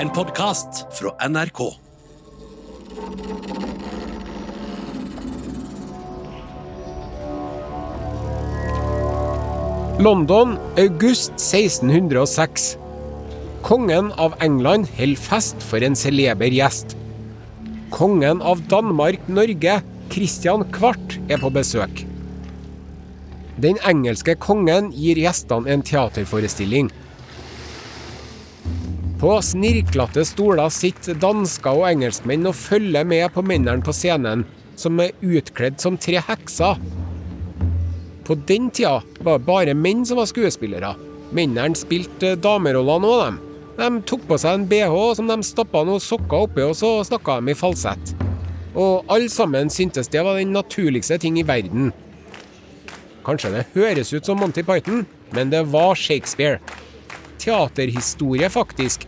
En 0.00 0.10
podkast 0.10 0.86
fra 0.98 1.28
NRK. 1.28 1.60
London, 9.98 10.58
august 10.76 11.30
1606. 11.30 12.78
Kongen 13.62 14.12
av 14.12 14.34
England 14.40 14.90
holder 14.98 15.16
fest 15.16 15.64
for 15.64 15.80
en 15.80 15.96
celeber 15.96 16.52
gjest. 16.52 16.92
Kongen 17.90 18.44
av 18.44 18.60
Danmark-Norge, 18.68 19.80
Christian 20.12 20.66
Kvart, 20.76 21.16
er 21.32 21.40
på 21.40 21.48
besøk. 21.56 22.04
Den 23.56 23.80
engelske 23.88 24.36
kongen 24.36 24.92
gir 24.92 25.24
gjestene 25.24 25.72
en 25.72 25.88
teaterforestilling. 25.88 26.92
På 29.26 29.40
snirklete 29.42 30.22
stoler 30.22 30.68
sitter 30.70 31.16
dansker 31.18 31.74
og 31.74 31.88
engelskmenn 31.88 32.46
og 32.46 32.54
følger 32.54 33.02
med 33.10 33.24
på 33.34 33.42
mennene 33.42 33.82
på 33.82 33.90
scenen, 33.90 34.44
som 34.78 35.00
er 35.02 35.16
utkledd 35.18 35.80
som 35.82 35.96
tre 35.98 36.20
hekser. 36.28 36.78
På 38.22 38.36
den 38.46 38.68
tida 38.70 39.00
var 39.26 39.40
det 39.40 39.48
bare 39.48 39.74
menn 39.74 40.06
som 40.06 40.20
var 40.20 40.30
skuespillere. 40.30 40.92
Mennene 41.34 41.74
spilte 41.74 42.36
dameroller 42.38 43.02
nå, 43.02 43.12
dem. 43.24 43.42
De 43.80 43.90
tok 44.06 44.30
på 44.30 44.38
seg 44.38 44.60
en 44.60 44.70
bh 44.70 44.94
som 45.18 45.34
de 45.34 45.40
stappa 45.50 45.82
noen 45.82 46.06
sokker 46.06 46.46
oppi, 46.46 46.62
og 46.62 46.78
så 46.78 46.94
snakka 47.10 47.40
de 47.40 47.50
i 47.50 47.58
falsett. 47.58 48.14
Og 48.78 49.10
alle 49.10 49.26
sammen 49.26 49.74
syntes 49.74 50.06
det 50.14 50.22
var 50.22 50.38
den 50.38 50.54
naturligste 50.54 51.18
ting 51.18 51.42
i 51.42 51.48
verden. 51.50 51.90
Kanskje 53.26 53.56
det 53.58 53.68
høres 53.74 54.14
ut 54.14 54.22
som 54.22 54.38
Monty 54.38 54.62
Python, 54.62 55.02
men 55.34 55.50
det 55.50 55.66
var 55.74 55.98
Shakespeare. 55.98 56.62
Teaterhistorie, 57.42 58.50
faktisk. 58.50 59.06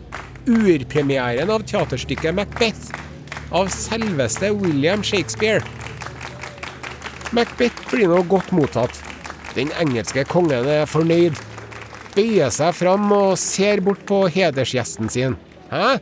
Urpremieren 0.48 1.50
av 1.50 1.64
teaterstykket 1.68 2.36
Macbeth. 2.36 2.94
Av 3.50 3.68
selveste 3.72 4.50
William 4.56 5.02
Shakespeare. 5.04 5.64
Macbeth 7.36 7.90
blir 7.90 8.08
nå 8.08 8.22
godt 8.28 8.52
mottatt. 8.56 9.02
Den 9.56 9.72
engelske 9.80 10.24
kongen 10.28 10.68
er 10.68 10.88
fornøyd. 10.88 11.36
Bøyer 12.14 12.52
seg 12.54 12.72
fram 12.76 13.10
og 13.14 13.36
ser 13.40 13.82
bort 13.84 14.04
på 14.08 14.24
hedersgjesten 14.32 15.10
sin. 15.12 15.36
Hæ? 15.70 15.98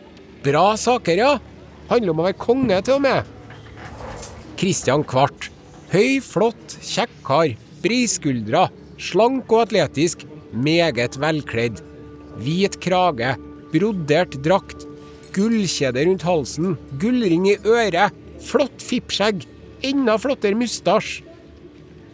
Bra 0.47 0.69
saker, 0.79 1.19
ja. 1.19 1.33
Handler 1.91 2.15
om 2.15 2.23
å 2.23 2.27
være 2.29 2.39
konge, 2.41 2.79
til 2.83 2.99
og 2.99 3.05
med. 3.07 3.33
Christian 4.57 5.05
Kvart. 5.07 5.51
Høy, 5.93 6.23
flott, 6.25 6.79
kjekk 6.83 7.19
kar. 7.27 7.53
Breiskuldra. 7.85 8.67
Slank 8.99 9.53
og 9.53 9.67
atletisk. 9.67 10.25
Meget 10.53 11.19
velkledd. 11.21 11.86
Hvit 12.43 12.79
krage. 12.83 13.35
Brodert 13.73 14.37
drakt. 14.45 14.87
Gullkjede 15.37 16.07
rundt 16.07 16.25
halsen. 16.27 16.77
Gullring 17.01 17.49
i 17.51 17.59
øret. 17.65 18.15
Flott 18.47 18.83
fippskjegg. 18.85 19.45
Enda 19.85 20.17
flottere 20.21 20.57
mustasj. 20.59 21.21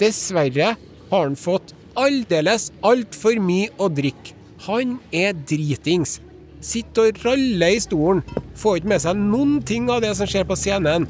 Dessverre 0.01 0.75
har 1.11 1.27
han 1.27 1.39
fått 1.39 1.75
aldeles 1.99 2.71
altfor 2.87 3.39
mye 3.43 3.71
å 3.79 3.91
drikke. 3.93 4.35
Han 4.67 4.99
er 5.15 5.35
dritings. 5.49 6.21
Sitter 6.63 7.11
og 7.11 7.25
raller 7.27 7.75
i 7.75 7.81
stolen. 7.83 8.23
Får 8.59 8.81
ikke 8.81 8.93
med 8.93 9.03
seg 9.03 9.19
noen 9.19 9.57
ting 9.67 9.89
av 9.91 10.03
det 10.05 10.13
som 10.19 10.29
skjer 10.31 10.47
på 10.47 10.59
scenen. 10.59 11.09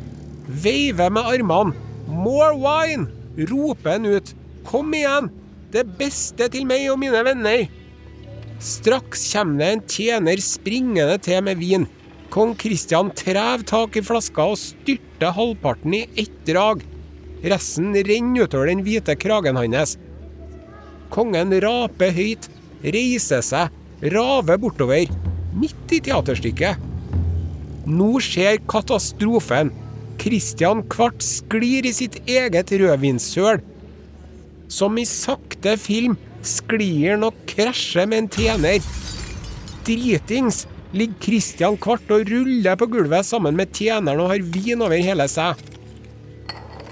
Veiver 0.49 1.13
med 1.13 1.29
armene. 1.29 1.77
More 2.09 2.55
wine! 2.57 3.09
roper 3.49 3.97
han 3.97 4.09
ut. 4.09 4.35
Kom 4.69 4.93
igjen! 4.97 5.31
Det 5.73 5.87
beste 5.99 6.49
til 6.53 6.67
meg 6.69 6.89
og 6.93 6.99
mine 7.01 7.23
venner. 7.25 7.69
Straks 8.63 9.25
kommer 9.33 9.59
det 9.59 9.71
en 9.73 9.81
tjener 9.91 10.41
springende 10.43 11.17
til 11.19 11.43
med 11.43 11.59
vin. 11.59 11.89
Kong 12.31 12.55
Kristian 12.55 13.11
trev 13.19 13.65
tak 13.67 13.97
i 13.99 14.03
flaska 14.07 14.45
og 14.53 14.61
styrter 14.61 15.35
halvparten 15.35 15.97
i 15.99 16.05
ett 16.23 16.37
drag. 16.47 16.85
Resten 17.43 17.91
renner 18.07 18.47
utover 18.47 18.71
den 18.71 18.85
hvite 18.87 19.19
kragen 19.19 19.59
hans. 19.59 19.97
Kongen 21.11 21.51
raper 21.61 22.15
høyt, 22.15 22.47
reiser 22.87 23.43
seg, 23.43 23.75
raver 24.15 24.63
bortover, 24.63 25.11
midt 25.59 25.99
i 25.99 26.01
teaterstykket. 26.07 26.79
Nå 27.91 28.15
skjer 28.23 28.63
katastrofen. 28.71 29.75
Christian 30.23 30.85
Kvart 30.87 31.19
sklir 31.27 31.89
i 31.89 31.91
sitt 31.97 32.21
eget 32.31 32.71
rødvinssøl. 32.71 33.59
Som 34.71 35.03
i 35.03 35.05
sakte 35.09 35.75
film 35.83 36.15
sklir 36.47 37.15
han 37.15 37.27
og 37.29 37.37
krasjer 37.51 38.09
med 38.11 38.25
en 38.25 38.31
tjener. 38.33 38.85
Dritings 39.87 40.65
ligger 40.93 41.25
Christian 41.25 41.79
Kvart 41.81 42.11
og 42.13 42.29
ruller 42.29 42.77
på 42.79 42.89
gulvet 42.93 43.27
sammen 43.27 43.57
med 43.59 43.73
tjeneren 43.75 44.21
og 44.23 44.33
har 44.35 44.45
vin 44.55 44.83
over 44.85 44.99
hele 45.01 45.27
seg. 45.31 45.61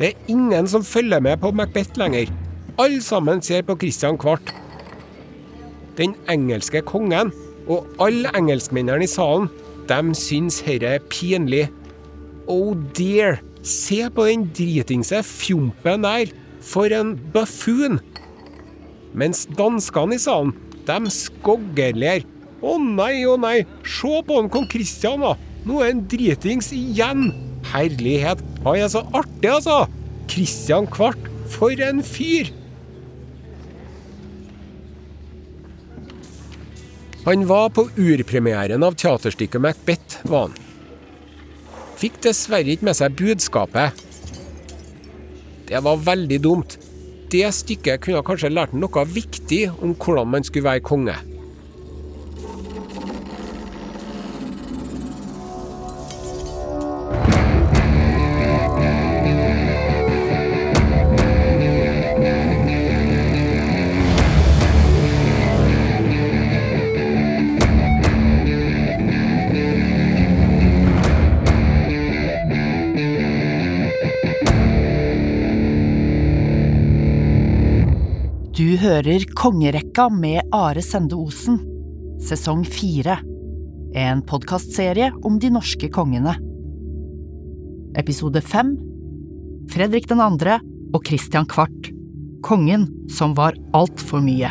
Det 0.00 0.12
er 0.12 0.32
ingen 0.32 0.68
som 0.70 0.86
følger 0.86 1.20
med 1.20 1.42
på 1.42 1.52
Macbeth 1.52 1.98
lenger. 2.00 2.30
Alle 2.80 3.02
sammen 3.04 3.42
ser 3.44 3.66
på 3.68 3.76
Christian 3.76 4.16
Kvart. 4.18 4.54
Den 5.98 6.14
engelske 6.32 6.80
kongen 6.88 7.34
og 7.68 7.84
alle 8.00 8.30
engelskmennene 8.38 9.04
i 9.04 9.10
salen, 9.10 9.50
de 9.90 10.14
syns 10.16 10.62
herre 10.64 10.96
er 10.96 11.06
pinlig. 11.12 11.66
Oh 12.48 12.72
dear, 12.96 13.42
se 13.62 14.06
på 14.14 14.24
den 14.30 14.48
dritingse 14.56 15.20
fjompen 15.26 16.06
der. 16.06 16.32
For 16.60 16.92
en 16.92 17.14
buffoon. 17.32 18.00
Mens 19.16 19.46
danskene 19.58 20.16
i 20.16 20.22
salen, 20.22 20.54
de 20.86 21.12
skoggerler. 21.14 22.26
Å 22.60 22.76
nei, 22.82 23.24
å 23.24 23.36
nei, 23.40 23.62
se 23.86 24.20
på 24.26 24.36
han 24.36 24.50
kong 24.52 24.68
Kristian, 24.70 25.24
da. 25.24 25.34
Nå 25.66 25.80
er 25.80 25.92
han 25.92 26.04
dritings 26.10 26.70
igjen. 26.76 27.30
Herlighet, 27.72 28.40
han 28.64 28.78
er 28.78 28.88
så 28.92 29.04
artig, 29.16 29.50
altså. 29.50 29.82
Kristian 30.30 30.88
Kvart, 30.90 31.30
for 31.50 31.74
en 31.84 32.04
fyr. 32.06 32.52
Han 37.26 37.44
var 37.48 37.68
på 37.76 37.84
urpremieren 38.00 38.84
av 38.86 38.96
teaterstykket 39.00 39.60
Macbeth, 39.60 40.20
var 40.24 40.48
han. 40.48 40.56
Fikk 42.00 42.16
dessverre 42.24 42.72
ikke 42.72 42.86
med 42.88 42.96
seg 42.96 43.16
budskapet. 43.18 44.06
Det 45.68 45.82
var 45.84 46.00
veldig 46.00 46.38
dumt. 46.42 46.79
Det 47.30 47.46
stykket 47.54 48.00
kunne 48.02 48.24
kanskje 48.26 48.48
lært 48.50 48.72
ham 48.72 48.80
noe 48.82 49.02
viktig 49.06 49.60
om 49.78 49.92
hvordan 49.94 50.32
man 50.32 50.46
skulle 50.46 50.66
være 50.66 50.82
konge. 50.82 51.14
Hører 78.80 79.26
Kongerekka 79.36 80.06
med 80.08 80.46
Are 80.56 80.80
Sende 80.80 81.18
Osen, 81.20 81.58
sesong 82.24 82.62
fire. 82.64 83.18
En 83.92 84.22
podkastserie 84.24 85.10
om 85.26 85.36
de 85.42 85.50
norske 85.52 85.90
kongene. 85.92 86.32
Episode 88.00 88.40
fem 88.40 88.76
Fredrik 89.70 90.08
den 90.08 90.22
andre 90.24 90.56
og 90.96 91.04
Christian 91.04 91.44
Kvart. 91.50 91.92
Kongen 92.46 92.88
som 93.12 93.36
var 93.36 93.58
altfor 93.76 94.24
mye. 94.24 94.48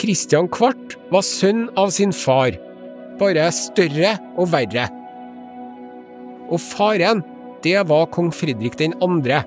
Christian 0.00 0.48
Kvart 0.48 0.96
var 1.12 1.26
sønn 1.26 1.66
av 1.76 1.92
sin 1.92 2.16
far, 2.16 2.56
bare 3.20 3.50
større 3.52 4.16
og 4.38 4.54
verre. 4.54 4.88
Og 6.46 6.60
faren, 6.62 7.22
det 7.64 7.78
var 7.88 8.06
kong 8.14 8.30
Fredrik 8.34 8.76
2. 8.78 9.40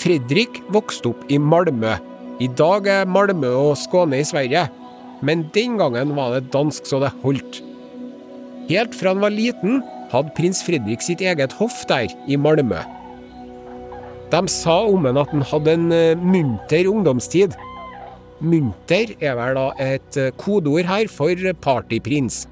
Fredrik 0.00 0.60
vokste 0.72 1.12
opp 1.12 1.24
i 1.28 1.38
Malmö. 1.40 1.96
I 2.40 2.48
dag 2.56 2.86
er 2.88 3.08
Malmö 3.08 3.50
og 3.52 3.74
Skåne 3.80 4.20
i 4.20 4.24
Sverige, 4.24 4.68
men 5.20 5.48
den 5.54 5.76
gangen 5.80 6.14
var 6.16 6.36
det 6.36 6.52
dansk 6.52 6.88
så 6.88 7.00
det 7.02 7.12
holdt. 7.24 7.60
Helt 8.70 8.94
fra 8.96 9.12
han 9.12 9.24
var 9.24 9.34
liten, 9.34 9.82
hadde 10.12 10.32
prins 10.36 10.62
Fredrik 10.64 11.02
sitt 11.04 11.20
eget 11.20 11.52
hoff 11.58 11.82
der, 11.90 12.12
i 12.28 12.36
Malmö. 12.36 12.80
De 14.30 14.40
sa 14.48 14.78
om 14.86 15.08
han 15.08 15.18
at 15.18 15.32
han 15.34 15.42
hadde 15.42 15.74
en 15.74 15.90
eh, 15.92 16.16
munter 16.16 16.86
ungdomstid. 16.86 17.56
Munter 18.40 19.10
er 19.18 19.34
vel 19.36 19.58
da 19.58 19.66
et 19.82 20.16
eh, 20.20 20.30
kodeord 20.38 20.86
her 20.86 21.10
for 21.10 21.52
partyprins. 21.64 22.44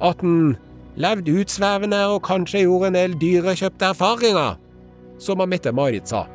At 0.00 0.22
en 0.24 0.56
levde 1.00 1.34
utsvevende 1.40 1.98
og 2.12 2.22
kanskje 2.26 2.64
gjorde 2.64 2.90
en 2.90 2.98
del 2.98 3.18
dyrekjøpte 3.20 3.92
erfaringer. 3.92 4.56
som 5.18 5.40
Mette-Marit 5.48 6.10
sa. 6.10 6.26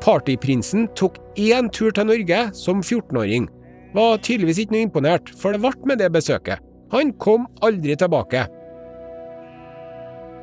Partyprinsen 0.00 0.86
tok 0.96 1.18
én 1.36 1.68
tur 1.68 1.90
til 1.92 2.06
Norge 2.08 2.38
som 2.56 2.80
14-åring. 2.80 3.44
Var 3.92 4.20
tydeligvis 4.24 4.62
ikke 4.62 4.72
noe 4.72 4.86
imponert, 4.86 5.28
for 5.36 5.52
det 5.52 5.60
ble 5.60 5.72
med 5.84 6.00
det 6.00 6.08
besøket. 6.14 6.62
Han 6.94 7.12
kom 7.20 7.44
aldri 7.60 7.96
tilbake. 7.98 8.46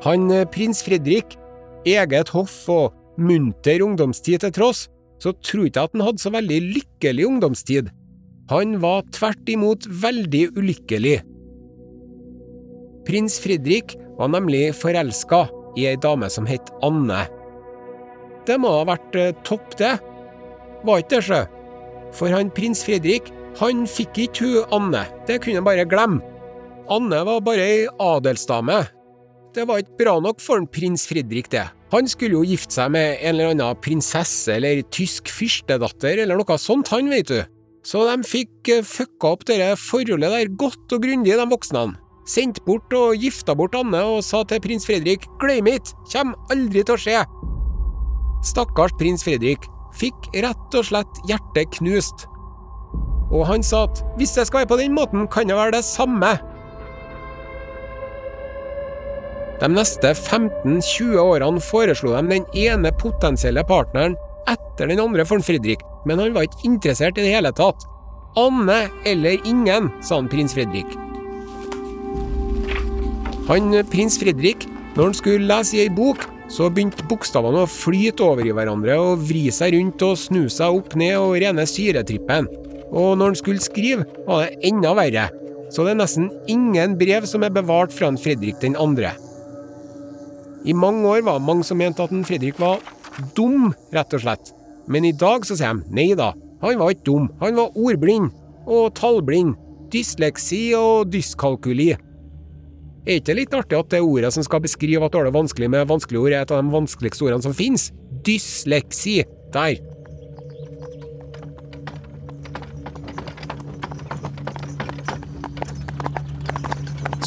Han 0.04 0.30
eh, 0.30 0.46
prins 0.46 0.84
Fredrik, 0.84 1.34
eget 1.88 2.30
hoff 2.34 2.68
og 2.68 2.94
munter 3.18 3.82
ungdomstid 3.82 4.44
til 4.44 4.54
tross, 4.54 4.86
så 5.22 5.32
tror 5.42 5.66
ikke 5.66 5.86
at 5.86 5.94
han 5.94 6.04
hadde 6.04 6.22
så 6.22 6.32
veldig 6.34 6.60
lykkelig 6.74 7.26
ungdomstid. 7.26 7.88
Han 8.52 8.76
var 8.82 9.06
tvert 9.14 9.48
imot 9.48 9.86
veldig 9.88 10.50
ulykkelig. 10.58 11.22
Prins 13.04 13.36
Fredrik 13.42 13.96
var 14.18 14.30
nemlig 14.32 14.70
forelska 14.78 15.44
i 15.76 15.88
ei 15.90 15.96
dame 16.00 16.30
som 16.30 16.46
het 16.48 16.70
Anne. 16.86 17.24
Det 18.46 18.56
må 18.60 18.70
ha 18.78 18.84
vært 18.88 19.16
eh, 19.18 19.32
topp, 19.46 19.76
det. 19.80 19.96
Var 20.84 21.00
ikke 21.00 21.16
det, 21.16 21.22
sjø? 21.28 21.40
For 22.14 22.32
han 22.32 22.52
prins 22.54 22.84
Fredrik, 22.86 23.30
han 23.60 23.84
fikk 23.90 24.20
ikke 24.26 24.48
hun 24.48 24.74
Anne, 24.78 25.04
det 25.28 25.40
kunne 25.42 25.60
han 25.60 25.66
bare 25.66 25.86
glemme. 25.88 26.22
Anne 26.92 27.22
var 27.24 27.40
bare 27.44 27.64
ei 27.64 27.86
adelsdame. 28.02 28.82
Det 29.54 29.64
var 29.68 29.80
ikke 29.80 29.98
bra 30.02 30.18
nok 30.20 30.42
for 30.42 30.60
en 30.60 30.68
prins 30.68 31.06
Fredrik, 31.08 31.48
det. 31.52 31.64
Han 31.94 32.08
skulle 32.10 32.36
jo 32.36 32.46
gifte 32.46 32.74
seg 32.74 32.90
med 32.92 33.20
en 33.22 33.36
eller 33.36 33.52
annen 33.54 33.82
prinsesse 33.82 34.56
eller 34.56 34.82
tysk 34.92 35.30
fyrstedatter 35.30 36.24
eller 36.24 36.40
noe 36.40 36.58
sånt, 36.60 36.90
han, 36.92 37.08
vet 37.12 37.30
du. 37.30 37.40
Så 37.84 38.00
de 38.08 38.16
fikk 38.26 38.70
eh, 38.72 38.84
fucka 38.84 39.34
opp 39.34 39.44
det 39.48 39.60
forholdet 39.80 40.32
der 40.32 40.56
godt 40.58 40.96
og 40.96 41.04
grundig, 41.04 41.36
de 41.36 41.46
voksne. 41.50 41.92
Sendte 42.24 42.62
bort 42.64 42.92
og 42.96 43.20
gifta 43.20 43.52
bort 43.56 43.74
Anne 43.76 44.00
og 44.08 44.22
sa 44.24 44.40
til 44.48 44.62
prins 44.64 44.86
Fredrik 44.88 45.26
glem 45.42 45.68
it, 45.68 45.92
kjem 46.08 46.32
aldri 46.52 46.80
til 46.80 46.96
å 46.96 47.02
skje. 47.02 47.18
Stakkars 48.44 48.96
prins 49.00 49.24
Fredrik 49.26 49.68
fikk 49.96 50.30
rett 50.44 50.78
og 50.78 50.88
slett 50.88 51.20
hjertet 51.28 51.76
knust. 51.78 52.26
Og 53.28 53.44
han 53.48 53.64
sa 53.66 53.84
at 53.88 54.00
hvis 54.16 54.34
det 54.38 54.46
skal 54.48 54.62
være 54.62 54.72
på 54.72 54.80
den 54.80 54.96
måten, 54.96 55.28
kan 55.28 55.48
det 55.48 55.58
være 55.58 55.76
det 55.76 55.84
samme. 55.84 56.32
De 59.60 59.70
neste 59.70 60.16
15-20 60.16 61.20
årene 61.20 61.62
foreslo 61.62 62.16
de 62.16 62.24
den 62.32 62.48
ene 62.56 62.92
potensielle 63.00 63.64
partneren 63.68 64.16
etter 64.50 64.88
den 64.90 65.00
andre 65.00 65.28
for 65.28 65.44
Fredrik, 65.44 65.84
men 66.08 66.20
han 66.20 66.34
var 66.36 66.48
ikke 66.48 66.68
interessert 66.72 67.20
i 67.20 67.28
det 67.28 67.36
hele 67.36 67.52
tatt. 67.52 67.84
Anne 68.40 68.86
eller 69.06 69.40
ingen, 69.44 69.92
sa 70.02 70.18
han 70.18 70.28
prins 70.32 70.56
Fredrik. 70.56 71.03
Han 73.44 73.74
prins 73.92 74.16
Fredrik, 74.16 74.64
når 74.94 75.10
han 75.10 75.16
skulle 75.18 75.48
lese 75.48 75.76
i 75.76 75.82
ei 75.84 75.90
bok, 75.92 76.22
så 76.48 76.70
begynte 76.72 77.04
bokstavene 77.10 77.64
å 77.64 77.68
flyte 77.68 78.24
over 78.24 78.46
i 78.46 78.52
hverandre 78.56 78.96
og 79.00 79.24
vri 79.28 79.46
seg 79.52 79.74
rundt 79.74 80.04
og 80.06 80.16
snu 80.20 80.46
seg 80.52 80.78
opp 80.78 80.94
ned 80.96 81.16
og 81.18 81.34
rene 81.42 81.66
syretrippen. 81.68 82.48
Og 82.88 83.18
når 83.18 83.32
han 83.32 83.38
skulle 83.40 83.64
skrive, 83.64 84.06
var 84.24 84.46
det 84.46 84.70
enda 84.70 84.94
verre. 84.96 85.26
Så 85.72 85.84
det 85.84 85.92
er 85.92 86.00
nesten 86.00 86.30
ingen 86.48 86.94
brev 87.00 87.26
som 87.28 87.44
er 87.44 87.52
bevart 87.52 87.92
fra 87.92 88.08
en 88.08 88.20
Fredrik 88.20 88.60
den 88.62 88.78
andre. 88.80 89.12
I 90.64 90.72
mange 90.72 91.04
år 91.10 91.24
var 91.26 91.36
det 91.36 91.48
mange 91.48 91.66
som 91.68 91.80
mente 91.80 92.04
at 92.04 92.14
en 92.14 92.24
Fredrik 92.24 92.60
var 92.62 92.80
dum, 93.36 93.74
rett 93.92 94.16
og 94.16 94.24
slett. 94.24 94.54
Men 94.88 95.04
i 95.04 95.12
dag 95.12 95.44
så 95.44 95.58
sier 95.58 95.76
de 95.76 95.96
nei 95.96 96.08
da, 96.16 96.32
han 96.64 96.80
var 96.80 96.94
ikke 96.94 97.08
dum, 97.10 97.28
han 97.42 97.60
var 97.60 97.76
ordblind 97.76 98.32
og 98.64 98.94
tallblind, 98.96 99.52
dysleksi 99.92 100.70
og 100.78 101.10
dyskalkuli. 101.12 101.92
Er 103.04 103.18
ikke 103.18 103.26
det 103.28 103.34
litt 103.36 103.54
artig 103.56 103.76
at 103.76 103.90
det 103.92 103.98
ordet 104.00 104.30
som 104.32 104.44
skal 104.46 104.62
beskrive 104.64 105.04
at 105.04 105.12
du 105.12 105.18
har 105.18 105.26
det 105.28 105.34
vanskelig 105.36 105.68
med 105.68 105.90
vanskelige 105.90 106.22
ord, 106.22 106.32
er 106.32 106.46
et 106.46 106.52
av 106.54 106.62
de 106.62 106.72
vanskeligste 106.72 107.26
ordene 107.26 107.44
som 107.44 107.52
finnes? 107.56 107.90
Dysleksi. 108.24 109.18
Der. 109.52 109.76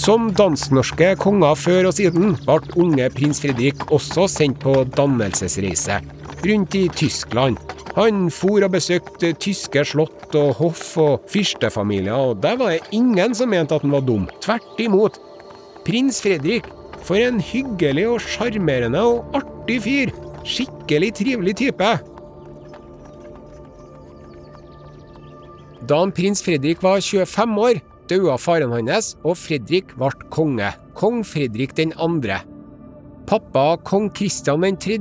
Som 0.01 0.31
dansk-norske 0.33 1.11
konger 1.21 1.53
før 1.59 1.91
og 1.91 1.95
siden 1.99 2.33
ble 2.47 2.57
unge 2.79 3.11
prins 3.13 3.43
Fredrik 3.43 3.85
også 3.93 4.25
sendt 4.31 4.63
på 4.65 4.79
dannelsesreise 4.97 6.01
rundt 6.47 6.75
i 6.79 6.87
Tyskland. 6.89 7.57
Han 7.97 8.27
for 8.33 8.65
og 8.65 8.73
besøkte 8.73 9.33
tyske 9.41 9.85
slott 9.89 10.35
og 10.37 10.51
hoff 10.59 10.83
og 11.01 11.29
fyrstefamilier, 11.29 12.13
og 12.13 12.41
der 12.41 12.57
var 12.57 12.75
det 12.75 12.97
ingen 12.97 13.33
som 13.37 13.49
mente 13.49 13.77
at 13.77 13.85
han 13.85 13.93
var 13.93 14.05
dum. 14.05 14.29
Tvert 14.41 14.81
imot. 14.81 15.17
Prins 15.87 16.17
Fredrik, 16.19 16.65
for 17.07 17.15
en 17.15 17.37
hyggelig 17.39 18.03
og 18.11 18.19
sjarmerende 18.19 18.99
og 19.07 19.37
artig 19.39 19.77
fyr. 19.85 20.09
Skikkelig 20.43 21.13
trivelig 21.15 21.53
type. 21.61 21.91
Da 25.87 26.01
prins 26.11 26.43
Fredrik 26.43 26.83
var 26.83 26.99
25 26.99 27.55
år, 27.63 27.79
døde 28.11 28.35
faren 28.43 28.75
hans, 28.75 29.13
og 29.23 29.39
Fredrik 29.39 29.95
ble 29.95 30.11
konge. 30.33 30.73
Kong 30.99 31.23
Fredrik 31.23 31.77
den 31.79 31.93
andre. 31.95 32.41
Pappa, 33.27 33.77
kong 33.87 34.11
Kristian 34.11 34.67
3., 34.75 34.99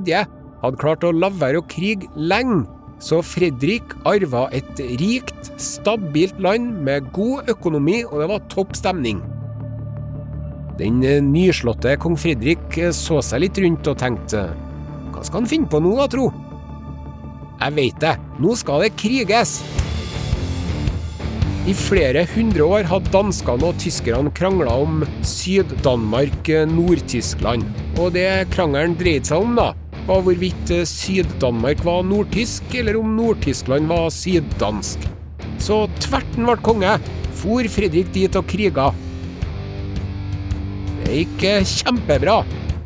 hadde 0.62 0.78
klart 0.78 1.02
å 1.02 1.10
la 1.10 1.32
være 1.34 1.62
å 1.62 1.66
krige 1.66 2.06
lenge, 2.14 2.62
så 3.02 3.18
Fredrik 3.26 3.90
arva 4.06 4.46
et 4.54 4.78
rikt, 5.02 5.50
stabilt 5.58 6.38
land 6.38 6.78
med 6.86 7.10
god 7.16 7.50
økonomi, 7.50 8.04
og 8.06 8.22
det 8.22 8.30
var 8.30 8.46
topp 8.54 8.78
stemning. 8.78 9.24
Den 10.76 11.00
eh, 11.04 11.22
nyslåtte 11.24 11.96
kong 12.00 12.16
Fredrik 12.20 12.76
eh, 12.76 12.90
så 12.92 13.22
seg 13.24 13.40
litt 13.46 13.58
rundt 13.64 13.88
og 13.88 13.96
tenkte 14.00 14.40
hva 15.14 15.20
skal 15.24 15.40
han 15.40 15.48
finne 15.48 15.68
på 15.72 15.78
nå, 15.80 15.96
da, 15.96 16.06
tro? 16.12 16.26
Jeg 17.56 17.72
veit 17.72 17.96
det, 18.02 18.16
nå 18.42 18.54
skal 18.60 18.82
det 18.84 18.98
kriges! 19.00 19.62
I 21.66 21.74
flere 21.74 22.26
hundre 22.30 22.62
år 22.76 22.84
hadde 22.86 23.10
danskene 23.10 23.66
og 23.66 23.74
tyskerne 23.82 24.30
krangla 24.36 24.74
om 24.84 25.04
Syd-Danmark-Nord-Tyskland. 25.26 27.62
Og 27.96 28.12
det 28.14 28.46
krangelen 28.52 28.94
dreide 29.00 29.26
seg 29.32 29.38
om, 29.42 29.56
da, 29.58 29.68
var 30.06 30.20
hvorvidt 30.22 30.70
Syd-Danmark 30.86 31.82
var 31.88 32.06
nordtysk, 32.06 32.62
eller 32.76 32.94
om 33.00 33.16
Nord-Tyskland 33.16 33.84
var 33.90 34.10
syddansk. 34.14 34.98
Så 35.58 35.90
tverten 36.04 36.46
ble 36.46 36.56
konge, 36.62 37.00
for 37.40 37.66
Fredrik 37.72 38.12
dit 38.14 38.36
og 38.38 38.46
kriga. 38.52 38.92
Det 41.06 41.22
gikk 41.22 41.44
kjempebra. 41.70 42.40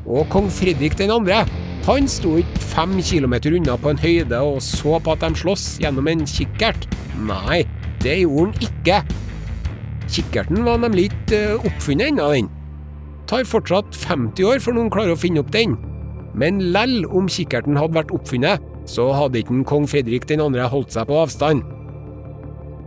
Og 0.05 0.27
kong 0.29 0.51
Fredrik 0.53 0.99
den 0.99 1.13
andre, 1.15 1.47
han 1.87 2.09
sto 2.11 2.35
ikke 2.37 2.61
fem 2.75 2.99
kilometer 3.01 3.55
unna 3.57 3.79
på 3.81 3.95
en 3.95 4.01
høyde 4.01 4.37
og 4.45 4.59
så 4.61 4.99
på 5.01 5.15
at 5.15 5.23
de 5.25 5.41
sloss 5.41 5.79
gjennom 5.81 6.11
en 6.11 6.27
kikkert. 6.29 6.85
Nei, 7.25 7.63
det 8.05 8.19
gjorde 8.21 8.51
han 8.51 8.67
ikke. 8.67 8.99
Kikkerten 10.11 10.67
var 10.67 10.83
nemlig 10.83 11.09
ikke 11.09 11.39
eh, 11.39 11.65
oppfunnet 11.71 12.11
ennå, 12.11 12.29
den. 12.35 12.51
Tar 13.31 13.49
fortsatt 13.49 13.97
50 13.97 14.49
år 14.51 14.61
før 14.61 14.77
noen 14.77 14.93
klarer 14.93 15.15
å 15.15 15.21
finne 15.21 15.41
opp 15.41 15.53
den. 15.55 15.79
Men 16.37 16.61
lell 16.75 17.05
om 17.09 17.31
kikkerten 17.31 17.79
hadde 17.79 17.97
vært 17.97 18.13
oppfunnet, 18.15 18.61
så 18.91 19.09
hadde 19.17 19.41
ikke 19.41 19.63
kong 19.71 19.87
Fredrik 19.89 20.27
den 20.29 20.43
andre 20.45 20.69
holdt 20.69 20.93
seg 20.93 21.09
på 21.09 21.23
avstand. 21.23 21.65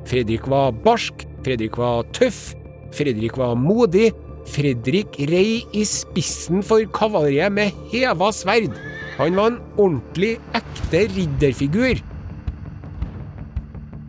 Fredrik 0.10 0.46
var 0.52 0.76
barsk, 0.86 1.26
Fredrik 1.48 1.80
var 1.80 2.06
tøff, 2.14 2.52
Fredrik 2.94 3.40
var 3.40 3.56
modig, 3.58 4.12
Fredrik 4.50 5.16
rei 5.30 5.64
i 5.72 5.84
spissen 5.88 6.64
for 6.66 6.84
kavaleriet 6.96 7.54
med 7.54 7.76
heva 7.92 8.32
sverd. 8.36 8.76
Han 9.18 9.38
var 9.38 9.52
en 9.52 9.62
ordentlig, 9.78 10.36
ekte 10.58 11.06
ridderfigur. 11.14 12.02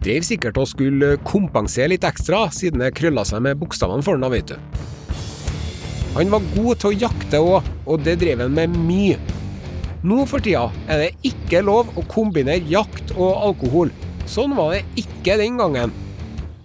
Drev 0.05 0.25
sikkert 0.27 0.59
og 0.61 0.69
skulle 0.69 1.15
kompensere 1.25 1.95
litt 1.95 2.05
ekstra, 2.05 2.47
siden 2.53 2.83
det 2.83 2.93
krølla 2.99 3.25
seg 3.25 3.45
med 3.45 3.61
bokstavene 3.61 4.05
foran, 4.05 4.27
vet 4.33 4.53
du. 4.53 4.57
Han 6.15 6.31
var 6.31 6.45
god 6.55 6.81
til 6.83 6.91
å 6.91 6.99
jakte 7.07 7.41
òg, 7.43 7.71
og 7.91 8.05
det 8.07 8.19
drev 8.21 8.45
han 8.45 8.55
med 8.55 8.77
mye. 8.85 9.17
Nå 10.05 10.27
for 10.29 10.45
tida 10.45 10.67
er 10.93 11.01
det 11.01 11.31
ikke 11.31 11.63
lov 11.65 11.89
å 11.97 12.05
kombinere 12.13 12.61
jakt 12.69 13.15
og 13.17 13.33
alkohol. 13.49 13.93
Sånn 14.29 14.53
var 14.57 14.75
det 14.75 14.85
ikke 15.01 15.39
den 15.41 15.57
gangen. 15.61 15.95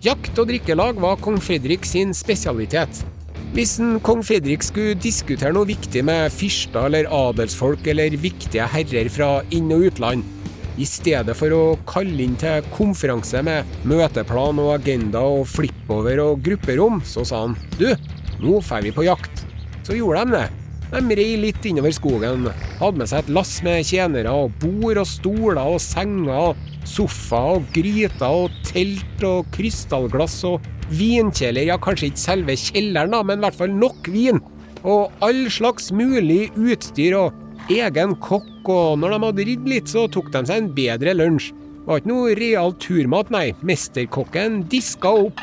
Jakt 0.03 0.35
og 0.39 0.51
drikkelag 0.51 0.99
var 0.99 1.19
kong 1.23 1.39
Fredrik 1.43 1.87
sin 1.87 2.11
spesialitet. 2.15 3.01
Hvis 3.49 3.79
en 3.81 3.95
kong 4.05 4.19
Fredrik 4.21 4.61
skulle 4.61 4.93
diskutere 5.01 5.49
noe 5.55 5.65
viktig 5.65 6.03
med 6.05 6.29
fyrster 6.29 6.85
eller 6.85 7.07
adelsfolk 7.09 7.87
eller 7.89 8.13
viktige 8.21 8.67
herrer 8.69 9.09
fra 9.09 9.29
inn- 9.49 9.73
og 9.73 9.87
utland, 9.87 10.21
i 10.77 10.85
stedet 10.87 11.33
for 11.35 11.51
å 11.55 11.63
kalle 11.89 12.21
inn 12.23 12.37
til 12.39 12.63
konferanse 12.75 13.41
med 13.43 13.67
møteplan 13.89 14.61
og 14.61 14.75
agenda 14.77 15.25
og 15.25 15.47
flippover 15.49 16.21
og 16.23 16.45
grupperom, 16.45 17.01
så 17.01 17.25
sa 17.25 17.41
han 17.47 17.57
du, 17.81 17.89
nå 18.39 18.61
drar 18.61 18.85
vi 18.85 18.93
på 18.93 19.09
jakt. 19.09 19.43
Så 19.81 19.97
gjorde 19.97 20.27
de 20.29 20.37
det. 20.37 20.47
De 20.93 21.17
rei 21.17 21.33
litt 21.41 21.65
innover 21.65 21.93
skogen, 21.93 22.47
hadde 22.79 23.01
med 23.01 23.09
seg 23.09 23.25
et 23.25 23.33
lass 23.33 23.59
med 23.65 23.81
tjenere 23.85 24.31
og 24.45 24.53
bord 24.61 25.01
og 25.01 25.09
stoler 25.09 25.65
og 25.65 25.81
senger, 25.81 26.53
sofaer 26.85 27.57
og 27.57 27.73
gryter 27.73 28.43
og 28.45 28.61
telt 28.69 29.25
og 29.25 29.49
krystallglass 29.57 30.43
og 30.49 30.75
Vinkjeller, 30.89 31.67
ja 31.69 31.77
kanskje 31.81 32.09
ikke 32.09 32.21
selve 32.21 32.55
kjelleren, 32.57 33.13
da, 33.13 33.21
men 33.25 33.39
i 33.39 33.45
hvert 33.45 33.59
fall 33.59 33.73
nok 33.73 34.09
vin. 34.09 34.41
Og 34.87 35.13
all 35.25 35.45
slags 35.51 35.91
mulig 35.93 36.49
utstyr 36.57 37.17
og 37.19 37.69
egen 37.69 38.15
kokk, 38.23 38.69
og 38.69 38.99
når 39.01 39.13
de 39.15 39.19
hadde 39.25 39.47
ridd 39.49 39.69
litt, 39.69 39.91
så 39.91 40.07
tok 40.11 40.31
de 40.33 40.43
seg 40.47 40.63
en 40.63 40.71
bedre 40.75 41.15
lunsj. 41.17 41.51
Var 41.85 42.01
ikke 42.01 42.11
noe 42.11 42.33
real 42.37 42.75
turmat, 42.81 43.31
nei. 43.33 43.47
Mesterkokken 43.65 44.63
diska 44.69 45.13
opp. 45.25 45.41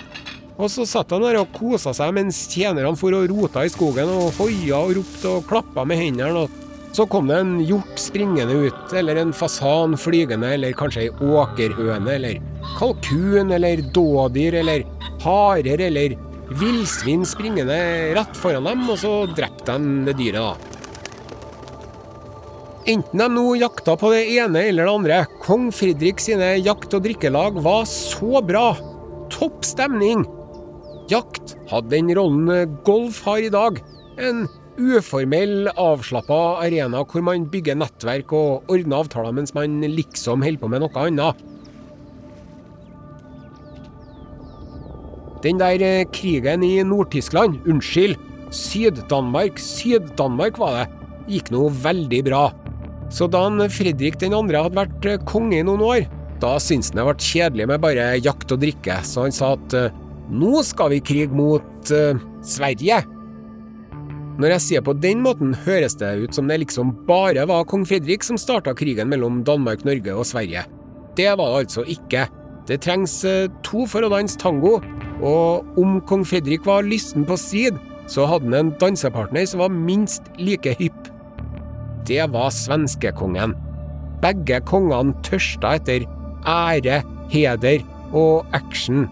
Og 0.57 0.71
så 0.73 0.87
satt 0.89 1.11
han 1.13 1.25
der 1.25 1.41
og 1.43 1.51
kosa 1.57 1.93
seg 1.97 2.15
mens 2.17 2.47
tjenerne 2.49 2.95
for 2.97 3.17
og 3.17 3.27
rota 3.29 3.67
i 3.67 3.73
skogen 3.73 4.09
og 4.09 4.39
hoia 4.39 4.79
og 4.79 4.95
ropte 5.01 5.33
og 5.35 5.51
klappa 5.51 5.85
med 5.85 6.01
hendene. 6.01 6.47
og 6.47 6.66
Så 6.97 7.05
kom 7.13 7.27
det 7.29 7.37
en 7.43 7.57
hjort 7.61 7.99
springende 8.01 8.55
ut, 8.71 8.93
eller 8.97 9.19
en 9.21 9.33
fasan 9.37 9.99
flygende, 10.01 10.55
eller 10.57 10.73
kanskje 10.73 11.03
ei 11.05 11.11
åkerhøne, 11.13 12.15
eller 12.15 12.39
kalkun, 12.79 13.53
eller 13.53 13.83
dådyr, 13.93 14.57
eller 14.63 14.87
harer, 15.21 15.83
eller 15.91 16.15
villsvin 16.57 17.27
springende 17.29 17.77
rett 18.17 18.41
foran 18.41 18.65
dem, 18.71 18.89
og 18.89 18.97
så 19.03 19.13
drepte 19.37 19.77
de 19.77 20.07
det 20.09 20.17
dyret, 20.23 20.41
da. 20.41 20.57
Enten 22.87 23.21
de 23.21 23.31
nå 23.35 23.47
jakta 23.61 23.99
på 24.01 24.15
det 24.15 24.25
ene 24.39 24.65
eller 24.71 24.87
det 24.87 24.97
andre, 24.97 25.23
kong 25.43 25.69
Fridrik 25.75 26.23
sine 26.23 26.55
jakt- 26.63 26.95
og 26.97 27.03
drikkelag 27.05 27.59
var 27.61 27.83
så 27.91 28.41
bra. 28.47 28.71
Topp 29.35 29.67
stemning. 29.67 30.23
Jakt 31.11 31.59
hadde 31.69 31.93
den 31.93 32.15
rollen 32.17 32.79
golf 32.87 33.25
har 33.27 33.43
i 33.43 33.51
dag. 33.53 33.83
En 34.17 34.47
uformell, 34.77 35.71
avslappa 35.81 36.61
arena 36.63 37.03
hvor 37.05 37.25
man 37.25 37.49
bygger 37.51 37.79
nettverk 37.81 38.33
og 38.37 38.73
ordner 38.73 39.03
avtaler 39.03 39.35
mens 39.37 39.55
man 39.57 39.81
liksom 39.83 40.45
holder 40.45 40.63
på 40.63 40.71
med 40.73 40.85
noe 40.85 41.05
annet. 41.07 41.45
Den 45.45 45.61
der 45.61 45.83
eh, 45.85 46.07
krigen 46.11 46.65
i 46.65 46.81
Nord-Tyskland, 46.83 47.61
unnskyld, 47.69 48.17
Syd-Danmark, 48.55 49.61
Syd-Danmark 49.61 50.59
var 50.59 50.79
det, 50.79 50.87
gikk 51.31 51.51
nå 51.55 51.67
veldig 51.83 52.23
bra. 52.27 52.45
Så 53.13 53.29
da 53.31 53.45
han 53.45 53.63
Fredrik 53.71 54.19
2. 54.19 54.31
hadde 54.33 54.79
vært 54.79 55.07
eh, 55.07 55.21
konge 55.29 55.61
i 55.61 55.67
noen 55.67 55.85
år, 55.87 56.07
da 56.43 56.57
syntes 56.61 56.91
han 56.93 57.01
det 57.01 57.07
ble 57.09 57.29
kjedelig 57.29 57.69
med 57.71 57.85
bare 57.85 58.09
jakt 58.19 58.53
og 58.53 58.61
drikke, 58.65 58.99
så 59.07 59.27
han 59.27 59.35
sa 59.35 59.55
at 59.57 59.77
eh, 59.79 60.03
nå 60.27 60.63
skal 60.67 60.91
vi 60.91 61.05
krige 61.07 61.31
mot 61.31 61.93
uh, 61.95 62.19
Sverige. 62.43 62.99
Når 64.37 64.53
jeg 64.53 64.63
sier 64.65 64.83
på 64.85 64.93
den 65.01 65.23
måten, 65.25 65.55
høres 65.65 65.97
det 65.97 66.11
ut 66.21 66.37
som 66.37 66.49
det 66.51 66.59
liksom 66.61 66.93
bare 67.09 67.47
var 67.49 67.65
kong 67.69 67.87
Fredrik 67.89 68.25
som 68.27 68.37
starta 68.41 68.75
krigen 68.77 69.09
mellom 69.09 69.41
Danmark, 69.49 69.85
Norge 69.89 70.13
og 70.13 70.29
Sverige. 70.29 70.67
Det 71.17 71.31
var 71.41 71.55
det 71.55 71.63
altså 71.65 71.87
ikke. 71.89 72.27
Det 72.69 72.83
trengs 72.85 73.15
uh, 73.25 73.49
to 73.65 73.87
for 73.89 74.05
å 74.05 74.13
danse 74.13 74.37
tango, 74.43 74.77
og 75.25 75.81
om 75.81 76.01
kong 76.09 76.27
Fredrik 76.29 76.67
var 76.69 76.85
lysten 76.85 77.25
på 77.25 77.39
strid, 77.41 77.81
så 78.13 78.29
hadde 78.29 78.51
han 78.51 78.59
en 78.59 78.75
dansepartner 78.81 79.49
som 79.49 79.65
var 79.65 79.73
minst 79.73 80.29
like 80.37 80.77
hypp. 80.79 81.09
Det 82.07 82.23
var 82.35 82.53
svenskekongen. 82.55 83.57
Begge 84.23 84.61
kongene 84.69 85.17
tørsta 85.27 85.79
etter 85.81 86.05
ære, 86.47 87.01
heder 87.33 87.81
og 88.13 88.45
action 88.55 89.07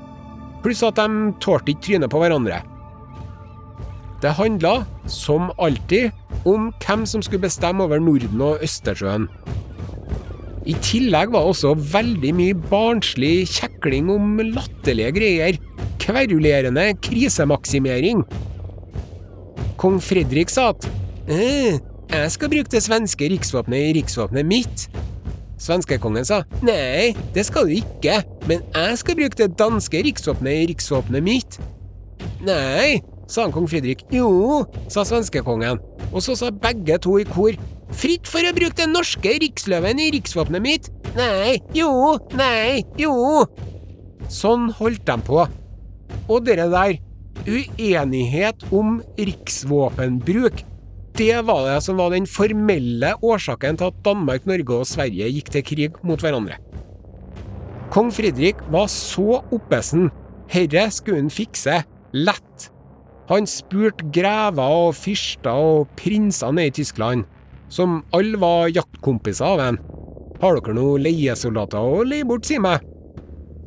pluss 0.65 0.85
at 0.87 0.97
de 0.97 1.33
tålte 1.45 1.75
ikke 1.75 1.85
trynet 1.85 2.13
på 2.13 2.21
hverandre. 2.23 2.63
Det 4.25 4.33
handla, 4.39 4.87
som 5.05 5.51
alltid, 5.61 6.15
om 6.49 6.71
hvem 6.81 7.03
som 7.05 7.21
skulle 7.23 7.45
bestemme 7.45 7.85
over 7.85 8.01
Norden 8.01 8.41
og 8.41 8.63
Østersjøen. 8.65 9.27
I 10.65 10.73
tillegg 10.81 11.35
var 11.35 11.45
det 11.45 11.51
også 11.53 11.75
veldig 11.93 12.31
mye 12.39 12.57
barnslig 12.71 13.35
kjekling 13.53 14.09
om 14.15 14.41
latterlige 14.41 15.13
greier. 15.19 15.61
Kverulerende 16.01 16.87
krisemaksimering. 17.05 18.25
Kong 19.77 20.01
Fredrik 20.01 20.49
sa 20.49 20.71
at 20.73 20.89
«Eh, 21.29 21.77
jeg 22.09 22.33
skal 22.33 22.53
bruke 22.57 22.73
det 22.73 22.85
svenske 22.87 23.29
riksvåpenet 23.29 23.91
i 23.91 23.95
riksvåpenet 24.01 24.49
mitt. 24.49 24.89
Svenskekongen 25.61 26.25
sa 26.25 26.47
nei, 26.65 27.13
det 27.37 27.45
skal 27.45 27.69
du 27.69 27.77
ikke, 27.77 28.23
men 28.49 28.65
jeg 28.73 29.01
skal 29.05 29.21
bruke 29.21 29.37
det 29.37 29.55
danske 29.61 30.01
riksvåpenet 30.09 30.63
i 30.63 30.69
riksvåpenet 30.73 31.29
mitt. 31.29 31.61
Nei, 32.45 33.03
sa 33.27 33.45
han 33.45 33.55
kong 33.55 33.69
Fredrik. 33.71 34.05
Jo, 34.15 34.65
sa 34.93 35.05
svenskekongen. 35.07 35.81
Og 36.13 36.21
så 36.25 36.37
sa 36.39 36.51
begge 36.51 36.99
to 37.03 37.19
i 37.21 37.27
kor 37.29 37.57
fritt 37.95 38.29
for 38.31 38.45
å 38.45 38.55
bruke 38.57 38.79
den 38.81 38.95
norske 38.97 39.37
riksløven 39.43 40.03
i 40.03 40.11
riksvåpenet 40.17 40.65
mitt. 40.65 40.91
Nei, 41.15 41.59
jo, 41.77 42.19
nei, 42.35 42.83
jo. 42.99 43.45
Sånn 44.33 44.71
holdt 44.81 45.05
de 45.07 45.19
på. 45.27 45.43
Og 46.25 46.47
dere 46.47 46.69
der, 46.73 46.97
uenighet 47.45 48.65
om 48.75 49.01
riksvåpenbruk 49.19 50.65
det 51.15 51.45
var 51.47 51.61
det 51.69 51.77
som 51.85 52.01
var 52.01 52.11
den 52.11 52.27
formelle 52.27 53.13
årsaken 53.23 53.77
til 53.79 53.93
at 53.93 53.99
Danmark, 54.03 54.49
Norge 54.51 54.81
og 54.83 54.89
Sverige 54.91 55.29
gikk 55.31 55.53
til 55.55 55.63
krig 55.63 55.99
mot 56.03 56.19
hverandre. 56.19 56.57
Kong 57.95 58.11
Fredrik 58.11 58.59
var 58.75 58.89
så 58.91 59.39
oppesen. 59.55 60.09
Herre 60.51 60.89
skulle 60.91 61.21
han 61.23 61.31
fikse 61.31 61.85
lett. 62.19 62.67
Han 63.31 63.47
spurte 63.49 64.05
grever 64.13 64.79
og 64.85 64.97
fyrster 64.99 65.57
og 65.57 65.93
prinser 65.97 66.53
nede 66.53 66.73
i 66.73 66.77
Tyskland, 66.81 67.25
som 67.73 68.03
alle 68.15 68.39
var 68.41 68.73
jaktkompiser 68.73 69.47
av 69.49 69.63
en. 69.65 69.79
Har 70.43 70.59
dere 70.59 70.77
noen 70.77 71.05
leiesoldater 71.07 71.81
å 71.81 72.03
leie 72.05 72.27
bort, 72.29 72.45
si 72.45 72.59
meg? 72.61 72.85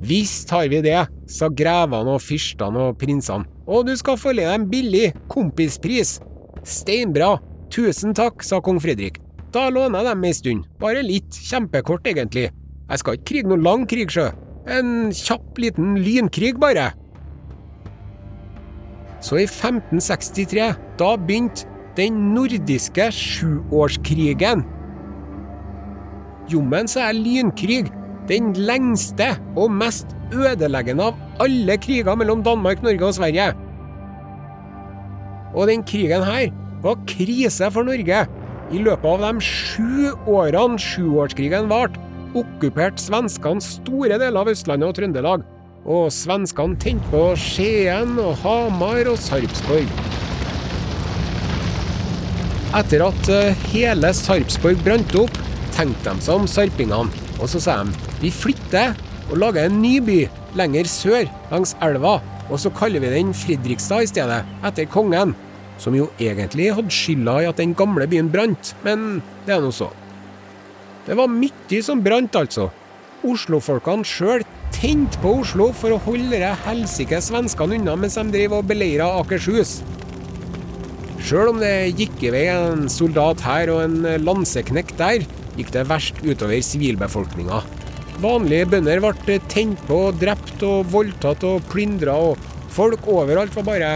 Visst 0.05 0.51
har 0.53 0.67
vi 0.69 0.83
det, 0.85 0.99
sa 1.25 1.49
grevene 1.49 2.13
og 2.13 2.21
fyrstene 2.21 2.89
og 2.89 2.99
prinsene. 3.01 3.47
Og 3.67 3.87
du 3.87 3.95
skal 3.99 4.19
få 4.19 4.35
leie 4.37 4.51
dem 4.53 4.67
billig, 4.71 5.09
kompispris. 5.31 6.19
Steinbra. 6.67 7.37
Tusen 7.73 8.13
takk, 8.15 8.45
sa 8.45 8.61
kong 8.63 8.77
Fredrik. 8.79 9.17
Da 9.51 9.67
låner 9.73 10.03
jeg 10.03 10.07
dem 10.07 10.27
ei 10.27 10.35
stund. 10.35 10.67
Bare 10.79 11.01
litt. 11.03 11.35
Kjempekort, 11.49 12.07
egentlig. 12.07 12.51
Jeg 12.87 13.01
skal 13.01 13.17
ikke 13.17 13.27
krige 13.31 13.51
noen 13.51 13.65
lang 13.65 13.83
krig, 13.89 14.11
sjø. 14.13 14.29
En 14.71 15.09
kjapp, 15.15 15.49
liten 15.59 15.97
lynkrig, 16.03 16.53
bare. 16.61 16.91
Så 19.23 19.39
i 19.41 19.47
1563, 19.47 20.73
da 20.99 21.11
begynte 21.17 21.65
den 21.97 22.33
nordiske 22.35 23.09
sjuårskrigen. 23.11 24.63
Jommen 26.51 26.87
så 26.87 27.07
er 27.07 27.17
lynkrig 27.17 27.87
den 28.29 28.53
lengste 28.59 29.33
og 29.57 29.71
mest 29.73 30.13
ødeleggende 30.35 31.09
av 31.09 31.43
alle 31.43 31.77
kriger 31.81 32.17
mellom 32.19 32.43
Danmark, 32.45 32.83
Norge 32.83 33.07
og 33.07 33.17
Sverige. 33.17 33.51
Og 35.55 35.67
den 35.71 35.83
krigen 35.87 36.25
her 36.27 36.51
var 36.83 36.99
krise 37.09 37.71
for 37.73 37.87
Norge. 37.87 38.25
I 38.67 38.81
løpet 38.83 39.07
av 39.07 39.23
de 39.23 39.43
sju 39.43 40.11
årene 40.27 40.79
sjuårskrigen 40.81 41.69
varte, 41.71 42.01
okkuperte 42.37 43.01
svenskene 43.01 43.63
store 43.63 44.19
deler 44.19 44.41
av 44.43 44.51
Østlandet 44.51 44.91
og 44.91 44.97
Trøndelag. 44.97 45.45
Og 45.87 46.09
svenskene 46.11 46.75
tente 46.83 47.07
på 47.07 47.21
Skien 47.39 48.17
og 48.19 48.33
Hamar 48.41 49.07
og 49.07 49.19
Sarpsborg. 49.23 49.87
Etter 52.75 53.05
at 53.05 53.29
eh, 53.31 53.61
hele 53.71 54.11
Sarpsborg 54.11 54.81
brant 54.83 55.15
opp, 55.15 55.39
tenkte 55.71 56.11
de 56.11 56.25
seg 56.25 56.41
om 56.41 56.47
sarpingene, 56.51 57.23
og 57.37 57.47
så 57.47 57.61
sa 57.63 57.77
de 57.87 57.95
vi 58.19 58.33
flytter 58.33 58.97
og 59.29 59.39
lager 59.39 59.69
en 59.69 59.79
ny 59.79 59.97
by 60.03 60.17
lenger 60.59 60.89
sør, 60.91 61.29
langs 61.53 61.71
elva, 61.85 62.17
og 62.51 62.59
så 62.59 62.71
kaller 62.75 63.03
vi 63.03 63.13
den 63.13 63.31
Fredrikstad 63.35 64.03
i 64.03 64.11
stedet, 64.11 64.41
etter 64.67 64.89
kongen 64.91 65.35
som 65.79 65.95
jo 65.95 66.09
egentlig 66.19 66.71
hadde 66.75 66.91
skylda 66.91 67.37
i 67.43 67.47
at 67.47 67.61
den 67.61 67.75
gamle 67.77 68.07
byen 68.09 68.31
brant, 68.33 68.73
men 68.83 69.21
det 69.45 69.55
er 69.55 69.63
nå 69.63 69.71
så. 69.71 69.87
Det 71.07 71.15
var 71.15 71.31
mye 71.31 71.81
som 71.85 72.03
brant, 72.03 72.35
altså. 72.35 72.67
Oslofolkene 73.27 74.07
sjøl 74.07 74.43
tente 74.77 75.17
på 75.23 75.39
Oslo 75.41 75.71
for 75.73 75.95
å 75.95 76.01
holde 76.05 76.37
de 76.37 76.49
helsike 76.65 77.17
svenskene 77.23 77.79
unna 77.79 77.95
mens 77.97 78.17
de 78.19 78.25
driver 78.33 78.61
og 78.61 78.67
beleirer 78.69 79.19
Akershus. 79.23 79.79
Sjøl 81.27 81.49
om 81.51 81.61
det 81.61 81.97
gikk 81.97 82.21
i 82.27 82.31
vei 82.33 82.45
en 82.53 82.85
soldat 82.91 83.41
her 83.43 83.71
og 83.73 83.81
en 83.87 84.05
lanseknekk 84.21 84.93
der, 84.99 85.25
gikk 85.57 85.73
det 85.73 85.87
verst 85.89 86.21
utover 86.21 86.61
sivilbefolkninga. 86.63 87.63
Vanlige 88.21 88.67
bønder 88.69 89.01
ble 89.03 89.39
tent 89.49 89.81
på, 89.89 89.97
drept 90.21 90.61
og 90.65 90.87
voldtatt 90.93 91.43
og 91.45 91.65
plyndra, 91.71 92.15
og 92.29 92.69
folk 92.73 93.09
overalt 93.09 93.57
var 93.57 93.67
bare 93.67 93.91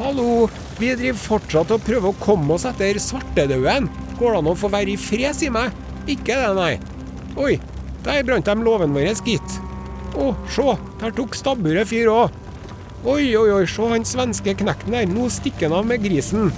Hallo, 0.00 0.48
vi 0.80 0.90
driver 0.98 1.20
fortsatt 1.20 1.70
og 1.76 1.84
prøver 1.86 2.10
å 2.10 2.18
komme 2.18 2.56
oss 2.56 2.64
etter 2.66 2.98
svartedauden. 2.98 3.86
Går 4.18 4.32
det 4.32 4.40
an 4.40 4.50
å 4.50 4.56
få 4.58 4.72
være 4.72 4.96
i 4.96 4.98
fred, 4.98 5.36
si 5.38 5.52
meg? 5.52 5.70
Ikke 6.08 6.34
det, 6.34 6.50
nei. 6.58 6.72
Oi, 7.38 7.54
der 8.02 8.26
brant 8.26 8.50
de 8.50 8.56
låven 8.66 8.96
vår, 8.96 9.12
gitt. 9.22 9.60
Å, 10.14 10.30
se, 10.50 10.76
der 11.00 11.14
tok 11.16 11.34
stabburet 11.34 11.90
fyr 11.90 12.10
òg. 12.12 12.40
Oi, 13.04 13.34
oi, 13.36 13.48
oi, 13.52 13.64
se 13.68 13.84
han 13.90 14.06
svenske 14.08 14.54
knekten 14.56 14.94
der, 14.94 15.08
nå 15.10 15.26
stikker 15.32 15.68
han 15.68 15.80
av 15.80 15.88
med 15.90 16.04
grisen. 16.04 16.52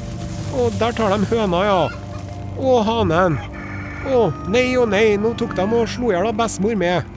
Å, 0.54 0.68
der 0.78 0.94
tar 0.94 1.16
de 1.16 1.26
høna, 1.32 1.62
ja. 1.66 1.80
Å, 2.56 2.76
hanen. 2.86 3.40
Å, 4.06 4.20
nei 4.52 4.68
og 4.78 4.92
nei, 4.92 5.16
nå 5.18 5.32
tok 5.40 5.56
de 5.58 5.64
og 5.66 5.88
slo 5.90 6.12
i 6.12 6.14
hjel 6.14 6.30
bestemor 6.36 6.76
med. 6.78 7.08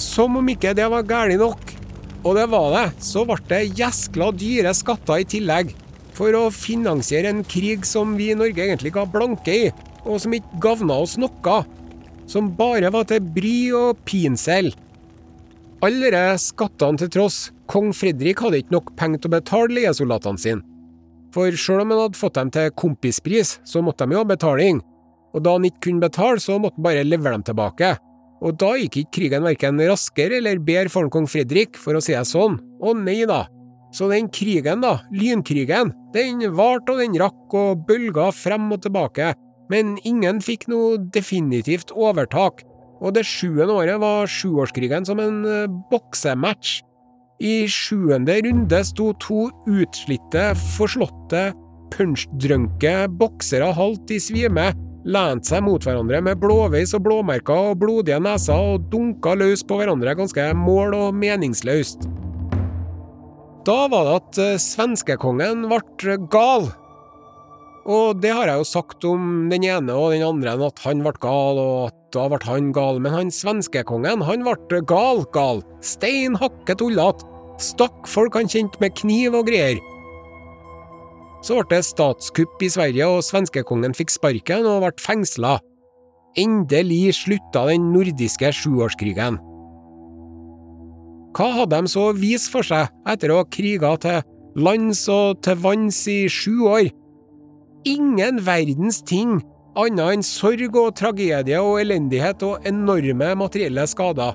Som 0.00 0.38
om 0.40 0.48
ikke 0.48 0.72
det 0.78 0.86
var 0.88 1.04
galt 1.04 1.36
nok. 1.42 1.66
Og 2.24 2.36
det 2.36 2.46
var 2.52 2.72
det. 2.72 2.86
Så 3.04 3.26
ble 3.28 3.36
det 3.48 3.60
gjeskla 3.78 4.30
dyre 4.36 4.72
skatter 4.76 5.20
i 5.20 5.28
tillegg. 5.28 5.76
for 6.20 6.36
å 6.36 6.50
finansiere 6.52 7.30
en 7.32 7.44
krig 7.48 7.86
som 7.88 8.10
vi 8.18 8.26
i 8.32 8.36
Norge 8.36 8.60
egentlig 8.60 8.90
ga 8.92 9.06
blanke 9.08 9.54
i, 9.54 9.70
og 10.04 10.18
som 10.20 10.34
ikke 10.36 10.58
gavna 10.60 10.98
oss 11.00 11.14
noe. 11.16 11.54
Som 12.28 12.50
bare 12.58 12.90
var 12.92 13.06
til 13.08 13.24
bry 13.24 13.72
og 13.72 14.02
pinsel. 14.04 14.68
Alle 15.80 16.10
disse 16.12 16.50
skattene 16.50 17.00
til 17.00 17.08
tross, 17.14 17.36
kong 17.70 17.94
Fredrik 17.96 18.42
hadde 18.44 18.58
ikke 18.60 18.74
nok 18.74 18.90
penger 19.00 19.22
til 19.22 19.30
å 19.30 19.36
betale 19.38 19.76
leiesoldatene 19.78 20.42
sine. 20.42 20.64
For 21.32 21.54
sjøl 21.56 21.84
om 21.86 21.94
han 21.94 22.02
hadde 22.02 22.20
fått 22.20 22.36
dem 22.36 22.50
til 22.52 22.72
kompispris, 22.76 23.54
så 23.64 23.80
måtte 23.80 24.04
de 24.04 24.12
jo 24.12 24.20
ha 24.20 24.28
betaling. 24.28 24.82
Og 25.32 25.44
da 25.46 25.54
han 25.56 25.64
ikke 25.64 25.86
kunne 25.86 26.04
betale, 26.04 26.42
så 26.42 26.58
måtte 26.60 26.76
han 26.76 26.84
bare 26.84 27.06
levere 27.06 27.38
dem 27.38 27.46
tilbake. 27.48 27.94
Og 28.44 28.58
da 28.60 28.74
gikk 28.76 28.98
ikke 29.00 29.14
krigen 29.16 29.46
verken 29.46 29.80
raskere 29.88 30.36
eller 30.40 30.60
bedre 30.60 30.92
for 30.92 31.08
kong 31.12 31.28
Fredrik, 31.30 31.80
for 31.80 31.96
å 31.96 32.04
si 32.04 32.12
det 32.12 32.26
sånn. 32.28 32.58
Å 32.60 32.92
nei 32.98 33.22
da. 33.30 33.46
Så 33.96 34.10
den 34.12 34.28
krigen, 34.28 34.84
da, 34.84 34.98
lynkrigen, 35.16 35.94
den 36.12 36.44
varte 36.58 36.92
og 36.92 37.00
den 37.00 37.16
rakk 37.20 37.56
og 37.56 37.86
bølga 37.88 38.28
frem 38.36 38.68
og 38.76 38.84
tilbake, 38.84 39.32
men 39.72 39.96
ingen 40.04 40.42
fikk 40.44 40.68
noe 40.70 40.98
definitivt 41.14 41.94
overtak, 41.94 42.66
og 43.00 43.16
det 43.16 43.24
sjuende 43.28 43.72
året 43.72 44.00
var 44.02 44.28
sjuårskrigen 44.28 45.06
som 45.08 45.20
en 45.22 45.42
uh, 45.46 45.64
boksematch. 45.90 46.80
I 47.40 47.64
sjuende 47.72 48.36
runde 48.44 48.82
sto 48.84 49.10
to 49.22 49.46
utslitte, 49.64 50.50
forslåtte, 50.76 51.48
punchdrunke 51.94 52.94
boksere 53.18 53.70
halvt 53.74 54.12
i 54.14 54.20
svime, 54.20 54.66
lente 55.08 55.48
seg 55.48 55.64
mot 55.64 55.84
hverandre 55.84 56.20
med 56.24 56.40
blåveis 56.42 56.92
og 56.96 57.06
blåmerker 57.06 57.72
og 57.72 57.78
blodige 57.80 58.20
neser 58.20 58.60
og 58.74 58.90
dunka 58.92 59.32
løs 59.40 59.64
på 59.64 59.80
hverandre 59.80 60.14
ganske 60.18 60.50
mål- 60.60 60.98
og 60.98 61.16
meningsløst. 61.16 62.04
Da 63.64 63.86
var 63.92 64.06
det 64.06 64.12
at 64.20 64.38
eh, 64.40 64.60
svenskekongen 64.60 65.66
ble 65.68 66.16
gal. 66.32 66.70
Og 67.90 68.20
det 68.20 68.32
har 68.32 68.48
jeg 68.48 68.60
jo 68.60 68.68
sagt 68.68 69.04
om 69.08 69.48
den 69.50 69.64
ene 69.68 69.96
og 69.96 70.12
den 70.14 70.24
andre, 70.24 70.56
at 70.68 70.84
han 70.84 71.02
ble 71.04 71.12
gal, 71.20 71.60
og 71.60 71.88
at 71.88 71.99
da 72.14 72.26
ble 72.30 72.40
han 72.46 72.70
gal. 72.76 73.00
Men 73.02 73.14
han 73.14 73.32
svenskekongen, 73.34 74.24
han 74.26 74.44
ble 74.46 74.82
gal, 74.88 75.24
gal. 75.34 75.62
Stein 75.84 76.38
hakke 76.40 76.76
tullete. 76.78 77.26
Stakk 77.60 78.08
folk 78.08 78.38
han 78.38 78.48
kjente 78.48 78.80
med 78.80 78.96
kniv 78.96 79.36
og 79.36 79.50
greier. 79.50 79.80
Så 81.44 81.56
ble 81.56 81.66
det 81.72 81.84
statskupp 81.88 82.62
i 82.64 82.70
Sverige, 82.72 83.08
og 83.08 83.24
svenskekongen 83.24 83.96
fikk 83.96 84.12
sparken 84.12 84.68
og 84.68 84.84
ble 84.84 84.94
fengsla. 85.00 85.58
Endelig 86.40 87.16
slutta 87.22 87.66
den 87.68 87.90
nordiske 87.94 88.52
sjuårskrigen. 88.54 89.40
Hva 91.36 91.46
hadde 91.60 91.78
de 91.78 91.90
så 91.90 92.08
å 92.10 92.16
vise 92.16 92.50
for 92.50 92.66
seg 92.66 92.90
etter 93.08 93.30
å 93.30 93.40
ha 93.40 93.48
kriga 93.54 93.92
til 94.02 94.22
lands 94.58 95.04
og 95.12 95.40
til 95.44 95.58
vanns 95.62 96.00
i 96.10 96.24
sju 96.32 96.66
år? 96.70 96.90
Ingen 97.88 98.40
verdens 98.44 99.00
ting 99.06 99.38
annet 99.78 100.16
enn 100.16 100.24
sorg 100.26 100.74
og 100.74 100.94
tragedie 100.98 101.58
og 101.62 101.78
elendighet 101.82 102.42
og 102.46 102.66
enorme 102.66 103.34
materielle 103.38 103.86
skader. 103.90 104.34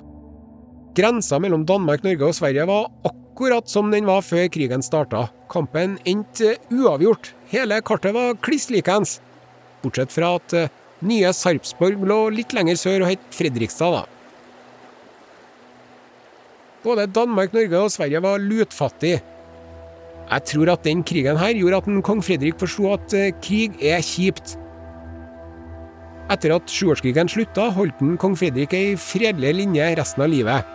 Grensa 0.96 1.38
mellom 1.42 1.66
Danmark, 1.68 2.04
Norge 2.04 2.24
og 2.24 2.36
Sverige 2.38 2.64
var 2.68 2.88
akkurat 3.04 3.68
som 3.68 3.90
den 3.92 4.08
var 4.08 4.24
før 4.24 4.48
krigen 4.48 4.84
starta. 4.84 5.26
Kampen 5.52 5.98
endte 6.08 6.56
uavgjort. 6.72 7.34
Hele 7.52 7.82
kartet 7.84 8.16
var 8.16 8.38
kliss 8.40 8.70
likeens. 8.72 9.18
Bortsett 9.82 10.14
fra 10.14 10.32
at 10.38 10.56
eh, 10.56 10.72
nye 11.04 11.32
Sarpsborg 11.36 12.00
lå 12.08 12.20
litt 12.32 12.56
lenger 12.56 12.80
sør 12.80 13.04
og 13.04 13.12
het 13.12 13.26
Fredrikstad, 13.36 13.92
da. 13.92 14.04
Både 16.86 17.08
Danmark, 17.10 17.52
Norge 17.52 17.82
og 17.82 17.92
Sverige 17.92 18.22
var 18.24 18.40
lutfattige. 18.40 19.20
Jeg 20.26 20.42
tror 20.48 20.72
at 20.72 20.86
den 20.86 21.04
krigen 21.06 21.38
her 21.38 21.52
gjorde 21.54 21.82
at 21.82 21.90
en 21.90 22.02
kong 22.02 22.22
Fredrik 22.24 22.56
forsto 22.58 22.88
at 22.96 23.12
eh, 23.14 23.34
krig 23.44 23.76
er 23.84 24.00
kjipt. 24.02 24.56
Etter 26.32 26.56
at 26.56 26.72
sjuårskrigen 26.72 27.28
slutta, 27.30 27.68
holdt 27.74 28.00
den 28.00 28.16
kong 28.18 28.34
Fredrik 28.38 28.72
ei 28.74 28.96
fredelig 28.98 29.52
linje 29.60 29.92
resten 29.98 30.24
av 30.24 30.32
livet. 30.32 30.72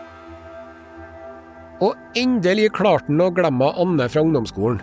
Og 1.84 1.98
endelig 2.16 2.70
klarte 2.78 3.10
han 3.10 3.24
å 3.26 3.32
glemme 3.36 3.72
Anne 3.82 4.08
fra 4.12 4.24
ungdomsskolen. 4.24 4.80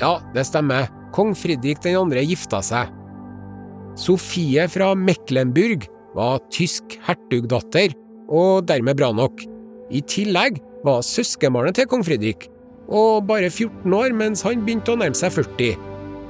Ja, 0.00 0.18
det 0.34 0.44
stemmer, 0.46 0.86
kong 1.16 1.34
Fredrik 1.34 1.80
2. 1.82 2.04
gifta 2.22 2.60
seg. 2.62 2.92
Sofie 3.98 4.68
fra 4.70 4.92
Mecklenburg 4.94 5.88
var 6.14 6.38
tysk 6.54 6.94
hertugdatter, 7.06 7.96
og 8.30 8.68
dermed 8.70 8.98
bra 9.00 9.10
nok. 9.16 9.42
I 9.90 10.04
tillegg 10.06 10.60
var 10.86 11.02
søskenbarnet 11.02 11.80
til 11.80 11.88
kong 11.90 12.04
Fredrik, 12.06 12.46
og 12.86 13.26
bare 13.26 13.50
14 13.50 13.90
år 13.96 14.14
mens 14.14 14.44
han 14.46 14.62
begynte 14.62 14.94
å 14.94 15.00
nærme 15.00 15.18
seg 15.18 15.34
40. 15.34 15.74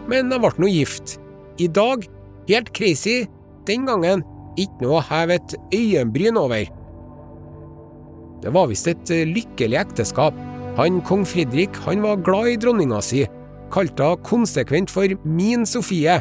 Men 0.09 0.33
de 0.33 0.41
ble 0.41 0.53
nå 0.57 0.71
gift. 0.73 1.19
I 1.61 1.69
dag, 1.69 2.09
helt 2.49 2.73
crazy, 2.77 3.29
den 3.71 3.87
gangen 3.89 4.27
ikke 4.59 4.85
noe 4.85 4.99
å 4.99 5.07
heve 5.07 5.39
et 5.39 5.57
øyenbryn 5.77 6.39
over. 6.41 6.69
Det 8.41 8.53
var 8.55 8.71
visst 8.71 8.89
et 8.91 9.13
eh, 9.13 9.29
lykkelig 9.29 9.79
ekteskap. 9.83 10.37
Han 10.79 11.01
kong 11.07 11.27
Fredrik 11.29 11.77
han 11.85 12.03
var 12.05 12.23
glad 12.25 12.55
i 12.55 12.61
dronninga 12.61 13.01
si, 13.05 13.25
kalte 13.75 14.07
henne 14.07 14.27
konsekvent 14.27 14.93
for 14.93 15.13
Min 15.25 15.67
Sofie. 15.69 16.21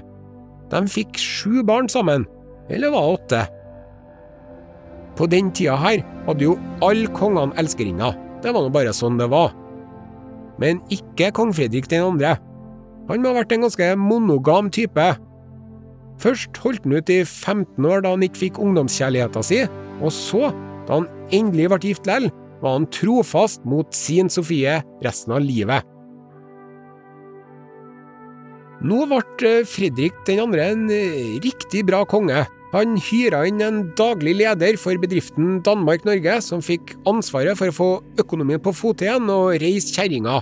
De 0.70 0.82
fikk 0.92 1.18
sju 1.18 1.64
barn 1.66 1.90
sammen, 1.90 2.28
eller 2.70 2.94
var 2.94 3.06
det 3.06 3.16
åtte? 3.16 3.46
På 5.18 5.28
den 5.28 5.50
tida 5.52 5.76
her 5.80 6.04
hadde 6.28 6.46
jo 6.46 6.58
alle 6.86 7.10
kongene 7.16 7.56
elskerinner. 7.60 8.14
Det 8.44 8.54
var 8.56 8.64
nå 8.64 8.72
bare 8.72 8.94
sånn 8.96 9.18
det 9.20 9.28
var. 9.32 9.52
Men 10.60 10.80
ikke 10.94 11.32
kong 11.36 11.52
Fredrik 11.56 11.90
den 11.92 12.06
andre. 12.06 12.38
Han 13.10 13.24
må 13.24 13.32
ha 13.32 13.42
vært 13.42 13.56
en 13.56 13.66
ganske 13.66 13.90
monogam 14.00 14.70
type. 14.72 15.08
Først 16.20 16.58
holdt 16.64 16.84
han 16.84 16.98
ut 17.00 17.12
i 17.14 17.22
15 17.24 17.86
år 17.88 18.04
da 18.04 18.14
han 18.16 18.26
ikke 18.26 18.44
fikk 18.48 18.60
ungdomskjærligheta 18.64 19.44
si, 19.46 19.62
og 20.00 20.12
så, 20.16 20.50
da 20.88 21.00
han 21.00 21.08
endelig 21.36 21.70
ble 21.72 21.80
gift 21.88 22.10
lell, 22.10 22.28
var 22.60 22.76
han 22.76 22.90
trofast 22.92 23.64
mot 23.70 23.96
sin 23.96 24.32
Sofie 24.32 24.82
resten 25.06 25.36
av 25.38 25.44
livet. 25.46 25.88
Nå 28.80 29.04
ble 29.12 29.54
Fredrik 29.68 30.16
den 30.28 30.40
andre 30.44 30.70
en 30.74 30.88
riktig 31.44 31.84
bra 31.88 32.06
konge, 32.08 32.46
han 32.70 33.00
hyra 33.02 33.42
inn 33.50 33.64
en 33.66 33.80
daglig 33.98 34.36
leder 34.44 34.78
for 34.78 35.00
bedriften 35.02 35.58
Danmark-Norge, 35.66 36.36
som 36.46 36.62
fikk 36.62 36.94
ansvaret 37.10 37.58
for 37.58 37.72
å 37.72 37.76
få 37.76 37.90
økonomien 38.22 38.62
på 38.62 38.76
fote 38.78 39.08
igjen 39.08 39.26
og 39.34 39.56
reise 39.64 39.96
kjerringa. 39.96 40.38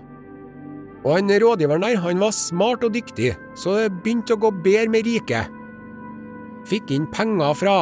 Og 1.06 1.14
han 1.14 1.32
rådgiveren 1.32 1.86
der, 1.86 2.02
han 2.04 2.20
var 2.20 2.36
smart 2.36 2.84
og 2.84 2.98
dyktig, 2.98 3.32
så 3.56 3.78
det 3.78 3.94
begynte 4.04 4.36
å 4.36 4.42
gå 4.44 4.52
bedre 4.66 4.92
med 4.92 5.08
riket. 5.08 5.57
Fikk 6.68 6.92
inn 6.96 7.08
penger 7.14 7.56
fra 7.58 7.78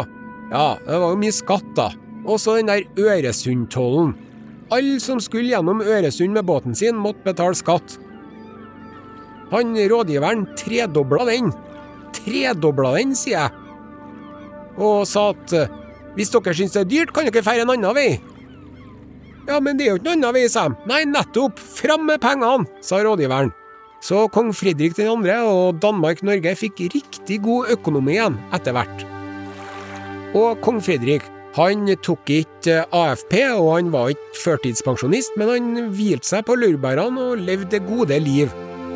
Ja, 0.52 0.78
det 0.86 1.00
var 1.02 1.14
jo 1.14 1.20
mye 1.20 1.34
skatt, 1.34 1.68
da. 1.78 1.90
Også 2.26 2.58
den 2.60 2.70
der 2.70 2.86
Øresundtollen. 3.02 4.14
Alle 4.74 5.00
som 5.02 5.20
skulle 5.22 5.50
gjennom 5.50 5.82
Øresund 5.82 6.34
med 6.34 6.46
båten 6.46 6.78
sin, 6.78 6.98
måtte 6.98 7.26
betale 7.26 7.58
skatt. 7.58 7.98
Han 9.52 9.74
rådgiveren 9.78 10.48
tredobla 10.58 11.26
den. 11.30 11.52
Tredobla 12.14 12.96
den, 12.98 13.14
sier 13.18 13.46
jeg 13.46 13.62
og 14.82 15.06
sa 15.08 15.30
at 15.34 15.54
eh, 15.56 15.76
hvis 16.16 16.32
dere 16.34 16.56
syns 16.56 16.76
det 16.76 16.82
er 16.84 16.90
dyrt, 16.92 17.14
kan 17.16 17.28
dere 17.28 17.44
feire 17.44 17.66
en 17.66 17.74
annen 17.74 17.96
vei. 17.96 18.10
Ja, 19.46 19.60
men 19.62 19.78
det 19.78 19.86
er 19.86 19.94
jo 19.94 20.00
ikke 20.00 20.10
noen 20.10 20.24
annen 20.24 20.36
vei, 20.38 20.48
sa 20.52 20.68
de. 20.70 20.80
Nei, 20.90 21.04
nettopp! 21.10 21.60
Fram 21.60 22.06
med 22.08 22.22
pengene, 22.24 22.68
sa 22.84 23.02
rådgiveren. 23.04 23.54
Så 24.06 24.28
kong 24.30 24.52
Fredrik 24.54 24.94
2. 25.00 25.16
og 25.50 25.80
Danmark-Norge 25.82 26.52
fikk 26.60 26.84
riktig 26.94 27.40
god 27.42 27.72
økonomi 27.74 28.20
igjen 28.20 28.36
etter 28.54 28.76
hvert. 28.76 29.06
Og 30.38 30.60
kong 30.62 30.78
Fredrik 30.86 31.26
han 31.56 31.88
tok 32.04 32.30
ikke 32.36 32.84
AFP, 32.94 33.34
og 33.56 33.70
han 33.78 33.90
var 33.94 34.12
ikke 34.12 34.42
førtidspensjonist, 34.44 35.38
men 35.40 35.50
han 35.50 35.90
hvilte 35.96 36.28
seg 36.28 36.46
på 36.46 36.58
laurbærene 36.60 37.32
og 37.32 37.42
levde 37.48 37.72
det 37.72 37.86
gode 37.88 38.20
liv. 38.22 38.52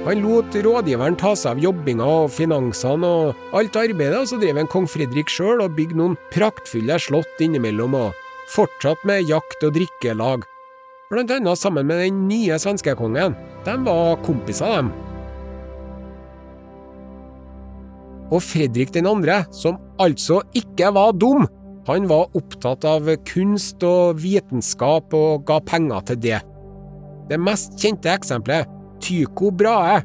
Han 0.05 0.21
lot 0.21 0.53
rådgiveren 0.53 1.17
ta 1.17 1.33
seg 1.39 1.55
av 1.55 1.63
jobbinga 1.63 2.11
og 2.25 2.29
finansene 2.35 3.09
og 3.23 3.55
alt 3.55 3.79
arbeidet, 3.79 4.19
og 4.19 4.29
så 4.29 4.37
drev 4.43 4.61
en 4.61 4.69
kong 4.69 4.85
Fredrik 4.91 5.31
sjøl 5.31 5.63
og 5.63 5.73
bygde 5.79 5.97
noen 6.03 6.19
praktfulle 6.35 6.99
slott 7.01 7.41
innimellom, 7.41 7.97
og 7.97 8.13
fortsatt 8.53 9.01
med 9.09 9.25
jakt 9.31 9.65
og 9.65 9.73
drikkelag. 9.79 10.45
Blant 11.09 11.31
annet 11.33 11.57
sammen 11.57 11.87
med 11.89 12.03
den 12.03 12.17
nye 12.29 12.53
svenskekongen. 12.61 13.33
De 13.65 13.73
var 13.81 14.19
kompiser, 14.21 14.75
dem. 14.77 14.91
Og 18.29 18.43
Fredrik 18.45 18.91
den 18.93 19.07
andre, 19.09 19.39
som 19.49 19.79
altså 19.97 20.43
ikke 20.53 20.91
var 20.93 21.15
dum, 21.17 21.47
han 21.87 22.05
var 22.11 22.29
opptatt 22.37 22.85
av 22.85 23.09
kunst 23.25 23.81
og 23.81 24.19
vitenskap 24.21 25.15
og 25.17 25.47
ga 25.49 25.57
penger 25.65 26.03
til 26.11 26.19
det. 26.27 26.41
Det 27.31 27.39
mest 27.41 27.73
kjente 27.81 28.11
eksempelet 28.13 28.69
Tycho 29.01 29.49
Brahe. 29.49 30.03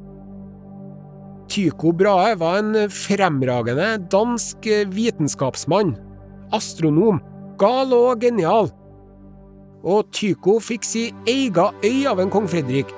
Tycho 1.52 1.92
Brahe 1.92 2.32
var 2.40 2.62
en 2.62 2.78
fremragende 2.88 3.90
dansk 4.08 4.70
vitenskapsmann, 4.96 5.92
astronom, 6.56 7.20
gal 7.60 7.92
og 7.92 8.24
genial. 8.24 8.72
Og 9.84 10.08
Tycho 10.16 10.56
fikk 10.64 10.86
si 10.88 11.08
ega 11.28 11.68
øy 11.84 12.06
av 12.08 12.22
en 12.22 12.32
kong 12.32 12.48
Fredrik. 12.48 12.88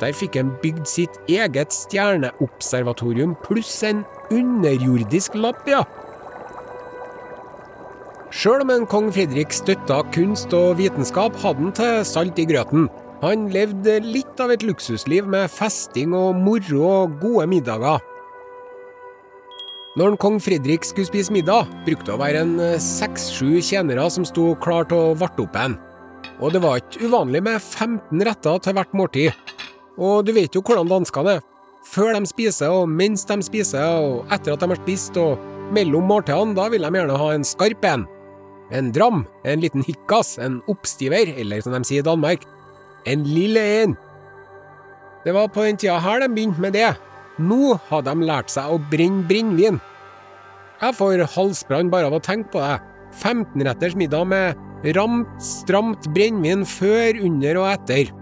Der 0.00 0.16
fikk 0.16 0.38
han 0.40 0.54
bygd 0.62 0.88
sitt 0.88 1.18
eget 1.30 1.74
stjerneobservatorium 1.76 3.36
pluss 3.44 3.76
en 3.86 4.02
underjordisk 4.32 5.36
lab, 5.38 5.60
ja. 5.68 5.84
Sjøl 8.34 8.64
om 8.64 8.72
en 8.74 8.88
kong 8.90 9.12
Fredrik 9.14 9.52
støtta 9.54 10.00
kunst 10.16 10.56
og 10.56 10.80
vitenskap, 10.80 11.36
hadde 11.44 11.62
han 11.62 11.76
til 11.76 12.00
salt 12.08 12.40
i 12.42 12.48
grøten. 12.48 12.88
Han 13.22 13.46
levde 13.54 14.00
litt 14.02 14.40
av 14.42 14.50
et 14.52 14.64
luksusliv 14.66 15.28
med 15.30 15.52
festing 15.52 16.16
og 16.16 16.34
moro 16.40 16.82
og 16.88 17.20
gode 17.22 17.46
middager. 17.52 18.02
Når 19.94 20.16
kong 20.18 20.40
Fredrik 20.42 20.82
skulle 20.82 21.06
spise 21.06 21.30
middag, 21.30 21.68
brukte 21.86 22.08
det 22.08 22.14
å 22.16 22.18
være 22.18 22.40
en 22.42 22.54
seks-sju 22.82 23.60
tjenere 23.62 24.08
som 24.10 24.24
sto 24.26 24.48
klar 24.58 24.88
til 24.90 24.98
å 24.98 25.12
varte 25.20 25.44
opp 25.44 25.54
en. 25.54 25.76
Og 26.42 26.50
det 26.50 26.62
var 26.64 26.80
ikke 26.80 27.06
uvanlig 27.06 27.44
med 27.46 27.60
15 27.62 28.24
retter 28.26 28.58
til 28.64 28.74
hvert 28.74 28.96
måltid. 28.98 29.52
Og 29.94 30.26
du 30.26 30.32
vet 30.34 30.50
jo 30.50 30.64
hvordan 30.66 30.90
danskene 30.90 31.36
er. 31.36 31.46
Før 31.86 32.10
de 32.16 32.26
spiser, 32.26 32.74
og 32.74 32.90
mens 32.90 33.22
de 33.28 33.38
spiser, 33.46 33.86
og 33.86 34.34
etter 34.34 34.56
at 34.56 34.64
de 34.64 34.72
har 34.72 34.82
spist, 34.82 35.14
og 35.14 35.70
mellom 35.76 36.10
måltidene, 36.10 36.58
da 36.58 36.66
vil 36.74 36.82
de 36.82 36.90
gjerne 36.98 37.22
ha 37.22 37.30
en 37.36 37.46
skarp 37.46 37.86
en. 37.86 38.08
En 38.74 38.90
dram, 38.96 39.22
en 39.46 39.62
liten 39.62 39.86
hikkas, 39.86 40.40
en 40.42 40.58
oppstiver, 40.74 41.36
eller 41.38 41.62
som 41.62 41.78
de 41.78 41.84
sier 41.86 42.02
i 42.02 42.10
Danmark, 42.10 42.42
en 43.06 43.22
lille 43.30 43.62
en. 43.84 43.94
Det 45.22 45.38
var 45.38 45.54
på 45.54 45.70
den 45.70 45.78
tida 45.78 46.02
her 46.02 46.24
de 46.24 46.34
begynte 46.34 46.66
med 46.66 46.74
det. 46.74 46.96
Nå 47.42 47.74
hadde 47.88 48.12
de 48.12 48.28
lært 48.28 48.52
seg 48.52 48.70
å 48.70 48.80
brenne 48.90 49.24
brennevin. 49.26 49.80
Jeg 50.82 50.96
får 50.98 51.24
halsbrann 51.34 51.90
bare 51.90 52.10
av 52.10 52.18
å 52.18 52.22
tenke 52.22 52.52
på 52.54 52.62
det. 52.62 52.76
15-retters 53.14 53.94
middag 53.98 54.26
med 54.26 54.92
ramt, 54.96 55.30
stramt 55.42 56.06
brennevin 56.14 56.64
før, 56.68 57.18
under 57.24 57.60
og 57.62 57.70
etter. 57.70 58.12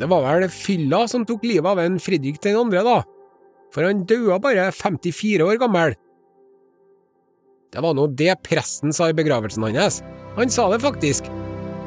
Det 0.00 0.08
var 0.10 0.24
vel 0.24 0.48
fylla 0.52 1.04
som 1.10 1.26
tok 1.28 1.44
livet 1.46 1.68
av 1.68 1.80
en 1.82 1.98
Fredrik 2.02 2.40
den 2.42 2.58
andre, 2.58 2.82
da, 2.84 2.96
for 3.72 3.86
han 3.86 4.04
daua 4.08 4.38
bare 4.42 4.70
54 4.74 5.46
år 5.46 5.60
gammel. 5.62 5.96
Det 7.72 7.80
var 7.80 7.96
nå 7.96 8.08
det 8.12 8.34
presten 8.44 8.92
sa 8.92 9.08
i 9.08 9.16
begravelsen 9.16 9.64
hans. 9.64 10.02
Han 10.36 10.52
sa 10.52 10.68
det 10.72 10.82
faktisk. 10.84 11.28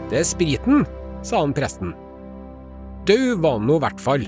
Det 0.10 0.22
er 0.22 0.26
spriten, 0.26 0.86
sa 1.26 1.44
han 1.44 1.54
presten. 1.54 1.94
Dau 3.06 3.38
var 3.41 3.60
han 3.60 3.70
nå 3.70 3.78
i 3.78 3.84
hvert 3.86 4.02
fall. 4.02 4.26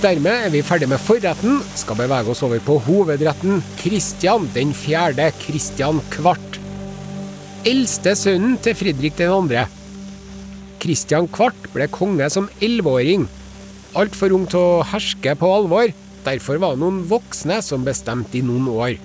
Dermed 0.00 0.32
er 0.32 0.48
vi 0.48 0.62
ferdig 0.64 0.86
med 0.88 0.96
forretten, 1.04 1.58
skal 1.76 1.98
bevege 1.98 2.32
oss 2.32 2.40
over 2.46 2.60
på 2.64 2.78
hovedretten, 2.86 3.58
Kristian 3.76 4.46
den 4.54 4.70
fjerde, 4.72 5.26
Kristian 5.42 5.98
Kvart. 6.08 6.56
Eldste 7.68 8.14
sønnen 8.16 8.54
til 8.64 8.78
Fredrik 8.80 9.18
den 9.18 9.34
andre. 9.34 9.66
Kristian 10.80 11.28
Kvart 11.28 11.68
ble 11.74 11.84
konge 11.92 12.30
som 12.32 12.48
elleveåring. 12.64 13.26
Altfor 14.00 14.32
ung 14.38 14.46
til 14.48 14.62
å 14.62 14.86
herske 14.88 15.34
på 15.36 15.52
alvor, 15.58 15.92
derfor 16.24 16.62
var 16.64 16.78
det 16.78 16.84
noen 16.86 17.02
voksne 17.10 17.60
som 17.60 17.84
bestemte 17.84 18.40
i 18.40 18.42
noen 18.46 18.72
år. 18.72 18.96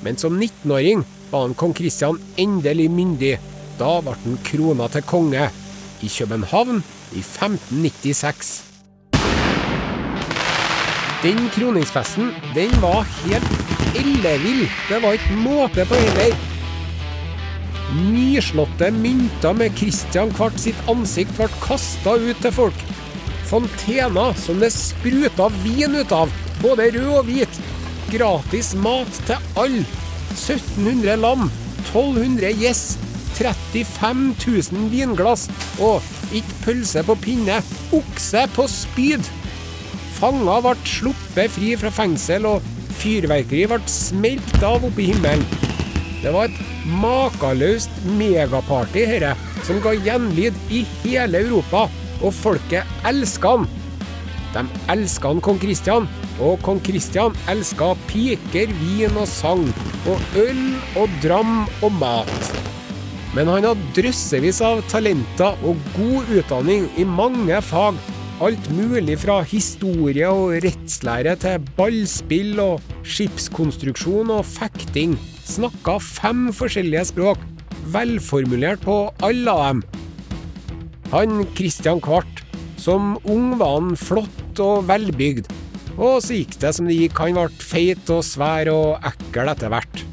Men 0.00 0.16
som 0.16 0.40
19-åring 0.40 1.04
var 1.28 1.44
han 1.44 1.58
kong 1.60 1.76
Kristian 1.76 2.22
endelig 2.40 2.88
myndig. 2.88 3.34
Da 3.76 3.98
ble 4.00 4.16
han 4.24 4.40
krona 4.48 4.88
til 4.96 5.04
konge. 5.12 5.52
I 6.00 6.08
København 6.08 6.80
i 7.12 7.20
1596. 7.20 8.69
Den 11.22 11.50
kroningsfesten, 11.52 12.30
den 12.54 12.70
var 12.80 13.02
helt 13.26 13.96
ellevill. 13.98 14.62
Det 14.88 15.02
var 15.02 15.18
ikke 15.18 15.34
måte 15.36 15.84
på 15.84 15.98
heller. 16.00 16.36
Nyslåtte 18.06 18.88
mynter 18.96 19.52
med 19.52 19.74
Christian 19.76 20.30
Kvart 20.32 20.56
sitt 20.62 20.78
ansikt 20.88 21.34
ble 21.36 21.50
kasta 21.60 22.14
ut 22.16 22.40
til 22.40 22.54
folk. 22.56 22.84
Fontener 23.50 24.32
som 24.40 24.62
det 24.62 24.70
spruta 24.72 25.50
vin 25.60 25.98
ut 25.98 26.14
av, 26.14 26.32
både 26.62 26.86
rød 26.94 27.10
og 27.18 27.28
hvit. 27.28 27.60
Gratis 28.14 28.72
mat 28.80 29.20
til 29.28 29.52
alle. 29.60 29.84
1700 30.38 31.18
lam, 31.20 31.50
1200 31.90 32.54
gjess, 32.62 32.94
35 33.36 34.24
000 34.46 34.88
vinglass 34.94 35.50
og 35.82 36.00
ikke 36.32 36.62
pølse 36.64 37.04
på 37.04 37.18
pinne, 37.26 37.60
okse 37.92 38.46
på 38.56 38.66
spyd. 38.72 39.28
Fanger 40.20 40.60
ble 40.60 40.74
sluppet 40.84 41.48
fri 41.54 41.70
fra 41.80 41.88
fengsel, 41.96 42.44
og 42.44 42.64
fyrverkeri 43.00 43.62
ble 43.70 43.78
smelt 43.88 44.58
av 44.60 44.84
oppe 44.84 45.00
i 45.00 45.06
himmelen. 45.14 45.44
Det 46.20 46.34
var 46.34 46.50
et 46.50 46.58
makeløst 47.00 48.02
megaparty, 48.18 49.06
herre, 49.08 49.32
som 49.64 49.80
ga 49.80 49.94
gjenlyd 49.96 50.58
i 50.68 50.82
hele 51.00 51.40
Europa, 51.46 51.86
og 52.20 52.36
folket 52.36 52.84
elska 53.08 53.54
han. 53.54 53.64
De 54.52 54.66
elska 54.92 55.32
kong 55.40 55.62
Kristian, 55.62 56.10
og 56.36 56.60
kong 56.66 56.84
Kristian 56.84 57.32
elska 57.48 57.94
piker, 58.10 58.76
vin 58.82 59.16
og 59.16 59.28
sang, 59.30 59.64
og 60.04 60.36
øl 60.36 60.64
og 61.00 61.18
dram 61.24 61.62
og 61.80 61.96
mat. 61.96 62.52
Men 63.32 63.48
han 63.48 63.64
hadde 63.70 63.92
drøssevis 63.96 64.60
av 64.66 64.84
talenter 64.92 65.56
og 65.64 65.80
god 65.96 66.32
utdanning 66.42 66.90
i 67.00 67.08
mange 67.08 67.64
fag, 67.64 67.96
Alt 68.40 68.70
mulig 68.72 69.18
fra 69.20 69.42
historie 69.44 70.24
og 70.24 70.54
rettslære 70.64 71.34
til 71.42 71.66
ballspill 71.76 72.54
og 72.62 72.86
skipskonstruksjon 73.04 74.32
og 74.32 74.46
fekting. 74.48 75.12
Snakka 75.44 75.98
fem 76.00 76.46
forskjellige 76.56 77.02
språk, 77.10 77.42
velformulert 77.92 78.80
på 78.86 78.96
alle 79.28 79.52
av 79.52 79.66
dem. 79.66 79.84
Han 81.12 81.44
Christian 81.52 82.00
Kvart, 82.00 82.40
som 82.80 83.18
ung 83.28 83.58
var 83.60 83.76
han 83.76 83.92
flott 84.00 84.64
og 84.64 84.88
velbygd. 84.88 85.52
Og 85.98 86.22
så 86.24 86.40
gikk 86.40 86.56
det 86.64 86.72
som 86.78 86.88
det 86.88 86.96
gikk, 86.96 87.20
han 87.20 87.36
ble 87.36 87.48
feit 87.60 88.08
og 88.08 88.24
svær 88.24 88.72
og 88.72 89.04
ekkel 89.04 89.52
etter 89.52 89.68
hvert. 89.68 90.04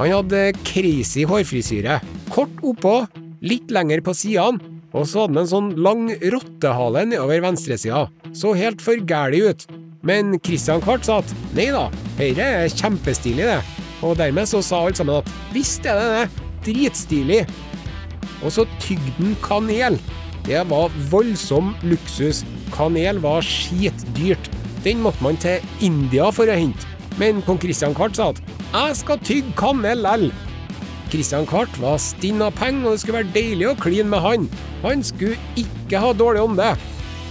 Han 0.00 0.16
hadde 0.22 0.46
crazy 0.64 1.28
hårfrisyre, 1.28 2.00
kort 2.32 2.64
oppå, 2.64 3.02
litt 3.44 3.68
lenger 3.68 4.00
på 4.00 4.16
sidene, 4.16 4.72
og 4.92 5.06
så 5.08 5.24
hadde 5.24 5.34
han 5.34 5.42
en 5.42 5.50
sånn 5.50 5.70
lang 5.80 6.04
rottehale 6.34 7.06
nedover 7.08 7.42
venstresida. 7.44 8.04
Så 8.36 8.52
helt 8.56 8.82
for 8.84 9.00
gæli 9.00 9.40
ut. 9.48 9.64
Men 10.04 10.36
Christian 10.42 10.82
Kvart 10.82 11.06
sa 11.06 11.20
at 11.22 11.34
nei 11.56 11.70
da, 11.72 11.86
dette 12.18 12.44
er 12.44 12.72
kjempestilig, 12.72 13.46
det. 13.46 13.60
Og 14.02 14.16
dermed 14.18 14.48
så 14.50 14.60
sa 14.64 14.82
alle 14.82 14.98
sammen 14.98 15.20
at 15.22 15.30
visst 15.54 15.86
er 15.86 16.00
det 16.00 16.08
det, 16.12 16.48
dritstilig. 16.66 17.42
Og 18.42 18.52
så 18.52 18.66
tygde 18.82 19.14
han 19.20 19.36
kanel. 19.44 19.98
Det 20.46 20.60
var 20.68 20.90
voldsom 21.12 21.72
luksus. 21.86 22.42
Kanel 22.74 23.22
var 23.22 23.46
skitdyrt. 23.46 24.50
Den 24.82 25.04
måtte 25.04 25.22
man 25.22 25.38
til 25.38 25.62
India 25.80 26.26
for 26.34 26.50
å 26.50 26.58
hente. 26.58 26.88
Men 27.20 27.42
kong 27.46 27.60
Christian 27.62 27.94
Kvart 27.94 28.18
sa 28.18 28.32
at 28.32 28.40
jeg 28.72 28.96
skal 28.98 29.22
tygge 29.22 29.54
kanel 29.60 30.02
lell. 30.02 30.32
Christian 31.12 31.44
Kvart 31.44 31.74
var 31.76 31.98
stinn 32.00 32.40
av 32.40 32.54
penger, 32.56 32.86
og 32.86 32.94
det 32.94 33.00
skulle 33.02 33.18
være 33.18 33.34
deilig 33.34 33.66
å 33.68 33.76
kline 33.76 34.08
med 34.08 34.22
han. 34.24 34.46
Han 34.80 35.02
skulle 35.04 35.36
ikke 35.60 36.00
ha 36.00 36.14
dårlig 36.16 36.40
ånde. 36.40 36.70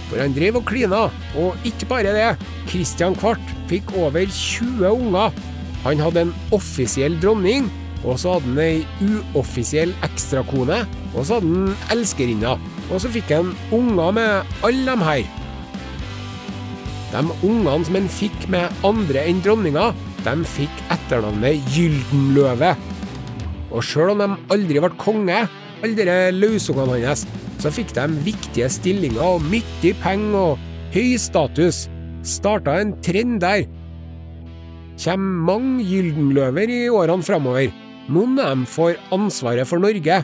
For 0.06 0.22
han 0.22 0.36
drev 0.36 0.60
og 0.60 0.68
klina, 0.68 1.08
og 1.34 1.66
ikke 1.66 1.88
bare 1.90 2.12
det. 2.14 2.28
Christian 2.70 3.16
Kvart 3.18 3.42
fikk 3.66 3.90
over 3.98 4.22
20 4.22 4.86
unger. 4.86 5.34
Han 5.82 5.98
hadde 5.98 6.28
en 6.28 6.34
offisiell 6.54 7.18
dronning, 7.18 7.66
og 8.04 8.20
så 8.22 8.36
hadde 8.36 8.52
han 8.52 8.62
ei 8.62 9.08
uoffisiell 9.32 9.96
ekstrakone, 10.06 10.84
og 11.16 11.26
så 11.26 11.40
hadde 11.40 11.50
han 11.50 11.96
elskerinna. 11.96 12.54
Og 12.86 13.02
så 13.02 13.10
fikk 13.10 13.34
han 13.34 13.50
unger 13.74 14.14
med 14.14 14.54
alle 14.62 14.86
dem 14.92 15.02
her. 15.08 15.26
De 17.16 17.26
ungene 17.42 17.82
som 17.82 17.98
han 17.98 18.08
fikk 18.20 18.46
med 18.52 18.86
andre 18.86 19.26
enn 19.26 19.42
dronninga, 19.42 19.90
de 20.22 20.38
fikk 20.54 20.86
etternavnet 20.94 21.66
Gyldenløve. 21.74 22.76
Og 23.72 23.84
sjøl 23.86 24.12
om 24.14 24.22
de 24.22 24.28
aldri 24.54 24.80
ble 24.82 24.92
konge, 25.00 25.44
alle 25.82 26.06
de 26.06 26.16
løsungene 26.36 27.00
hans, 27.02 27.24
så 27.62 27.72
fikk 27.74 27.94
de 27.96 28.06
viktige 28.26 28.68
stillinger 28.70 29.22
og 29.22 29.46
mye 29.50 29.94
penger 30.02 30.38
og 30.54 30.66
høy 30.94 31.16
status. 31.20 31.86
Starta 32.22 32.78
en 32.78 32.94
trend 33.02 33.40
der. 33.42 33.64
Kjem 35.00 35.22
mange 35.48 35.86
gyldenløver 35.88 36.70
i 36.70 36.82
årene 36.92 37.26
framover. 37.26 37.72
Noen 38.12 38.38
av 38.42 38.52
dem 38.52 38.66
får 38.68 38.98
ansvaret 39.14 39.66
for 39.66 39.82
Norge. 39.82 40.20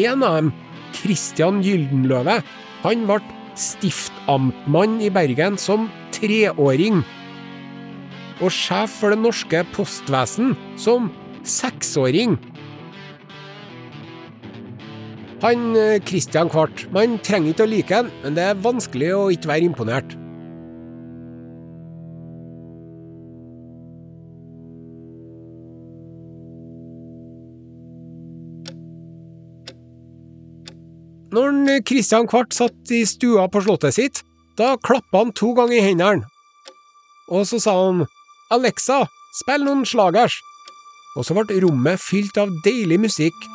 En 0.00 0.24
av 0.24 0.38
dem, 0.38 0.52
Christian 0.94 1.60
Gyldenløve, 1.64 2.38
han 2.84 3.04
ble 3.08 3.18
stiftamtmann 3.58 5.00
i 5.02 5.10
Bergen 5.12 5.58
som 5.60 5.88
treåring. 6.14 7.02
Og 8.42 8.50
sjef 8.52 8.98
for 9.00 9.14
det 9.14 9.20
norske 9.22 9.62
postvesen 9.74 10.54
som 10.80 11.10
seksåring. 11.46 12.38
Han 15.42 15.76
eh, 15.76 16.00
Christian 16.06 16.48
Kvart, 16.48 16.86
man 16.94 17.18
trenger 17.26 17.52
ikke 17.52 17.64
å 17.66 17.70
like 17.70 17.96
han, 17.96 18.10
men 18.22 18.36
det 18.36 18.44
er 18.46 18.60
vanskelig 18.62 19.10
å 19.16 19.24
ikke 19.34 19.50
være 19.50 19.66
imponert. 19.66 20.14
Når 31.34 31.50
eh, 31.66 31.82
Christian 31.82 32.28
Kvart 32.30 32.54
satt 32.54 32.94
i 32.94 33.02
stua 33.08 33.48
på 33.50 33.64
slottet 33.64 33.98
sitt, 33.98 34.22
da 34.58 34.76
klappa 34.78 35.24
han 35.24 35.34
to 35.34 35.50
ganger 35.58 35.80
i 35.80 35.86
hendene. 35.88 36.28
Og 37.32 37.48
så 37.48 37.58
sa 37.58 37.74
han 37.80 38.04
Alexa, 38.54 39.02
spill 39.40 39.64
noen 39.66 39.82
slagers. 39.88 40.36
Og 41.18 41.26
så 41.26 41.34
ble 41.34 41.58
rommet 41.64 42.02
fylt 42.02 42.38
av 42.38 42.52
deilig 42.64 43.00
musikk 43.06 43.50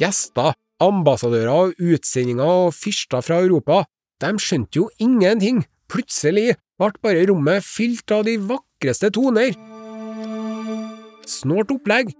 Gjester, 0.00 0.54
ambassadører 0.80 1.50
og 1.52 1.82
utsendinger 1.82 2.48
og 2.66 2.72
fyrster 2.74 3.24
fra 3.24 3.42
Europa, 3.44 3.82
de 4.20 4.32
skjønte 4.40 4.80
jo 4.80 4.88
ingenting. 5.00 5.62
Plutselig 5.90 6.54
ble 6.80 6.90
bare 7.04 7.26
rommet 7.28 7.66
fylt 7.66 8.12
av 8.14 8.24
de 8.28 8.38
vakreste 8.40 9.10
toner. 9.12 9.56
Snålt 11.28 11.72
opplegg. 11.74 12.14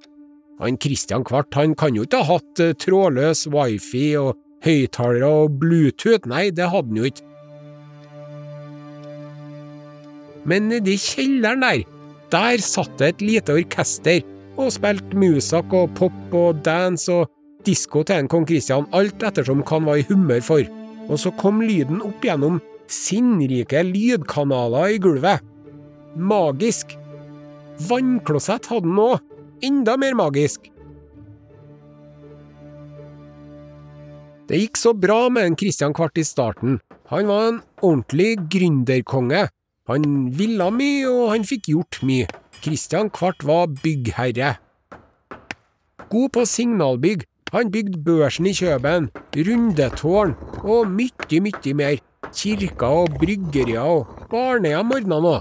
Han 0.61 0.77
Christian 0.77 1.25
Kvart 1.25 1.57
han 1.57 1.73
kan 1.79 1.97
jo 1.97 2.05
ikke 2.05 2.21
ha 2.21 2.37
hatt 2.37 2.61
eh, 2.61 2.75
trådløs 2.77 3.47
wifi 3.49 4.11
og 4.21 4.37
høyttalere 4.65 5.29
og 5.45 5.57
Bluetooth, 5.63 6.29
nei, 6.29 6.51
det 6.53 6.69
hadde 6.69 6.93
han 6.93 7.01
jo 7.01 7.09
ikke. 7.09 7.25
Men 10.51 10.69
nedi 10.69 10.99
kjelleren 11.01 11.65
der, 11.65 11.83
der 12.33 12.65
satt 12.65 12.93
det 13.01 13.15
et 13.15 13.25
lite 13.25 13.57
orkester 13.57 14.21
og 14.61 14.73
spilte 14.75 15.17
musak 15.17 15.73
og 15.77 15.95
pop 15.97 16.37
og 16.37 16.61
dance 16.65 17.13
og 17.13 17.29
disko 17.67 18.03
til 18.07 18.23
en 18.23 18.31
kong 18.31 18.47
Kristian, 18.49 18.89
alt 18.97 19.23
ettersom 19.23 19.63
hva 19.65 19.79
han 19.79 19.89
var 19.89 20.01
i 20.01 20.07
humør 20.09 20.43
for. 20.45 20.67
Og 21.11 21.19
så 21.19 21.33
kom 21.41 21.63
lyden 21.65 22.03
opp 22.07 22.25
gjennom 22.25 22.61
sinnrike 22.91 23.83
lydkanaler 23.87 24.97
i 24.97 25.01
gulvet. 25.03 25.45
Magisk. 26.17 26.97
Vannklosett 27.89 28.69
hadde 28.71 28.89
han 28.89 29.03
òg. 29.03 29.25
Enda 29.65 29.97
mer 30.01 30.17
magisk. 30.17 30.71
Det 34.51 34.59
gikk 34.59 34.79
så 34.81 34.91
bra 34.99 35.29
med 35.31 35.47
en 35.47 35.57
Christian 35.59 35.95
Kvart 35.95 36.19
i 36.19 36.25
starten. 36.27 36.81
Han 37.13 37.29
var 37.31 37.45
en 37.47 37.61
ordentlig 37.87 38.33
gründerkonge. 38.51 39.45
Han 39.91 40.05
ville 40.35 40.67
mye, 40.75 41.07
og 41.07 41.31
han 41.35 41.47
fikk 41.47 41.69
gjort 41.71 42.01
mye. 42.07 42.27
Christian 42.61 43.13
Kvart 43.15 43.45
var 43.47 43.71
byggherre. 43.71 44.57
God 46.11 46.33
på 46.35 46.45
signalbygg. 46.47 47.23
Han 47.53 47.71
bygde 47.75 47.99
børsen 48.07 48.47
i 48.47 48.55
Kjøben, 48.55 49.09
rundetårn 49.35 50.37
og 50.63 50.91
mye, 50.91 51.41
mye 51.43 51.75
mer. 51.75 51.99
Kirker 52.31 53.01
og 53.03 53.17
bryggerier 53.19 53.83
og 53.83 54.27
barnehjem 54.31 54.93
ordna 54.95 55.19
nå. 55.25 55.33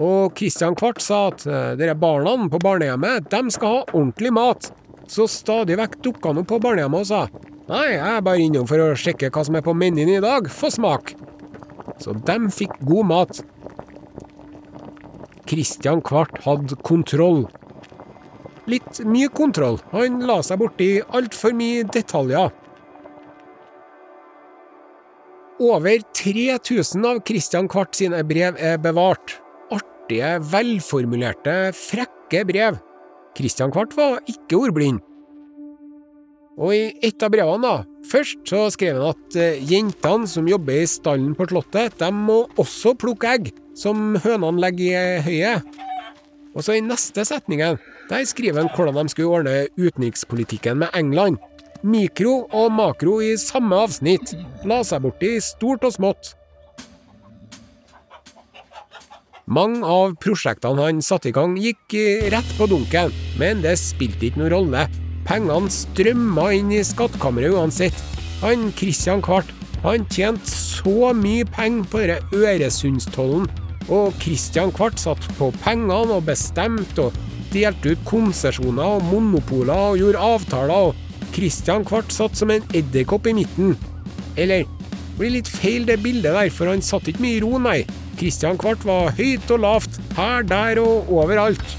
Og 0.00 0.34
Kristian 0.38 0.76
Kvart 0.78 1.02
sa 1.02 1.26
at 1.32 1.42
eh, 1.48 1.72
dere 1.80 1.96
barna 1.98 2.36
på 2.52 2.60
barnehjemmet 2.62 3.26
de 3.32 3.40
skal 3.50 3.74
ha 3.74 3.80
ordentlig 3.90 4.30
mat. 4.36 4.70
Så 5.10 5.26
stadig 5.26 5.76
vekk 5.80 5.98
dukka 6.04 6.30
han 6.30 6.44
opp 6.44 6.52
på 6.52 6.60
barnehjemmet 6.62 7.02
og 7.02 7.08
sa 7.10 7.24
nei, 7.70 7.96
jeg 7.96 8.06
er 8.06 8.22
bare 8.26 8.42
innom 8.42 8.66
for 8.66 8.82
å 8.82 8.94
sjekke 8.98 9.30
hva 9.34 9.44
som 9.46 9.58
er 9.58 9.66
på 9.66 9.74
menyen 9.74 10.10
i 10.10 10.22
dag, 10.22 10.46
få 10.50 10.70
smak. 10.74 11.14
Så 12.02 12.14
de 12.14 12.38
fikk 12.54 12.78
god 12.86 13.10
mat. 13.10 13.42
Kristian 15.50 16.02
Kvart 16.06 16.38
hadde 16.46 16.78
kontroll. 16.86 17.44
Litt 18.68 19.00
mye 19.08 19.30
kontroll. 19.32 19.78
Han 19.94 20.20
la 20.28 20.40
seg 20.44 20.60
borti 20.60 20.90
altfor 21.16 21.54
mye 21.56 21.86
detaljer. 21.88 22.50
Over 25.60 26.00
3000 26.16 27.04
av 27.04 27.20
Christian 27.28 27.68
Kvart 27.68 27.96
sine 27.98 28.22
brev 28.24 28.56
er 28.56 28.78
bevart. 28.80 29.36
Artige, 29.72 30.38
velformulerte, 30.52 31.58
frekke 31.76 32.46
brev. 32.48 32.80
Christian 33.36 33.72
Kvart 33.72 33.92
var 33.96 34.18
ikke 34.28 34.56
ordblind. 34.56 35.02
Og 36.60 36.74
i 36.76 36.80
et 37.06 37.22
av 37.24 37.30
brevene, 37.32 37.60
da, 37.64 38.02
først 38.10 38.42
så 38.48 38.66
skrev 38.72 38.98
han 38.98 39.14
at 39.14 39.36
eh, 39.38 39.60
jentene 39.64 40.28
som 40.28 40.48
jobber 40.48 40.82
i 40.82 40.88
stallen 40.88 41.32
på 41.36 41.46
Slottet, 41.48 41.96
de 42.00 42.10
må 42.12 42.42
også 42.60 42.92
plukke 43.00 43.30
egg, 43.36 43.52
som 43.78 44.18
hønene 44.20 44.60
legger 44.60 44.90
i 44.90 45.22
høyet. 45.24 45.80
Og 46.52 46.66
så 46.66 46.76
i 46.76 46.82
neste 46.84 47.24
setningen, 47.24 47.78
der 48.10 48.26
skriver 48.26 48.64
han 48.64 48.70
hvordan 48.74 49.06
de 49.06 49.12
skulle 49.12 49.28
ordne 49.38 49.56
utenrikspolitikken 49.78 50.82
med 50.82 50.88
England. 50.98 51.38
Mikro 51.82 52.48
og 52.52 52.72
makro 52.72 53.20
i 53.24 53.36
samme 53.40 53.78
avsnitt. 53.86 54.34
La 54.68 54.82
seg 54.84 55.04
borti 55.06 55.36
stort 55.40 55.86
og 55.86 55.94
smått. 55.94 56.34
Mange 59.50 59.86
av 59.86 60.12
prosjektene 60.22 60.84
han 60.84 61.00
satte 61.02 61.30
i 61.30 61.34
gang, 61.34 61.56
gikk 61.58 61.96
rett 62.30 62.50
på 62.58 62.68
dunken, 62.70 63.14
men 63.40 63.64
det 63.64 63.78
spilte 63.80 64.28
ikke 64.28 64.42
noen 64.42 64.52
rolle. 64.54 64.84
Pengene 65.26 65.72
strømma 65.72 66.50
inn 66.58 66.70
i 66.74 66.84
skattkammeret 66.86 67.56
uansett. 67.56 68.04
Han 68.44 68.70
Christian 68.78 69.22
Kvart 69.24 69.50
han 69.80 70.04
tjente 70.12 70.50
så 70.50 71.14
mye 71.16 71.46
penger 71.48 71.88
på 71.88 72.04
denne 72.04 72.36
Øresundstollen, 72.36 73.48
og 73.88 74.14
Christian 74.20 74.70
Kvart 74.76 75.00
satt 75.00 75.24
på 75.38 75.48
pengene 75.64 76.18
og 76.18 76.26
bestemte 76.28 77.08
og 77.08 77.16
delte 77.52 77.94
ut 77.94 78.02
konsesjoner 78.08 78.96
og 78.96 79.06
monopoler 79.10 79.92
og 79.92 80.00
gjorde 80.00 80.26
avtaler. 80.32 80.90
og 80.90 81.32
Kristian 81.34 81.84
Kvart 81.86 82.12
satt 82.12 82.36
som 82.38 82.50
en 82.50 82.64
edderkopp 82.74 83.28
i 83.30 83.34
midten. 83.40 83.76
Eller, 84.36 84.64
det 84.64 85.18
blir 85.18 85.34
litt 85.36 85.50
feil 85.50 85.86
det 85.86 86.00
bildet 86.02 86.34
der, 86.34 86.50
for 86.50 86.70
han 86.70 86.82
satt 86.82 87.10
ikke 87.10 87.22
mye 87.22 87.38
i 87.38 87.42
ro, 87.44 87.58
nei. 87.62 87.82
Kristian 88.20 88.58
Kvart 88.60 88.82
var 88.84 89.14
høyt 89.16 89.50
og 89.54 89.62
lavt, 89.62 90.00
her, 90.16 90.42
der 90.44 90.80
og 90.82 91.10
overalt. 91.20 91.76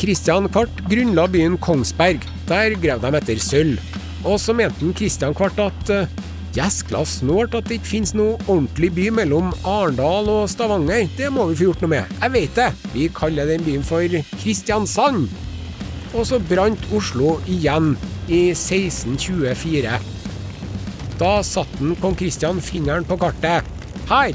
Kristian 0.00 0.48
Kvart 0.48 0.84
grunnla 0.88 1.26
byen 1.28 1.58
Kongsberg. 1.60 2.24
Der 2.48 2.76
grev 2.80 3.02
de 3.02 3.10
etter 3.18 3.40
sølv. 3.42 3.80
Og 4.24 4.38
så 4.40 4.54
mente 4.56 4.92
Kristian 4.96 5.34
Kvart 5.36 5.58
at 5.60 5.92
uh, 5.92 6.20
Gjeskla 6.50 7.04
snålt 7.06 7.54
at 7.54 7.68
det 7.70 7.78
ikke 7.78 7.92
finnes 7.92 8.12
noe 8.18 8.38
ordentlig 8.48 8.88
by 8.96 9.04
mellom 9.20 9.52
Arendal 9.62 10.26
og 10.32 10.48
Stavanger. 10.50 11.06
Det 11.14 11.28
må 11.30 11.46
vi 11.50 11.58
få 11.60 11.68
gjort 11.68 11.84
noe 11.84 11.92
med. 11.92 12.14
Jeg 12.24 12.34
vet 12.34 12.56
det. 12.58 12.70
Vi 12.94 13.06
kaller 13.14 13.46
den 13.46 13.62
byen 13.66 13.86
for 13.86 14.16
Kristiansand. 14.40 15.28
Og 16.10 16.26
så 16.26 16.40
brant 16.42 16.88
Oslo 16.96 17.36
igjen 17.46 17.92
i 18.26 18.48
1624. 18.50 20.00
Da 21.20 21.30
satte 21.46 21.94
kong 22.02 22.16
Kristian 22.18 22.58
fingeren 22.64 23.06
på 23.06 23.18
kartet. 23.20 23.68
Her! 24.10 24.34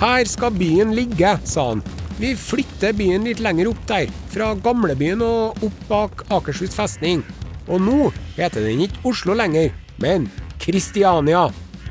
Her 0.00 0.24
skal 0.26 0.56
byen 0.56 0.94
ligge, 0.96 1.36
sa 1.44 1.68
han. 1.74 1.84
Vi 2.18 2.32
flytter 2.38 2.94
byen 2.96 3.26
litt 3.26 3.42
lenger 3.42 3.72
opp 3.72 3.84
der, 3.90 4.08
fra 4.32 4.52
gamlebyen 4.64 5.22
og 5.26 5.60
opp 5.66 5.84
bak 5.90 6.24
Akershus 6.32 6.74
festning. 6.74 7.20
Og 7.68 7.82
nå 7.82 8.08
heter 8.38 8.64
den 8.64 8.84
ikke 8.86 9.02
Oslo 9.10 9.36
lenger, 9.36 9.74
men 10.00 10.28
Kristiania. 10.64 11.50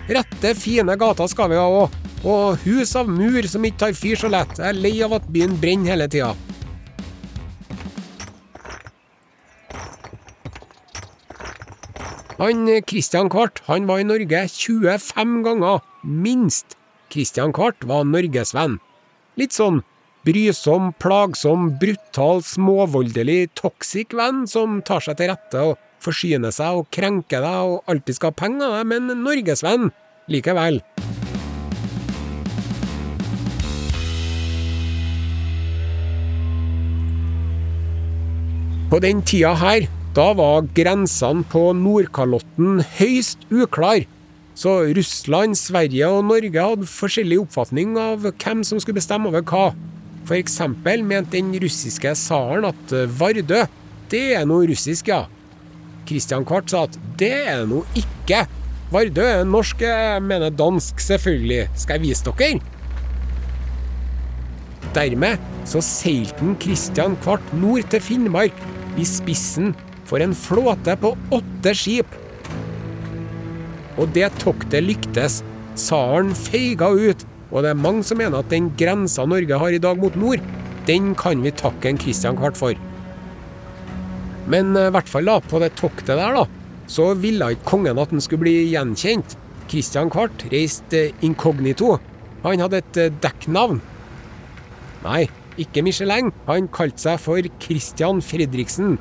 Rette, 0.09 0.55
fine 0.57 0.95
gater 0.99 1.29
skal 1.29 1.51
vi 1.51 1.59
ha 1.59 1.67
òg. 1.69 1.99
Og 2.23 2.57
hus 2.63 2.95
av 2.95 3.09
mur 3.12 3.45
som 3.51 3.65
ikke 3.67 3.81
tar 3.83 3.95
fyr 3.97 4.17
så 4.19 4.31
lett. 4.31 4.57
Jeg 4.57 4.71
er 4.71 4.79
lei 4.79 4.95
av 5.05 5.13
at 5.19 5.29
byen 5.31 5.55
brenner 5.62 5.93
hele 5.93 6.07
tida. 6.09 6.33
Han 12.39 12.65
Christian 12.89 13.29
Kvart 13.31 13.62
han 13.69 13.86
var 13.88 14.01
i 14.01 14.07
Norge 14.07 14.39
25 14.49 15.36
ganger, 15.45 15.83
minst. 16.03 16.75
Christian 17.13 17.53
Kvart 17.55 17.86
var 17.88 18.07
norgesvenn. 18.09 18.79
Litt 19.39 19.53
sånn 19.55 19.83
brysom, 20.27 20.91
plagsom, 20.99 21.69
brutal, 21.79 22.41
småvoldelig, 22.43 23.53
toxic 23.59 24.15
venn 24.17 24.43
som 24.49 24.81
tar 24.88 25.03
seg 25.03 25.19
til 25.19 25.31
rette 25.31 25.63
og 25.69 25.79
forsyner 26.03 26.53
seg 26.53 26.81
og 26.81 26.89
krenker 26.93 27.43
deg 27.43 27.73
og 27.73 27.91
alltid 27.91 28.19
skal 28.19 28.33
ha 28.33 28.39
penger 28.43 28.67
av 28.67 28.77
deg, 28.81 28.91
men 28.91 29.23
norgesvenn 29.23 29.89
likevel. 30.31 30.83
På 38.93 38.99
den 39.01 39.23
tida 39.25 39.55
her 39.57 39.87
da 40.13 40.27
var 40.37 40.67
grensene 40.77 41.41
på 41.49 41.71
Nordkalotten 41.73 42.83
høyst 42.99 43.47
uklar, 43.49 44.03
så 44.53 44.83
Russland, 44.93 45.57
Sverige 45.57 46.05
og 46.05 46.27
Norge 46.29 46.61
hadde 46.61 46.85
forskjellig 46.85 47.39
oppfatning 47.41 47.95
av 47.97 48.27
hvem 48.27 48.61
som 48.61 48.77
skulle 48.77 48.99
bestemme 48.99 49.31
over 49.31 49.41
hva. 49.49 49.71
For 50.29 50.37
eksempel 50.37 51.01
mente 51.01 51.39
den 51.39 51.49
russiske 51.57 52.13
tsaren 52.13 52.69
at 52.69 52.93
Vardø, 53.17 53.63
det 54.13 54.21
er 54.37 54.45
noe 54.45 54.69
russisk, 54.69 55.09
ja. 55.09 55.23
Christian 56.07 56.45
Kvart 56.47 56.71
sa 56.71 56.85
at 56.87 56.97
det 57.19 57.31
er 57.47 57.63
det 57.63 57.69
nå 57.71 57.81
ikke. 57.99 58.43
Vardø 58.93 59.23
er 59.25 59.47
norsk, 59.47 59.81
jeg 59.81 60.21
mener 60.21 60.53
dansk, 60.53 60.99
selvfølgelig. 61.01 61.67
Skal 61.79 61.97
jeg 61.97 62.05
vise 62.07 62.29
dere? 62.29 62.59
Dermed 64.93 65.41
så 65.65 65.81
seilte 65.81 66.51
Christian 66.61 67.15
Kvart 67.23 67.53
nord 67.57 67.89
til 67.89 68.03
Finnmark, 68.03 68.53
i 68.93 69.05
spissen 69.07 69.71
for 70.05 70.21
en 70.21 70.35
flåte 70.37 70.93
på 71.01 71.15
åtte 71.33 71.73
skip. 71.73 72.19
Og 73.97 74.11
det 74.13 74.29
toktet 74.43 74.85
lyktes. 74.85 75.41
Tsaren 75.73 76.35
feiga 76.37 76.91
ut, 76.93 77.23
og 77.49 77.63
det 77.65 77.71
er 77.71 77.79
mange 77.81 78.03
som 78.05 78.19
mener 78.21 78.43
at 78.43 78.51
den 78.53 78.69
grensa 78.77 79.25
Norge 79.25 79.57
har 79.57 79.73
i 79.73 79.81
dag 79.81 79.97
mot 79.97 80.13
nord, 80.21 80.43
den 80.85 81.15
kan 81.17 81.41
vi 81.41 81.49
takke 81.49 81.89
en 81.89 81.97
Christian 81.97 82.37
Kvart 82.37 82.59
for. 82.59 82.77
Men 84.51 84.73
i 84.75 84.89
hvert 84.91 85.10
fall 85.10 85.29
da, 85.29 85.38
på 85.39 85.62
det 85.63 85.73
toktet 85.79 86.15
der, 86.15 86.36
da, 86.36 86.47
så 86.91 87.13
ville 87.15 87.53
ikke 87.53 87.69
kongen 87.69 88.01
at 88.01 88.12
han 88.12 88.23
skulle 88.23 88.43
bli 88.45 88.58
gjenkjent. 88.73 89.38
Kristian 89.71 90.12
Kvart 90.13 90.43
reiste 90.51 91.08
inkognito. 91.23 91.95
Han 92.43 92.62
hadde 92.62 92.82
et 92.84 92.99
eh, 92.99 93.15
dekknavn. 93.23 93.79
Nei, 95.06 95.23
ikke 95.60 95.84
Michelin. 95.86 96.34
Han 96.49 96.67
kalte 96.73 97.06
seg 97.06 97.21
for 97.23 97.49
Christian 97.63 98.21
Fredriksen. 98.23 98.97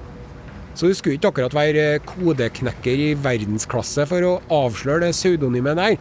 Så 0.78 0.88
du 0.88 0.96
skulle 0.96 1.18
ikke 1.18 1.32
akkurat 1.32 1.56
være 1.56 2.00
kodeknekker 2.06 3.02
i 3.10 3.10
verdensklasse 3.18 4.06
for 4.08 4.24
å 4.24 4.36
avsløre 4.62 5.08
det 5.08 5.16
pseudonymet 5.16 5.76
der. 5.80 5.98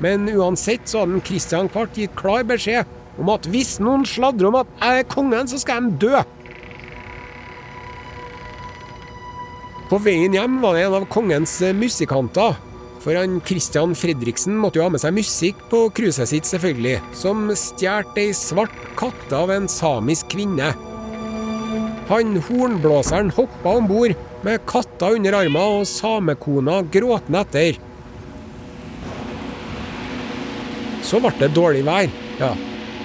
Men 0.00 0.26
uansett 0.32 0.88
så 0.88 1.04
hadde 1.04 1.20
Christian 1.28 1.68
Kvart 1.70 1.98
gitt 1.98 2.16
klar 2.18 2.42
beskjed 2.48 2.88
om 3.20 3.30
at 3.34 3.46
hvis 3.52 3.76
noen 3.84 4.06
sladrer 4.08 4.48
om 4.48 4.62
at 4.62 4.70
jeg 4.80 5.02
er 5.02 5.10
kongen, 5.12 5.50
så 5.50 5.60
skal 5.60 5.86
de 5.86 6.08
dø. 6.08 6.22
På 9.90 9.98
veien 9.98 10.36
hjem 10.36 10.60
var 10.62 10.76
det 10.76 10.84
en 10.86 11.00
av 11.00 11.06
kongens 11.10 11.56
musikanter. 11.74 12.54
For 13.02 13.16
han 13.16 13.40
Christian 13.42 13.96
Fredriksen 13.98 14.54
måtte 14.60 14.78
jo 14.78 14.84
ha 14.84 14.92
med 14.92 15.02
seg 15.02 15.16
musikk 15.16 15.64
på 15.70 15.86
cruiset 15.96 16.30
sitt, 16.30 16.46
selvfølgelig, 16.46 17.00
som 17.16 17.48
stjal 17.58 18.06
ei 18.20 18.28
svart 18.36 18.76
katte 19.00 19.34
av 19.34 19.50
en 19.50 19.66
samisk 19.72 20.28
kvinne. 20.36 20.68
Han 22.10 22.36
hornblåseren 22.46 23.32
hoppa 23.34 23.72
om 23.80 23.88
bord 23.90 24.14
med 24.46 24.62
katta 24.70 25.10
under 25.16 25.40
armen 25.40 25.80
og 25.80 25.88
samekona 25.88 26.80
gråtende 26.92 27.42
etter. 27.42 27.80
Så 31.06 31.18
ble 31.24 31.32
det 31.40 31.50
dårlig 31.56 31.82
vær. 31.88 32.12
Ja, 32.38 32.52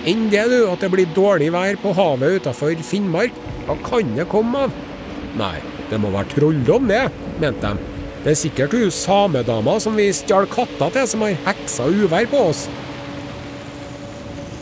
enn 0.06 0.28
det, 0.30 0.44
du, 0.52 0.60
at 0.70 0.86
det 0.86 0.92
blir 0.94 1.10
dårlig 1.18 1.50
vær 1.56 1.80
på 1.82 1.96
havet 1.98 2.44
utafor 2.44 2.78
Finnmark. 2.86 3.34
Hva 3.66 3.80
kan 3.88 4.14
det 4.20 4.28
komme 4.30 4.68
av? 4.68 4.84
Nei, 5.40 5.58
det 5.90 6.00
må 6.02 6.12
være 6.14 6.32
trolldom, 6.34 6.88
det, 6.90 7.04
mente 7.42 7.74
de. 7.74 7.92
Det 8.26 8.32
er 8.34 8.40
sikkert 8.40 8.74
hun 8.74 8.90
samedama 8.90 9.76
som 9.82 9.98
vi 10.00 10.08
stjal 10.16 10.48
katta 10.50 10.90
til, 10.96 11.06
som 11.12 11.22
har 11.22 11.36
heksa 11.46 11.86
uvær 11.94 12.26
på 12.32 12.40
oss. 12.50 12.64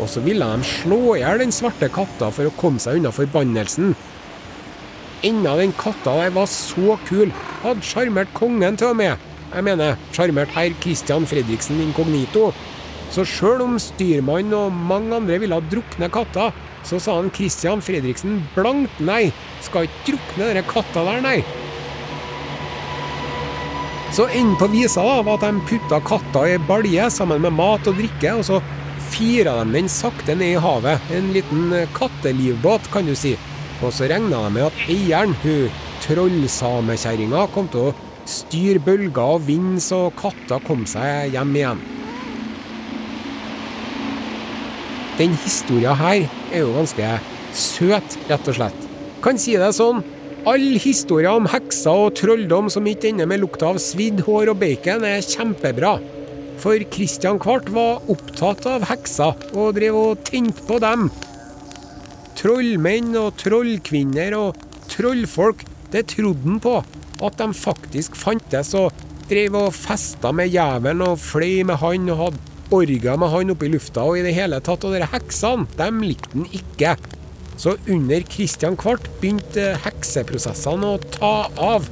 Og 0.02 0.10
så 0.12 0.24
ville 0.26 0.44
de 0.44 0.68
slå 0.68 1.14
i 1.14 1.22
hjel 1.22 1.46
den 1.46 1.54
svarte 1.56 1.88
katta 1.94 2.28
for 2.34 2.50
å 2.50 2.56
komme 2.60 2.82
seg 2.84 3.00
unna 3.00 3.14
forbannelsen. 3.16 3.94
Enda 5.24 5.54
den 5.62 5.72
katta 5.80 6.18
der 6.20 6.34
var 6.36 6.50
så 6.52 6.98
kul, 7.08 7.32
hadde 7.64 7.88
sjarmert 7.88 8.34
kongen 8.36 8.76
til 8.80 8.92
og 8.92 9.00
med. 9.00 9.30
Jeg 9.54 9.64
mener, 9.64 9.96
sjarmert 10.12 10.52
herr 10.58 10.76
Christian 10.84 11.28
Fredriksen 11.30 11.80
inkognito. 11.86 12.50
Så 13.14 13.24
sjøl 13.30 13.62
om 13.64 13.78
styrmannen 13.80 14.56
og 14.58 14.74
mange 14.74 15.16
andre 15.22 15.38
ville 15.40 15.60
drukne 15.72 16.10
katta, 16.12 16.50
så 16.84 17.00
sa 17.00 17.16
han 17.18 17.32
Christian 17.34 17.82
Fredriksen 17.84 18.42
blankt 18.56 19.00
nei. 19.04 19.32
Skal 19.64 19.88
ikke 19.88 20.14
drukne 20.14 20.50
denne 20.50 20.64
katta 20.68 21.06
der, 21.08 21.22
nei. 21.24 21.38
Så 24.14 24.28
enden 24.30 24.58
på 24.60 24.68
visa 24.70 25.02
da, 25.02 25.22
var 25.26 25.40
at 25.40 25.48
de 25.48 25.64
putta 25.70 25.98
katta 26.06 26.46
i 26.46 26.60
balje 26.68 27.08
sammen 27.16 27.42
med 27.42 27.56
mat 27.58 27.88
og 27.90 27.98
drikke, 27.98 28.36
og 28.38 28.46
så 28.46 28.60
fira 29.14 29.56
de 29.64 29.74
den 29.74 29.90
sakte 29.90 30.36
ned 30.38 30.54
i 30.54 30.62
havet. 30.62 31.10
En 31.16 31.32
liten 31.34 31.74
kattelivbåt, 31.98 32.92
kan 32.94 33.10
du 33.10 33.16
si. 33.18 33.34
Og 33.82 33.90
så 33.96 34.12
regna 34.12 34.44
de 34.46 34.54
med 34.54 34.68
at 34.68 34.86
eieren, 34.92 35.34
hun 35.42 35.72
trollsamekjerringa, 36.04 37.48
kom 37.56 37.72
til 37.74 37.90
å 37.90 37.96
styre 38.30 38.84
bølger 38.84 39.36
og 39.40 39.48
vind 39.48 39.82
så 39.84 40.06
katta 40.20 40.62
kom 40.68 40.86
seg 40.90 41.34
hjem 41.34 41.58
igjen. 41.58 41.84
Den 45.14 45.36
historia 45.44 45.94
her 45.94 46.24
er 46.50 46.64
jo 46.64 46.72
ganske 46.74 47.08
søt, 47.54 48.16
rett 48.32 48.48
og 48.50 48.56
slett. 48.58 48.86
Kan 49.22 49.38
si 49.38 49.54
det 49.62 49.70
sånn. 49.78 50.02
Alle 50.50 50.80
historier 50.82 51.38
om 51.38 51.46
hekser 51.48 52.08
og 52.08 52.16
trolldom 52.18 52.66
som 52.74 52.88
ikke 52.90 53.12
ender 53.12 53.30
med 53.30 53.44
lukta 53.44 53.70
av 53.70 53.78
svidd 53.80 54.24
hår 54.26 54.50
og 54.52 54.58
bacon, 54.64 55.06
er 55.06 55.22
kjempebra. 55.22 55.94
For 56.60 56.82
Christian 56.96 57.38
Kvart 57.42 57.70
var 57.76 58.02
opptatt 58.12 58.66
av 58.68 58.88
hekser, 58.90 59.38
og 59.54 59.78
drev 59.78 60.00
og 60.00 60.24
tente 60.26 60.66
på 60.66 60.80
dem. 60.82 61.06
Trollmenn 62.40 63.14
og 63.22 63.38
trollkvinner 63.40 64.34
og 64.40 64.66
trollfolk, 64.92 65.62
det 65.94 66.08
trodde 66.16 66.42
han 66.48 66.58
på. 66.64 66.80
At 67.24 67.38
de 67.38 67.52
faktisk 67.54 68.18
fantes, 68.18 68.74
og 68.74 68.90
drev 69.30 69.62
og 69.62 69.70
festa 69.78 70.34
med 70.36 70.50
jævelen 70.52 71.06
og 71.06 71.22
fløy 71.22 71.62
med 71.70 71.80
han 71.86 72.10
og 72.10 72.26
hadde 72.26 72.53
orga 72.74 73.18
med 73.20 73.32
han 73.34 73.54
oppe 73.54 73.68
i 73.68 73.74
lufta 73.74 74.06
og 74.08 74.20
i 74.20 74.24
det 74.26 74.34
hele 74.38 74.60
tatt. 74.64 74.86
Og 74.88 74.96
de 74.96 75.10
heksene, 75.14 75.68
dem 75.80 76.02
likte 76.06 76.34
han 76.36 76.48
ikke. 76.50 76.96
Så 77.62 77.76
under 77.88 78.24
Kristian 78.28 78.78
Kvart 78.80 79.06
begynte 79.22 79.74
hekseprosessene 79.84 80.96
å 80.96 81.02
ta 81.14 81.36
av. 81.62 81.86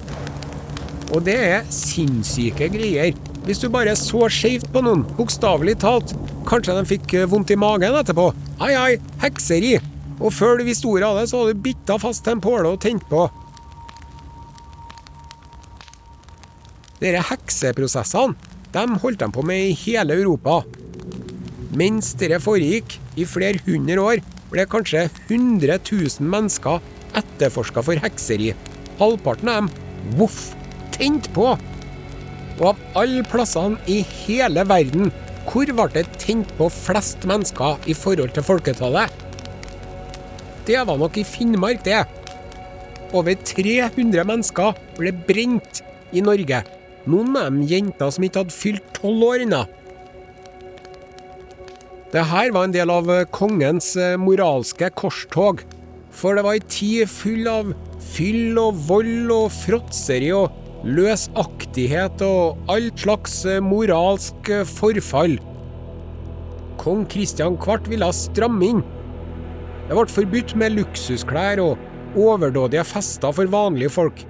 Og 1.12 1.26
det 1.28 1.38
er 1.38 1.70
sinnssyke 1.74 2.72
greier. 2.74 3.14
Hvis 3.46 3.62
du 3.62 3.68
bare 3.74 3.94
så 3.98 4.28
skjevt 4.32 4.70
på 4.74 4.84
noen, 4.86 5.04
bokstavelig 5.18 5.80
talt, 5.82 6.14
kanskje 6.50 6.76
de 6.78 6.84
fikk 6.90 7.16
vondt 7.30 7.54
i 7.54 7.60
magen 7.60 7.98
etterpå. 7.98 8.30
Ai, 8.62 8.74
ai, 8.78 8.92
hekseri. 9.24 9.78
Og 10.22 10.34
før 10.34 10.60
du 10.60 10.68
visste 10.68 10.90
ordet 10.90 11.08
av 11.08 11.18
det, 11.18 11.30
så 11.32 11.42
hadde 11.42 11.58
du 11.58 11.64
bitta 11.66 11.98
fast 12.02 12.24
til 12.26 12.38
en 12.38 12.44
påle 12.44 12.70
og 12.70 12.82
tent 12.84 13.06
på. 13.10 13.26
Disse 17.02 17.24
hekseprosessene 17.32 18.51
de 18.72 19.00
holdt 19.04 19.20
de 19.20 19.32
på 19.34 19.44
med 19.46 19.72
i 19.72 19.78
hele 19.86 20.16
Europa. 20.20 20.62
Mens 21.78 22.14
dette 22.20 22.40
foregikk 22.44 22.98
i 23.20 23.28
flere 23.28 23.62
hundre 23.66 24.00
år, 24.04 24.24
ble 24.52 24.66
kanskje 24.68 25.06
100 25.30 25.78
000 25.88 26.32
mennesker 26.32 26.82
etterforska 27.20 27.84
for 27.88 28.00
hekseri. 28.04 28.52
Halvparten 29.00 29.52
av 29.52 29.62
dem 29.62 30.18
voff, 30.20 30.52
tent 30.96 31.30
på! 31.36 31.54
Og 32.60 32.66
av 32.74 32.82
alle 33.00 33.24
plassene 33.26 33.80
i 33.90 34.02
hele 34.26 34.66
verden, 34.68 35.12
hvor 35.48 35.72
ble 35.74 35.88
det 35.96 36.06
tent 36.22 36.52
på 36.60 36.68
flest 36.72 37.24
mennesker 37.28 37.88
i 37.90 37.96
forhold 37.98 38.36
til 38.36 38.46
folketallet? 38.46 39.10
Det 40.68 40.78
var 40.88 41.00
nok 41.02 41.18
i 41.18 41.26
Finnmark, 41.26 41.82
det. 41.88 42.04
Over 43.12 43.36
300 43.36 44.28
mennesker 44.28 44.78
ble 45.00 45.16
brent 45.28 45.82
i 46.14 46.22
Norge. 46.24 46.62
Noen 47.10 47.36
av 47.38 47.48
dem 47.50 47.62
jenter 47.66 48.12
som 48.14 48.26
ikke 48.26 48.44
hadde 48.44 48.54
fylt 48.54 48.90
tolv 48.98 49.24
år 49.32 49.46
ennå. 49.48 49.62
Det 52.12 52.26
her 52.28 52.52
var 52.52 52.68
en 52.68 52.74
del 52.76 52.92
av 52.92 53.10
kongens 53.32 53.94
moralske 54.20 54.90
korstog. 55.00 55.64
For 56.12 56.36
det 56.36 56.44
var 56.44 56.58
ei 56.58 56.66
tid 56.68 57.08
full 57.10 57.48
av 57.48 57.72
fyll 58.12 58.58
og 58.60 58.82
vold 58.90 59.32
og 59.32 59.48
fråtseri 59.56 60.34
og 60.36 60.52
løsaktighet 60.84 62.22
og 62.26 62.72
all 62.72 62.90
slags 63.00 63.38
moralsk 63.64 64.52
forfall. 64.74 65.38
Kong 66.82 67.06
Kristian 67.10 67.56
Kvart 67.62 67.88
ville 67.90 68.10
stramme 68.16 68.74
inn. 68.74 68.84
Det 69.88 69.96
ble 69.96 70.08
forbudt 70.10 70.56
med 70.60 70.76
luksusklær 70.80 71.62
og 71.64 72.20
overdådige 72.20 72.84
fester 72.88 73.34
for 73.36 73.50
vanlige 73.52 73.94
folk. 73.94 74.26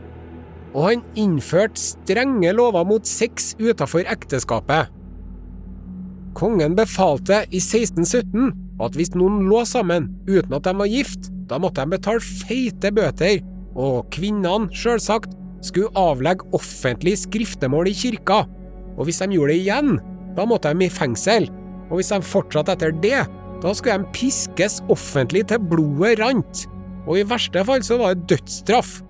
Og 0.72 0.88
han 0.88 1.04
innførte 1.20 1.80
strenge 1.80 2.54
lover 2.56 2.86
mot 2.88 3.08
sex 3.08 3.54
utenfor 3.60 4.08
ekteskapet. 4.08 4.92
Kongen 6.38 6.78
befalte 6.78 7.42
i 7.52 7.60
1617 7.60 8.54
at 8.82 8.96
hvis 8.98 9.12
noen 9.18 9.44
lå 9.50 9.66
sammen 9.68 10.08
uten 10.30 10.56
at 10.56 10.66
de 10.66 10.74
var 10.80 10.90
gift, 10.90 11.28
da 11.52 11.60
måtte 11.60 11.84
de 11.84 11.98
betale 11.98 12.24
feite 12.24 12.94
bøter, 12.96 13.42
og 13.76 14.08
kvinnene, 14.16 14.72
sjølsagt, 14.76 15.36
skulle 15.62 15.92
avlegge 16.00 16.48
offentlig 16.58 17.18
skriftemål 17.22 17.92
i 17.92 17.96
kirka. 17.96 18.42
Og 18.98 19.06
hvis 19.08 19.22
de 19.22 19.36
gjorde 19.36 19.54
det 19.54 19.62
igjen, 19.62 20.00
da 20.36 20.48
måtte 20.48 20.72
de 20.74 20.88
i 20.88 20.92
fengsel. 20.92 21.48
Og 21.92 22.00
hvis 22.00 22.12
de 22.14 22.22
fortsatte 22.26 22.76
etter 22.78 22.96
det, 23.04 23.22
da 23.62 23.74
skulle 23.76 24.00
de 24.02 24.12
piskes 24.16 24.80
offentlig 24.90 25.46
til 25.52 25.62
blodet 25.72 26.18
rant. 26.22 26.66
Og 27.06 27.20
i 27.20 27.28
verste 27.28 27.64
fall 27.68 27.84
så 27.86 28.00
var 28.02 28.16
det 28.16 28.30
dødsstraff. 28.32 29.02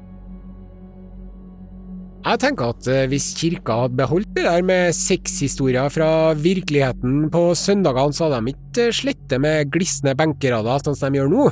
Jeg 2.21 2.37
tenker 2.37 2.69
at 2.69 2.87
eh, 2.91 3.07
hvis 3.09 3.31
kirka 3.33 3.79
hadde 3.83 3.97
beholdt 3.97 4.29
det 4.35 4.43
der 4.45 4.61
med 4.65 4.93
sexhistorier 4.93 5.89
fra 5.89 6.35
virkeligheten 6.37 7.31
på 7.33 7.47
søndagene, 7.57 8.13
så 8.13 8.27
hadde 8.27 8.43
de 8.45 8.53
ikke 8.53 8.85
slettet 8.93 9.41
med 9.41 9.71
glisne 9.73 10.13
benkerader 10.17 10.85
sånn 10.85 10.97
som 10.99 11.09
de 11.09 11.17
gjør 11.17 11.31
nå. 11.31 11.47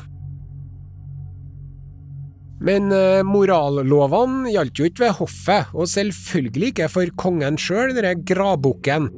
Men 2.70 2.94
eh, 2.94 3.24
morallovene 3.26 4.54
gjaldt 4.54 4.84
jo 4.84 4.92
ikke 4.92 5.08
ved 5.08 5.18
hoffet, 5.24 5.74
og 5.74 5.90
selvfølgelig 5.90 6.72
ikke 6.76 6.92
for 6.94 7.16
kongen 7.18 7.58
sjøl, 7.58 7.96
denne 7.98 8.14
gravbukken. 8.30 9.10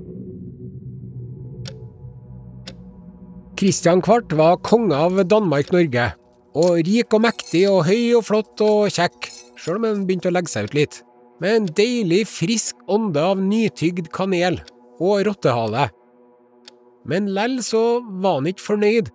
Kristian 3.59 3.99
Kvart 4.01 4.31
var 4.39 4.61
konge 4.63 4.95
av 4.95 5.19
Danmark-Norge, 5.27 6.13
og 6.55 6.79
rik 6.87 7.11
og 7.11 7.27
mektig 7.27 7.67
og 7.67 7.83
høy 7.91 8.15
og 8.15 8.27
flott 8.31 8.63
og 8.63 8.87
kjekk, 8.87 9.33
sjøl 9.59 9.81
om 9.81 9.91
han 9.91 10.05
begynte 10.07 10.31
å 10.31 10.37
legge 10.39 10.55
seg 10.55 10.71
ut 10.71 10.79
litt 10.79 11.03
med 11.41 11.55
en 11.57 11.69
deilig, 11.77 12.25
frisk 12.29 12.77
ånde 12.91 13.21
av 13.31 13.41
nytygd 13.41 14.11
kanel 14.13 14.59
og 15.01 15.25
rottehale. 15.27 15.87
Men 17.09 17.31
lell 17.33 17.59
så 17.65 18.01
var 18.21 18.39
han 18.39 18.49
ikke 18.51 18.67
fornøyd. 18.67 19.09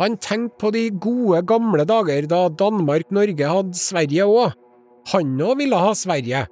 Han 0.00 0.16
tenkte 0.20 0.58
på 0.60 0.72
de 0.74 0.86
gode, 1.00 1.42
gamle 1.48 1.84
dager 1.88 2.26
da 2.28 2.46
Danmark-Norge 2.48 3.52
hadde 3.54 3.78
Sverige 3.78 4.28
òg, 4.28 4.58
Han 5.10 5.34
òg 5.42 5.56
ville 5.58 5.74
ha 5.74 5.94
Sverige. 5.98 6.44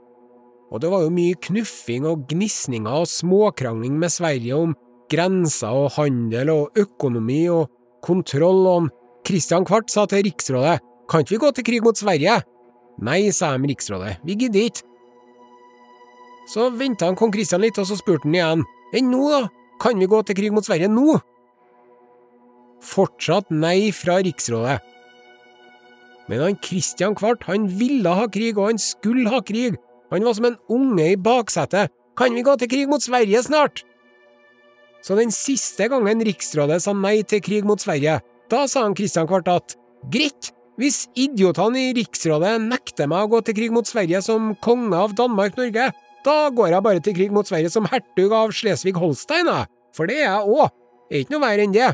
Og 0.75 0.81
det 0.83 0.89
var 0.91 1.05
jo 1.05 1.13
mye 1.15 1.37
knuffing 1.39 2.07
og 2.07 2.25
gnisninger 2.31 3.03
og 3.03 3.07
småkrangling 3.07 3.95
med 3.99 4.11
Sverige 4.11 4.57
om 4.57 4.73
grenser 5.11 5.71
og 5.71 5.93
handel 5.95 6.51
og 6.51 6.79
økonomi 6.79 7.45
og 7.51 7.71
kontroll, 8.03 8.67
og 8.67 8.89
Kristian 9.27 9.67
Kvart 9.69 9.91
sa 9.91 10.07
til 10.11 10.25
riksrådet 10.27 10.81
kan 11.11 11.23
ikke 11.23 11.37
vi 11.37 11.43
gå 11.43 11.51
til 11.55 11.67
krig 11.67 11.85
mot 11.85 11.99
Sverige? 11.99 12.41
Nei, 13.01 13.31
sa 13.33 13.55
de 13.57 13.71
riksrådet, 13.71 14.19
vi 14.27 14.37
gidder 14.37 14.69
ikke. 14.69 14.85
Så 16.51 16.67
venta 16.75 17.09
kong 17.17 17.33
Kristian 17.33 17.63
litt, 17.63 17.79
og 17.79 17.87
så 17.89 17.97
spurte 17.99 18.27
han 18.27 18.37
igjen, 18.37 18.65
enn 18.97 19.11
nå, 19.13 19.23
da, 19.31 19.43
kan 19.81 20.01
vi 20.01 20.09
gå 20.11 20.21
til 20.27 20.37
krig 20.37 20.53
mot 20.53 20.67
Sverige 20.67 20.91
nå? 20.93 21.21
Fortsatt 22.85 23.53
nei 23.55 23.93
fra 23.95 24.19
riksrådet. 24.25 24.81
Men 26.31 26.45
han 26.45 26.59
Kristian 26.63 27.17
Kvart, 27.19 27.47
han 27.49 27.69
ville 27.81 28.13
ha 28.15 28.27
krig, 28.31 28.59
og 28.59 28.73
han 28.73 28.83
skulle 28.83 29.31
ha 29.33 29.41
krig. 29.47 29.79
Han 30.11 30.27
var 30.27 30.37
som 30.37 30.49
en 30.51 30.59
unge 30.71 31.13
i 31.13 31.19
baksetet. 31.19 31.93
Kan 32.19 32.37
vi 32.37 32.45
gå 32.45 32.57
til 32.59 32.71
krig 32.71 32.91
mot 32.91 33.03
Sverige 33.03 33.43
snart? 33.47 33.85
Så 35.01 35.17
den 35.17 35.33
siste 35.33 35.89
gangen 35.89 36.21
Riksrådet 36.27 36.83
sa 36.85 36.93
nei 36.93 37.23
til 37.25 37.41
krig 37.43 37.65
mot 37.65 37.81
Sverige, 37.81 38.19
da 38.53 38.67
sa 38.69 38.85
han 38.85 38.97
Kristian 38.99 39.29
Kvart 39.31 39.49
at 39.49 39.77
greit, 40.13 40.51
hvis 40.81 41.05
idiotene 41.19 41.91
i 41.91 41.97
Riksrådet 41.99 42.55
nekter 42.65 43.09
meg 43.11 43.27
å 43.27 43.31
gå 43.35 43.43
til 43.45 43.57
krig 43.59 43.73
mot 43.75 43.89
Sverige 43.89 44.23
som 44.25 44.55
konge 44.65 44.97
av 44.97 45.13
Danmark-Norge, 45.19 45.91
da 46.25 46.37
går 46.57 46.73
jeg 46.73 46.85
bare 46.87 47.03
til 47.05 47.17
krig 47.17 47.35
mot 47.37 47.49
Sverige 47.49 47.73
som 47.73 47.89
hertug 47.89 48.33
av 48.37 48.55
Slesvig-Holstein, 48.57 49.51
for 49.97 50.09
det 50.09 50.23
er 50.23 50.27
jeg 50.31 50.55
òg, 50.57 50.73
er 51.11 51.23
ikke 51.23 51.35
noe 51.35 51.45
verre 51.45 51.67
enn 51.67 51.77
det. 51.77 51.91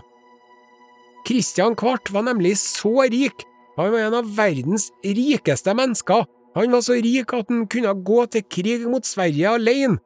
Kristian 1.27 1.75
Kvart 1.79 2.13
var 2.15 2.29
nemlig 2.29 2.55
så 2.63 2.95
rik, 3.11 3.43
han 3.77 3.91
var 3.93 4.07
en 4.07 4.19
av 4.21 4.31
verdens 4.39 4.89
rikeste 5.03 5.75
mennesker, 5.77 6.23
han 6.57 6.73
var 6.73 6.87
så 6.87 6.97
rik 7.03 7.35
at 7.35 7.51
han 7.51 7.67
kunne 7.69 7.93
gå 8.07 8.23
til 8.33 8.47
krig 8.47 8.87
mot 8.89 9.05
Sverige 9.05 9.59
alene. 9.59 9.99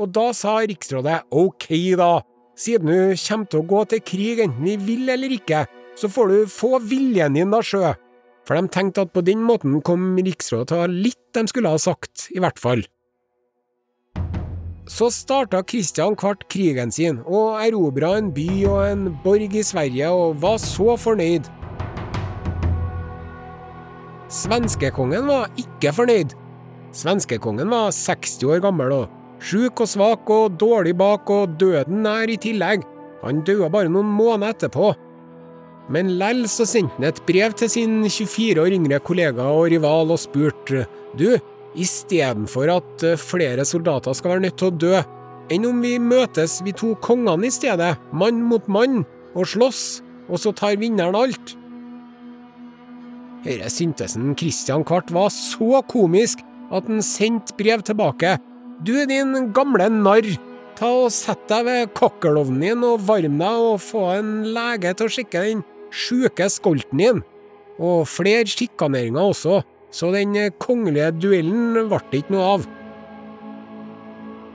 Og 0.00 0.08
da 0.10 0.30
sa 0.34 0.56
riksrådet 0.64 1.20
ok 1.30 1.68
da, 2.00 2.10
siden 2.58 2.88
du 2.88 3.14
kommer 3.20 3.50
til 3.50 3.60
å 3.60 3.68
gå 3.70 3.84
til 3.92 4.02
krig 4.02 4.40
enten 4.42 4.64
vi 4.64 4.78
vil 4.80 5.12
eller 5.12 5.36
ikke, 5.36 5.66
så 5.94 6.10
får 6.10 6.28
du 6.32 6.50
få 6.50 6.78
viljen 6.82 7.36
din 7.38 7.54
da, 7.54 7.62
sjø. 7.62 7.94
For 8.44 8.58
de 8.58 8.68
tenkte 8.68 9.06
at 9.06 9.14
på 9.14 9.22
den 9.24 9.44
måten 9.46 9.80
kom 9.84 10.18
riksrådet 10.18 10.68
til 10.68 10.76
å 10.78 10.84
ha 10.84 10.90
litt 10.90 11.20
de 11.34 11.46
skulle 11.50 11.72
ha 11.72 11.80
sagt, 11.80 12.28
i 12.34 12.42
hvert 12.42 12.60
fall. 12.60 12.84
Så 14.84 15.08
starta 15.08 15.62
Kristian 15.64 16.12
Kvart 16.20 16.44
krigen 16.52 16.92
sin, 16.92 17.22
og 17.24 17.62
erobra 17.64 18.18
en 18.18 18.28
by 18.36 18.48
og 18.68 18.80
en 18.84 19.06
borg 19.24 19.56
i 19.56 19.64
Sverige, 19.64 20.10
og 20.12 20.42
var 20.42 20.58
så 20.60 20.98
fornøyd. 21.00 21.48
Svenskekongen 24.34 25.28
var 25.30 25.48
ikke 25.60 25.94
fornøyd. 25.94 26.34
Svenskekongen 26.94 27.70
var 27.72 27.94
60 27.96 28.44
år 28.50 28.60
gammel 28.64 28.92
og 28.94 29.40
sjuk 29.44 29.80
og 29.82 29.88
svak 29.88 30.30
og 30.30 30.58
dårlig 30.60 30.94
bak 30.98 31.30
og 31.32 31.56
døden 31.60 32.04
nær 32.04 32.30
i 32.30 32.36
tillegg. 32.40 32.84
Han 33.24 33.42
døde 33.46 33.70
bare 33.72 33.90
noen 33.90 34.10
måneder 34.14 34.52
etterpå. 34.52 34.92
Men 35.92 36.14
lell 36.20 36.46
så 36.48 36.64
sendte 36.68 36.96
han 36.96 37.10
et 37.10 37.20
brev 37.28 37.52
til 37.58 37.68
sin 37.68 37.96
24 38.06 38.62
år 38.62 38.76
yngre 38.76 39.00
kollega 39.04 39.50
og 39.52 39.68
rival 39.72 40.14
og 40.14 40.20
spurte 40.22 40.86
du, 41.18 41.34
istedenfor 41.74 42.70
at 42.72 43.04
eh, 43.04 43.20
flere 43.20 43.66
soldater 43.68 44.14
skal 44.16 44.34
være 44.34 44.46
nødt 44.46 44.56
til 44.60 44.70
å 44.70 44.78
dø, 44.84 45.02
enn 45.52 45.66
om 45.68 45.82
vi 45.84 45.98
møtes 46.00 46.60
vi 46.64 46.72
to 46.76 46.94
kongene 47.04 47.50
i 47.50 47.52
stedet, 47.52 47.92
mann 48.16 48.40
mot 48.48 48.64
mann, 48.70 49.02
og 49.34 49.50
slåss, 49.50 49.84
og 50.30 50.40
så 50.40 50.54
tar 50.56 50.78
vinneren 50.80 51.18
alt? 51.18 51.56
Denne 53.44 53.68
syntesen 53.68 54.32
Christian 54.40 54.86
Kvart 54.88 55.12
var 55.12 55.28
så 55.34 55.82
komisk 55.90 56.40
at 56.72 56.88
han 56.88 57.04
sendte 57.04 57.52
brev 57.58 57.82
tilbake. 57.84 58.38
Du 58.86 58.94
din 59.04 59.50
gamle 59.52 59.90
narr, 59.92 60.30
ta 60.78 60.88
og 61.04 61.12
sett 61.12 61.44
deg 61.50 61.68
ved 61.68 61.92
kakkelovnen 61.98 62.64
din 62.64 62.86
og 62.86 63.04
varm 63.04 63.36
deg 63.42 63.68
og 63.68 63.82
få 63.84 64.06
en 64.16 64.32
lege 64.56 64.94
til 64.96 65.10
å 65.10 65.14
sjekke 65.18 65.44
den 65.44 65.62
sjuke 65.94 66.48
skolten 66.50 67.00
din. 67.00 67.22
Og 67.78 68.06
flere 68.10 68.46
sjikaneringer 68.46 69.30
også, 69.32 69.62
så 69.94 70.10
den 70.14 70.34
kongelige 70.62 71.12
duellen 71.22 71.86
ble 71.90 72.00
ikke 72.18 72.34
noe 72.34 72.48
av. 72.56 72.66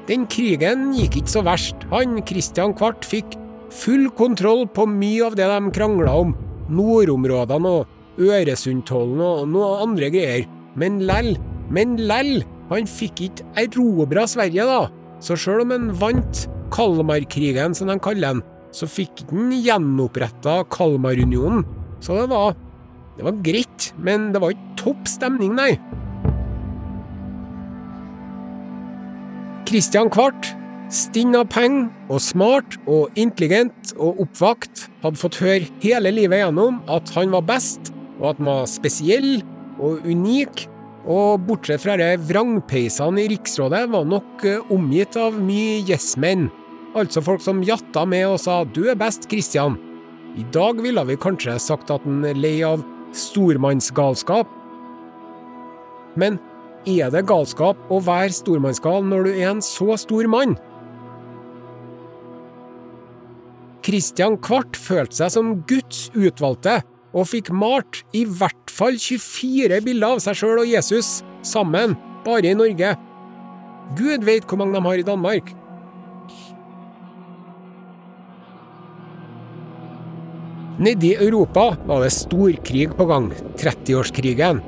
Den 0.10 0.26
krigen 0.32 0.90
gikk 0.98 1.20
ikke 1.20 1.36
så 1.36 1.44
verst. 1.46 1.84
Han 1.92 2.20
Christian 2.28 2.74
Kvart 2.78 3.06
fikk 3.06 3.38
full 3.70 4.08
kontroll 4.18 4.66
på 4.74 4.88
mye 4.90 5.28
av 5.28 5.36
det 5.38 5.48
de 5.48 5.74
krangla 5.76 6.16
om, 6.24 6.34
nordområdene 6.74 7.74
og 7.80 7.96
Øresundtollen 8.20 9.22
og 9.24 9.44
noe 9.54 9.76
andre 9.86 10.10
greier. 10.14 10.48
Men 10.80 11.00
lell, 11.08 11.36
men 11.72 11.98
lell, 12.10 12.40
han 12.72 12.90
fikk 12.90 13.22
ikke 13.28 13.46
erobra 13.64 14.26
Sverige, 14.30 14.66
da. 14.66 14.88
Så 15.24 15.38
sjøl 15.40 15.64
om 15.66 15.76
han 15.76 15.92
vant 16.00 16.48
Kalmarkrigen, 16.74 17.76
som 17.76 17.90
de 17.90 17.98
kaller 18.02 18.36
den, 18.36 18.44
så 18.76 18.88
fikk 18.90 19.26
den 19.30 19.54
gjenoppretta 19.64 20.64
Kalmarunionen. 20.74 21.66
Så 22.00 22.20
det 22.22 22.30
var 22.32 22.56
Det 23.20 23.26
var 23.26 23.40
greit, 23.44 23.94
men 24.00 24.30
det 24.32 24.40
var 24.40 24.54
ikke 24.54 24.76
topp 24.80 25.08
stemning, 25.12 25.52
nei. 25.52 25.74
Kristian 29.68 30.08
Kvart, 30.08 30.48
stinn 30.88 31.36
av 31.36 31.50
penger 31.52 31.90
og 32.08 32.22
smart 32.24 32.78
og 32.88 33.20
intelligent 33.20 33.92
og 34.00 34.22
oppvakt, 34.24 34.86
hadde 35.04 35.20
fått 35.20 35.42
høre 35.44 35.68
hele 35.84 36.14
livet 36.16 36.46
gjennom 36.46 36.80
at 36.88 37.12
han 37.18 37.36
var 37.36 37.44
best, 37.50 37.92
og 38.22 38.32
at 38.32 38.40
han 38.40 38.50
var 38.54 38.72
spesiell 38.72 39.44
og 39.84 40.08
unik. 40.08 40.64
Og 41.10 41.44
bortsett 41.44 41.84
fra 41.84 42.00
de 42.00 42.14
vrangpeisene 42.30 43.24
i 43.24 43.30
Riksrådet, 43.32 43.84
var 43.92 44.08
nok 44.08 44.48
eh, 44.48 44.74
omgitt 44.74 45.20
av 45.20 45.38
mye 45.44 45.84
yes-menn. 45.84 46.48
Altså 46.98 47.22
folk 47.22 47.42
som 47.44 47.62
jatta 47.62 48.06
med 48.06 48.26
og 48.28 48.40
sa 48.42 48.64
'du 48.64 48.90
er 48.90 48.96
best, 48.96 49.30
Kristian'. 49.30 49.78
I 50.38 50.44
dag 50.54 50.82
ville 50.82 51.06
vi 51.06 51.16
kanskje 51.16 51.60
sagt 51.60 51.92
at 51.92 52.02
han 52.02 52.26
er 52.26 52.34
lei 52.34 52.62
av 52.64 52.84
stormannsgalskap. 53.14 54.48
Men 56.16 56.40
er 56.86 57.10
det 57.10 57.28
galskap 57.28 57.78
å 57.92 58.00
være 58.00 58.34
stormannsgal 58.34 59.04
når 59.04 59.24
du 59.24 59.32
er 59.34 59.50
en 59.52 59.62
så 59.62 59.98
stor 59.98 60.28
mann? 60.28 60.58
Kristian 63.82 64.38
Kvart 64.38 64.78
følte 64.78 65.16
seg 65.16 65.32
som 65.32 65.54
Guds 65.70 66.10
utvalgte, 66.14 66.82
og 67.14 67.26
fikk 67.26 67.50
malt 67.50 68.04
i 68.14 68.26
hvert 68.26 68.70
fall 68.70 69.00
24 69.02 69.82
bilder 69.82 70.16
av 70.16 70.20
seg 70.22 70.36
sjøl 70.36 70.60
og 70.62 70.70
Jesus 70.70 71.24
sammen, 71.42 71.96
bare 72.26 72.52
i 72.52 72.58
Norge. 72.58 72.94
Gud 73.98 74.28
vet 74.28 74.46
hvor 74.46 74.62
mange 74.62 74.78
de 74.78 74.86
har 74.86 75.02
i 75.02 75.08
Danmark. 75.08 75.59
Nede 80.80 81.10
i 81.10 81.16
Europa 81.16 81.74
var 81.88 82.06
det 82.06 82.14
storkrig 82.16 82.86
på 82.96 83.04
gang, 83.10 83.26
30-årskrigen. 83.60 84.62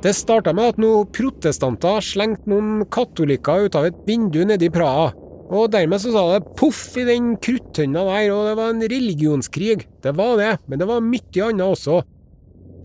Det 0.00 0.14
starta 0.16 0.54
med 0.56 0.70
at 0.70 0.78
noen 0.80 1.10
protestanter 1.12 2.00
slengte 2.00 2.48
noen 2.48 2.86
katolikker 2.88 3.66
ut 3.66 3.76
av 3.76 3.90
et 3.90 3.98
vindu 4.08 4.38
nede 4.48 4.64
i 4.64 4.72
Praha, 4.72 5.10
og 5.52 5.74
dermed 5.74 6.00
så 6.00 6.14
sa 6.14 6.24
det 6.30 6.54
poff 6.56 6.80
i 6.96 7.04
den 7.04 7.34
kruttønna 7.36 8.06
der, 8.08 8.30
og 8.32 8.48
det 8.48 8.56
var 8.62 8.72
en 8.72 8.88
religionskrig. 8.94 9.84
Det 10.00 10.16
var 10.16 10.40
det, 10.40 10.54
men 10.72 10.80
det 10.80 10.88
var 10.88 11.04
mye 11.04 11.44
annet 11.50 11.66
også. 11.66 12.00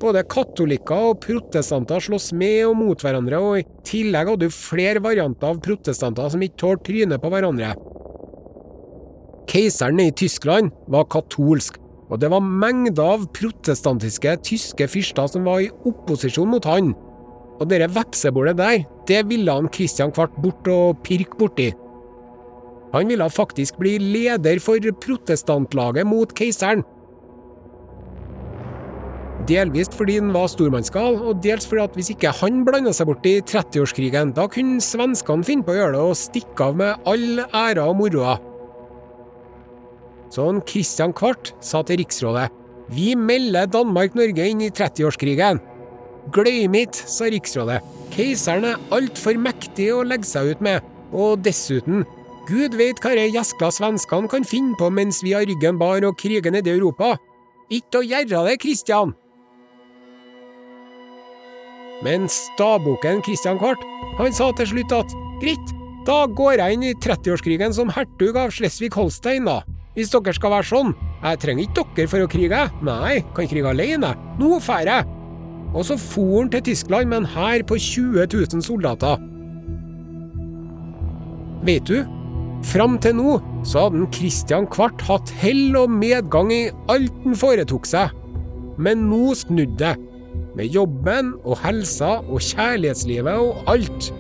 Både 0.04 0.28
katolikker 0.28 1.12
og 1.14 1.22
protestanter 1.24 2.04
sloss 2.04 2.34
med 2.36 2.66
og 2.68 2.76
mot 2.82 3.00
hverandre, 3.00 3.40
og 3.40 3.62
i 3.62 3.68
tillegg 3.88 4.34
hadde 4.34 4.52
du 4.52 4.60
flere 4.60 5.00
varianter 5.00 5.56
av 5.56 5.64
protestanter 5.64 6.36
som 6.36 6.44
ikke 6.44 6.66
tålte 6.66 6.90
trynet 6.92 7.24
på 7.24 7.32
hverandre. 7.32 7.78
Keiseren 9.50 10.02
i 10.02 10.12
Tyskland 10.12 10.72
var 10.92 11.08
katolsk, 11.12 11.78
og 12.10 12.22
det 12.22 12.30
var 12.34 12.44
mengder 12.44 13.16
av 13.16 13.26
protestantiske 13.36 14.36
tyske 14.46 14.88
fyrster 14.90 15.30
som 15.30 15.46
var 15.48 15.64
i 15.64 15.72
opposisjon 15.86 16.50
mot 16.54 16.66
han. 16.70 16.94
Og 17.60 17.70
det 17.72 17.86
vepsebordet 17.96 18.58
der, 18.60 18.84
det 19.08 19.22
ville 19.30 19.54
han 19.54 19.72
Christian 19.74 20.12
Kvart 20.14 20.36
bort 20.42 20.68
og 20.72 21.00
pirke 21.06 21.38
borti. 21.40 21.70
Han 22.96 23.10
ville 23.12 23.30
faktisk 23.30 23.78
bli 23.80 23.98
leder 24.00 24.60
for 24.64 24.92
protestantlaget 25.04 26.08
mot 26.08 26.32
keiseren. 26.36 26.84
Delvis 29.46 29.92
fordi 29.94 30.18
han 30.18 30.32
var 30.34 30.48
stormannsgal, 30.50 31.20
og 31.22 31.44
dels 31.44 31.68
fordi 31.70 31.84
at 31.84 31.98
hvis 32.00 32.10
ikke 32.16 32.34
han 32.40 32.64
blanda 32.66 32.94
seg 32.96 33.12
bort 33.12 33.28
i 33.30 33.38
30-årskrigen, 33.46 34.34
da 34.34 34.48
kunne 34.50 34.82
svenskene 34.82 35.46
finne 35.46 35.66
på 35.68 35.76
å 35.76 35.78
gjøre 35.78 35.96
det 35.98 36.04
og 36.08 36.18
stikke 36.18 36.70
av 36.72 36.80
med 36.82 37.10
all 37.12 37.44
æra 37.46 37.86
og 37.92 38.00
moroa. 38.00 38.40
Så 40.36 40.52
Kristian 40.68 41.14
Kvart 41.16 41.54
sa 41.64 41.80
til 41.88 42.02
riksrådet 42.04 42.50
vi 42.94 43.16
melder 43.18 43.66
Danmark-Norge 43.72 44.46
inn 44.46 44.60
i 44.62 44.70
30-årskrigen. 44.70 45.58
Glem 46.34 46.76
ikke, 46.78 47.08
sa 47.10 47.30
riksrådet. 47.34 47.80
Keiseren 48.14 48.68
er 48.70 48.84
altfor 48.94 49.40
mektig 49.42 49.90
å 49.94 50.04
legge 50.06 50.30
seg 50.30 50.54
ut 50.54 50.62
med, 50.66 50.86
og 51.14 51.42
dessuten, 51.46 52.04
Gud 52.46 52.78
veit 52.78 53.02
hva 53.02 53.16
de 53.18 53.26
gjeskla 53.34 53.72
svenskene 53.74 54.30
kan 54.30 54.46
finne 54.46 54.78
på 54.78 54.92
mens 54.94 55.24
vi 55.26 55.34
har 55.34 55.48
ryggen 55.50 55.80
bar 55.82 56.06
og 56.06 56.18
kriger 56.22 56.54
nede 56.54 56.70
i 56.70 56.76
Europa. 56.78 57.16
Ikke 57.74 58.04
å 58.04 58.06
gjøre 58.06 58.44
det, 58.46 58.60
Kristian! 58.62 59.16
Men 62.06 62.28
staboken 62.30 63.24
Kristian 63.26 63.58
Kvart, 63.58 63.82
han 64.20 64.36
sa 64.36 64.52
til 64.54 64.70
slutt 64.76 64.94
at 64.94 65.16
greit, 65.42 65.74
da 66.06 66.26
går 66.30 66.60
jeg 66.62 66.76
inn 66.76 66.86
i 66.86 66.98
30-årskrigen 67.02 67.74
som 67.74 67.90
hertug 67.90 68.38
av 68.38 68.54
Slesvig-Holstein, 68.54 69.50
da. 69.50 69.64
Hvis 69.96 70.12
dere 70.12 70.34
skal 70.36 70.52
være 70.52 70.68
sånn. 70.68 70.96
Jeg 71.24 71.40
trenger 71.42 71.66
ikke 71.66 71.86
dere 71.96 72.12
for 72.12 72.26
å 72.26 72.32
krige. 72.32 72.64
Nei, 72.84 73.22
kan 73.36 73.48
krige 73.48 73.72
alene. 73.72 74.12
Nå 74.40 74.58
drar 74.60 74.90
jeg. 74.92 75.08
Og 75.76 75.88
så 75.88 75.98
for 76.00 76.42
han 76.42 76.52
til 76.52 76.66
Tyskland 76.70 77.12
med 77.12 77.24
en 77.24 77.32
hær 77.32 77.64
på 77.68 77.80
20 77.80 78.28
000 78.32 78.64
soldater. 78.64 79.24
Vet 81.66 81.88
du, 81.90 82.04
fram 82.64 83.00
til 83.02 83.18
nå 83.18 83.38
så 83.66 83.88
hadde 83.88 84.06
Christian 84.14 84.68
Kvart 84.70 85.02
hatt 85.08 85.32
hell 85.42 85.76
og 85.80 85.90
medgang 85.90 86.52
i 86.54 86.68
alt 86.92 87.16
han 87.24 87.40
foretok 87.40 87.88
seg. 87.90 88.12
Men 88.78 89.08
nå 89.10 89.34
snudde 89.40 89.80
det. 89.80 89.96
Med 90.56 90.72
jobben 90.72 91.34
og 91.44 91.58
helsa 91.64 92.20
og 92.22 92.40
kjærlighetslivet 92.44 93.42
og 93.42 93.72
alt. 93.72 94.12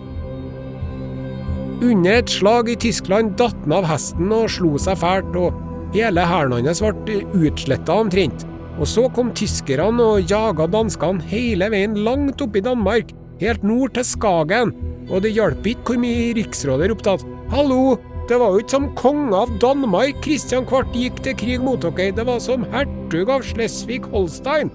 Under 1.83 2.17
et 2.17 2.31
slag 2.31 2.71
i 2.71 2.77
Tyskland 2.79 3.35
datt 3.39 3.55
han 3.63 3.75
av 3.77 3.87
hesten 3.87 4.31
og 4.35 4.49
slo 4.51 4.73
seg 4.81 4.99
fælt, 4.99 5.35
og 5.35 5.64
hele 5.95 6.25
hæren 6.27 6.67
hans 6.67 6.83
ble 7.05 7.21
utsletta 7.39 8.01
omtrent. 8.03 8.45
Og 8.75 8.89
så 8.91 9.05
kom 9.15 9.31
tyskerne 9.31 10.03
og 10.03 10.31
jaga 10.31 10.67
danskene 10.67 11.23
hele 11.29 11.69
veien 11.71 11.95
langt 12.03 12.41
opp 12.43 12.57
i 12.59 12.63
Danmark, 12.63 13.13
helt 13.39 13.63
nord 13.63 13.95
til 13.95 14.03
Skagen, 14.07 14.73
og 15.07 15.23
det 15.23 15.35
hjalp 15.35 15.67
ikke 15.69 15.93
hvor 15.93 16.01
mye 16.01 16.33
riksrådet 16.35 16.89
ropte 16.91 17.15
at 17.15 17.23
hallo, 17.53 17.95
det 18.27 18.39
var 18.41 18.51
jo 18.51 18.63
ikke 18.63 18.73
som 18.73 18.87
konge 18.97 19.37
av 19.37 19.51
Danmark 19.61 20.17
Kristian 20.25 20.65
Kvart 20.67 20.89
gikk 20.97 21.21
til 21.23 21.37
krig 21.39 21.61
mot 21.63 21.83
dere, 21.83 22.09
det 22.15 22.25
var 22.27 22.41
som 22.43 22.65
hertug 22.73 23.31
av 23.31 23.45
Slesvig-Holstein. 23.45 24.73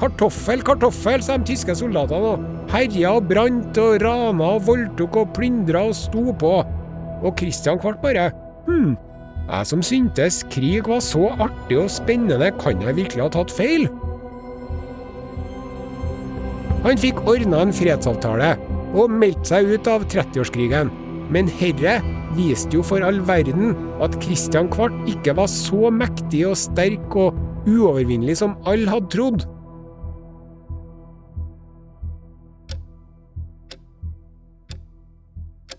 Kartoffel, 0.00 0.64
kartoffel, 0.64 1.20
sa 1.22 1.36
de 1.36 1.50
tyske 1.50 1.76
soldatene 1.76 2.32
og 2.32 2.72
herja 2.72 3.12
og 3.18 3.28
brant 3.28 3.78
og 3.82 3.98
rana 4.00 4.54
og 4.56 4.64
voldtok 4.70 5.18
og 5.20 5.34
plyndra 5.36 5.84
og 5.90 5.98
sto 5.98 6.32
på. 6.40 6.54
Og 7.20 7.36
Kristian 7.36 7.78
Kvart 7.82 8.00
bare 8.00 8.30
hm, 8.64 8.96
jeg 9.50 9.66
som 9.66 9.82
syntes 9.84 10.40
krig 10.52 10.86
var 10.88 11.02
så 11.04 11.32
artig 11.42 11.78
og 11.80 11.90
spennende, 11.92 12.52
kan 12.60 12.80
jeg 12.84 12.96
virkelig 13.00 13.24
ha 13.26 13.30
tatt 13.34 13.52
feil? 13.54 13.88
Han 16.86 17.00
fikk 17.00 17.20
ordna 17.28 17.64
en 17.66 17.74
fredsavtale 17.76 18.54
og 18.96 19.12
meldte 19.12 19.52
seg 19.52 19.68
ut 19.74 19.90
av 19.90 20.06
30-årskrigen, 20.10 20.90
men 21.30 21.50
herre 21.60 21.98
viste 22.38 22.78
jo 22.78 22.82
for 22.86 23.04
all 23.04 23.20
verden 23.26 23.74
at 24.02 24.16
Kristian 24.22 24.70
Kvart 24.72 24.94
ikke 25.10 25.34
var 25.38 25.50
så 25.50 25.90
mektig 25.92 26.46
og 26.48 26.58
sterk 26.58 27.16
og 27.18 27.36
uovervinnelig 27.68 28.38
som 28.40 28.56
alle 28.70 28.90
hadde 28.90 29.12
trodd. 29.12 29.46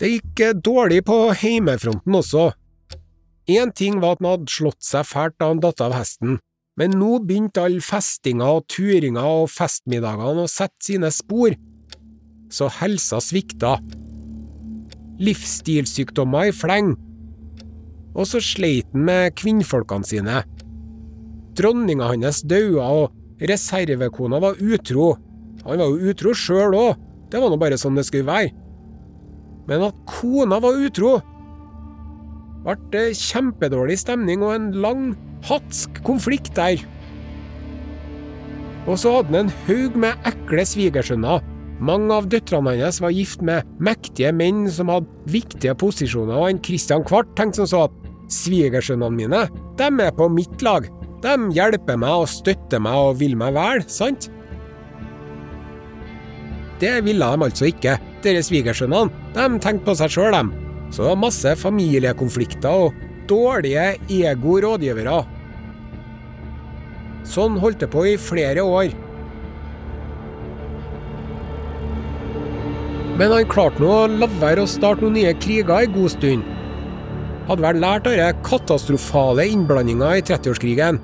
Det 0.01 0.09
gikk 0.15 0.41
dårlig 0.65 1.03
på 1.05 1.17
heimefronten 1.38 2.15
også. 2.17 2.49
Én 3.50 3.72
ting 3.74 4.00
var 4.02 4.16
at 4.18 4.22
han 4.22 4.30
hadde 4.36 4.54
slått 4.54 4.84
seg 4.86 5.08
fælt 5.10 5.38
da 5.42 5.50
han 5.50 5.62
datt 5.64 5.82
av 5.82 5.96
hesten, 5.96 6.38
men 6.78 6.94
nå 6.98 7.18
begynte 7.26 7.64
all 7.66 7.80
festinga 7.84 8.48
og 8.58 8.68
turinga 8.72 9.24
og 9.26 9.50
festmiddagene 9.52 10.46
å 10.46 10.52
sette 10.52 10.86
sine 10.86 11.10
spor, 11.14 11.56
så 12.52 12.70
helsa 12.82 13.22
svikta. 13.24 13.78
Livsstilssykdommer 15.22 16.50
i 16.50 16.56
fleng. 16.56 16.94
Og 18.12 18.28
så 18.28 18.42
sleit 18.44 18.89
han 18.94 19.06
med 19.08 19.36
kvinnfolkene 19.39 20.08
sine. 20.08 20.42
Dronninga 21.58 22.10
hans 22.12 22.42
daua, 22.48 22.88
og 23.04 23.46
reservekona 23.48 24.39
var 24.44 24.60
utro. 24.60 25.14
Han 25.66 25.82
var 25.82 25.88
jo 25.88 26.12
utro 26.12 26.34
sjøl 26.36 26.76
òg, 26.78 26.98
det 27.32 27.39
var 27.39 27.52
nå 27.52 27.60
bare 27.60 27.80
sånn 27.80 27.98
det 27.98 28.06
skulle 28.08 28.28
være. 28.28 28.52
Men 29.70 29.86
at 29.88 29.98
kona 30.10 30.60
var 30.60 30.80
utro 30.82 31.20
ble 32.66 33.05
kjempedårlig 33.18 33.99
stemning 34.01 34.43
og 34.45 34.55
en 34.55 34.72
lang, 34.84 35.05
hatsk 35.47 36.01
konflikt 36.05 36.53
der. 36.57 36.82
Og 38.89 38.97
så 38.97 39.18
hadde 39.18 39.34
han 39.34 39.45
en 39.45 39.55
haug 39.68 39.97
med 39.99 40.30
ekle 40.30 40.66
svigersønner. 40.66 41.41
Mange 41.82 42.14
av 42.14 42.28
døtrene 42.30 42.76
hans 42.78 42.99
var 43.01 43.14
gift 43.14 43.41
med 43.45 43.66
mektige 43.82 44.30
menn 44.34 44.68
som 44.70 44.91
hadde 44.93 45.09
viktige 45.34 45.74
posisjoner, 45.78 46.38
og 46.38 46.49
en 46.49 46.62
Christian 46.62 47.05
Kvart 47.05 47.34
tenkte 47.38 47.64
som 47.64 47.70
så 47.72 47.86
at 47.88 48.12
svigersønnene 48.32 49.18
mine, 49.18 49.45
de 49.78 49.89
er 49.89 50.14
på 50.18 50.30
mitt 50.30 50.62
lag. 50.66 50.86
De 51.22 51.34
hjelper 51.53 51.97
meg 52.01 52.24
og 52.24 52.30
støtter 52.30 52.82
meg 52.82 52.97
og 52.97 53.18
vil 53.22 53.36
meg 53.38 53.53
vel, 53.57 53.84
sant? 53.89 54.30
Det 56.82 56.95
ville 57.05 57.26
de 57.26 57.45
altså 57.45 57.70
ikke, 57.70 57.97
dere 58.26 58.41
svigersønnene. 58.45 59.14
De 59.36 59.47
tenkte 59.62 59.86
på 59.89 59.97
seg 59.97 60.14
sjøl, 60.14 60.34
de. 60.34 60.70
Så 60.92 61.04
det 61.04 61.08
var 61.08 61.22
masse 61.24 61.56
familiekonflikter 61.56 62.88
og 62.88 62.98
dårlige 63.30 63.94
ego-rådgivere. 64.12 65.22
Sånn 67.32 67.56
holdt 67.62 67.80
det 67.84 67.92
på 67.94 68.04
i 68.10 68.18
flere 68.20 68.66
år. 68.66 68.92
Men 73.20 73.36
han 73.36 73.48
klarte 73.52 73.84
nå 73.84 73.92
å 73.92 74.10
la 74.10 74.28
være 74.42 74.66
å 74.66 74.70
starte 74.70 75.06
noen 75.06 75.20
nye 75.20 75.36
kriger 75.39 75.86
en 75.86 75.96
god 75.96 76.12
stund. 76.16 76.48
Hadde 77.48 77.64
vel 77.64 77.80
lært 77.84 78.08
av 78.10 78.18
den 78.18 78.44
katastrofale 78.48 79.46
innblandinga 79.52 80.16
i 80.18 80.26
30-årskrigen. 80.26 81.00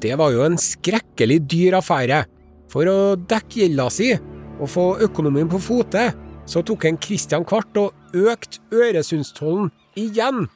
Det 0.00 0.16
var 0.16 0.32
jo 0.34 0.44
en 0.46 0.58
skrekkelig 0.60 1.38
dyr 1.48 1.76
affære. 1.80 2.24
For 2.70 2.88
å 2.88 2.98
dekke 3.30 3.64
gjelda 3.64 3.88
si 3.92 4.12
og 4.60 4.68
få 4.70 4.84
økonomien 5.06 5.48
på 5.50 5.60
fote, 5.62 6.10
så 6.50 6.62
tok 6.66 6.86
en 6.88 6.98
Christian 7.00 7.44
Kvart 7.46 7.78
og 7.80 7.99
økte 8.14 8.60
Øresundstollen 8.72 9.70
igjen. 9.98 10.48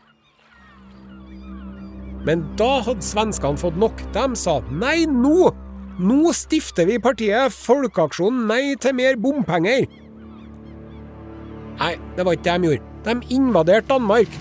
Men 2.25 2.47
da 2.59 2.79
hadde 2.87 3.05
svenskene 3.05 3.61
fått 3.61 3.77
nok. 3.81 4.01
De 4.15 4.25
sa 4.39 4.61
nei 4.73 5.05
nå! 5.11 5.53
Nå 5.95 6.33
stifter 6.35 6.89
vi 6.89 6.97
partiet 6.99 7.55
Folkeaksjonen 7.55 8.49
nei 8.51 8.75
til 8.83 8.97
mer 8.99 9.19
bompenger. 9.21 9.85
Nei, 11.79 11.93
det 12.17 12.25
var 12.27 12.35
ikke 12.35 12.49
det 12.49 12.57
de 12.57 12.71
gjorde. 12.71 12.91
De 13.05 13.37
invaderte 13.37 13.93
Danmark. 13.93 14.35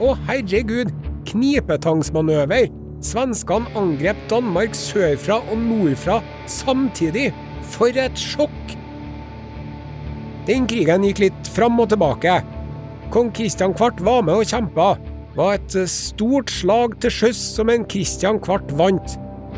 Å, 0.00 0.14
herregud, 0.28 0.92
knipetangsmanøver. 1.28 2.70
Svenskene 3.04 3.68
angrep 3.76 4.20
Danmark 4.30 4.76
sørfra 4.78 5.42
og 5.42 5.60
nordfra 5.60 6.22
samtidig. 6.48 7.32
For 7.74 7.92
et 8.00 8.20
sjokk! 8.20 8.76
Den 10.48 10.68
krigen 10.68 11.04
gikk 11.08 11.24
litt 11.24 11.52
fram 11.52 11.80
og 11.80 11.90
tilbake. 11.92 12.38
Kong 13.12 13.30
Kristian 13.34 13.74
Kvart 13.76 14.00
var 14.04 14.22
med 14.26 14.40
og 14.40 14.48
kjempa. 14.48 14.94
Var 15.34 15.56
et 15.58 15.76
stort 15.90 16.52
slag 16.52 16.94
til 17.02 17.12
sjøs 17.12 17.38
som 17.56 17.70
en 17.72 17.84
Kristian 17.90 18.38
Kvart 18.42 18.70
vant. 18.78 19.16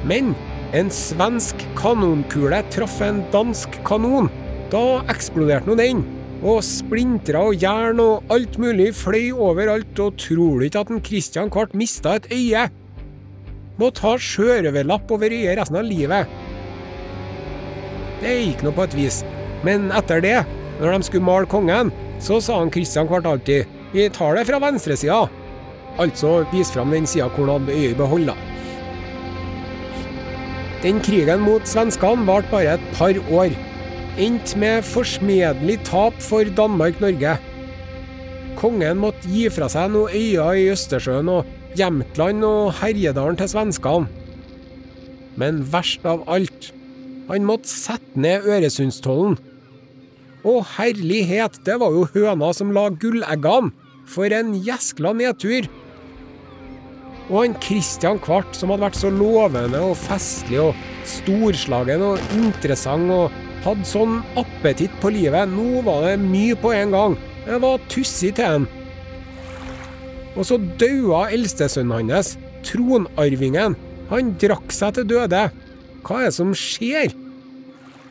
Men 0.09 0.33
en 0.77 0.91
svensk 0.93 1.61
kanonkule 1.79 2.63
traff 2.75 2.99
en 3.05 3.23
dansk 3.33 3.79
kanon. 3.87 4.31
Da 4.73 5.03
eksploderte 5.13 5.71
nå 5.71 5.77
den. 5.79 6.03
Og 6.47 6.61
splintra 6.65 7.45
og 7.49 7.63
jern 7.63 8.01
og 8.03 8.33
alt 8.33 8.59
mulig 8.61 8.91
fløy 8.97 9.31
overalt, 9.33 9.95
og 10.03 10.19
tror 10.21 10.59
du 10.61 10.67
ikke 10.67 10.83
at 10.85 10.93
en 10.93 11.05
Kristian 11.05 11.53
Kvart 11.53 11.77
mista 11.77 12.17
et 12.19 12.29
øye? 12.33 12.67
Måtte 13.81 14.05
ha 14.05 14.17
sjørøverlapp 14.21 15.11
over 15.13 15.33
øyet 15.33 15.59
resten 15.61 15.81
av 15.81 15.85
livet. 15.85 16.29
Det 18.23 18.33
gikk 18.33 18.65
nå 18.65 18.73
på 18.73 18.87
et 18.87 18.97
vis, 18.97 19.23
men 19.65 19.91
etter 19.97 20.23
det, 20.25 20.39
når 20.81 20.97
de 20.97 21.09
skulle 21.09 21.25
male 21.25 21.49
kongen, 21.49 21.93
så 22.21 22.41
sa 22.41 22.59
han 22.61 22.71
Kristian 22.71 23.09
Kvart 23.09 23.27
alltid 23.27 23.67
vi 23.93 24.09
tar 24.11 24.37
det 24.37 24.45
fra 24.49 24.59
venstresida. 24.61 25.23
Altså 25.99 26.43
vis 26.53 26.73
fram 26.75 26.91
den 26.93 27.07
sida 27.09 27.31
hvor 27.33 27.47
han 27.47 27.63
hadde 27.67 27.79
øyet 27.79 27.97
beholda. 27.97 28.35
behold. 28.35 28.57
Den 30.85 31.01
krigen 31.01 31.41
mot 31.41 31.65
svenskene 31.67 32.27
varte 32.29 32.51
bare 32.53 32.77
et 32.77 32.83
par 32.95 33.17
år. 33.33 33.55
Endte 34.21 34.59
med 34.61 34.85
forsmedelig 34.85 35.81
tap 35.89 36.15
for 36.23 36.45
Danmark-Norge. 36.57 37.37
Kongen 38.57 39.01
måtte 39.01 39.29
gi 39.29 39.49
fra 39.53 39.69
seg 39.73 39.91
noen 39.93 40.13
øyer 40.15 40.61
i 40.61 40.69
Østersjøen 40.73 41.29
og 41.33 41.49
Jämtland 41.77 42.45
og 42.47 42.75
Herjedalen 42.79 43.41
til 43.41 43.51
svenskene. 43.53 44.07
Men 45.37 45.65
verst 45.73 46.07
av 46.09 46.23
alt, 46.33 46.71
han 47.29 47.45
måtte 47.49 47.69
sette 47.73 48.21
ned 48.21 48.47
Øresundstollen. 48.47 49.37
Å 50.47 50.61
herlighet, 50.77 51.59
det 51.67 51.75
var 51.83 51.91
jo 51.91 52.05
høna 52.15 52.53
som 52.55 52.71
la 52.75 52.87
gulleggene! 52.95 53.73
For 54.07 54.31
en 54.31 54.53
gjeskla 54.63 55.11
nedtur! 55.19 55.67
Og 57.27 57.41
han 57.41 57.57
Kristian 57.59 58.21
Kvart, 58.23 58.55
som 58.55 58.71
hadde 58.71 58.85
vært 58.85 58.99
så 59.01 59.11
lovende 59.11 59.81
og 59.83 59.97
festlig 59.99 60.61
og 60.63 60.85
storslagen 61.11 62.05
og 62.07 62.23
interessant 62.39 63.11
og 63.11 63.35
hadde 63.65 63.89
sånn 63.91 64.21
appetitt 64.39 64.95
på 65.03 65.11
livet, 65.17 65.51
nå 65.51 65.83
var 65.87 66.07
det 66.07 66.21
mye 66.23 66.55
på 66.63 66.71
en 66.77 66.95
gang. 66.95 67.19
Det 67.43 67.59
var 67.67 67.83
tussig 67.91 68.37
til 68.39 68.47
han. 68.47 68.71
Og 70.37 70.47
så 70.47 70.61
daua 70.79 71.27
eldstesønnen 71.35 72.13
hans, 72.13 72.37
tronarvingen. 72.67 73.75
Han 74.13 74.35
drakk 74.39 74.71
seg 74.71 74.95
til 74.95 75.11
døde. 75.17 75.49
Hva 76.07 76.23
er 76.23 76.31
det 76.31 76.39
som 76.39 76.55
skjer? 76.55 77.11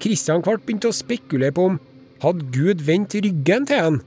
Kristian 0.04 0.44
Kvart 0.44 0.68
begynte 0.68 0.92
å 0.92 0.96
spekulere 0.96 1.56
på 1.56 1.70
om 1.72 1.80
hadde 2.26 2.48
Gud 2.56 2.84
vendt 2.86 3.16
ryggen 3.18 3.68
til 3.70 3.82
han. 3.88 4.00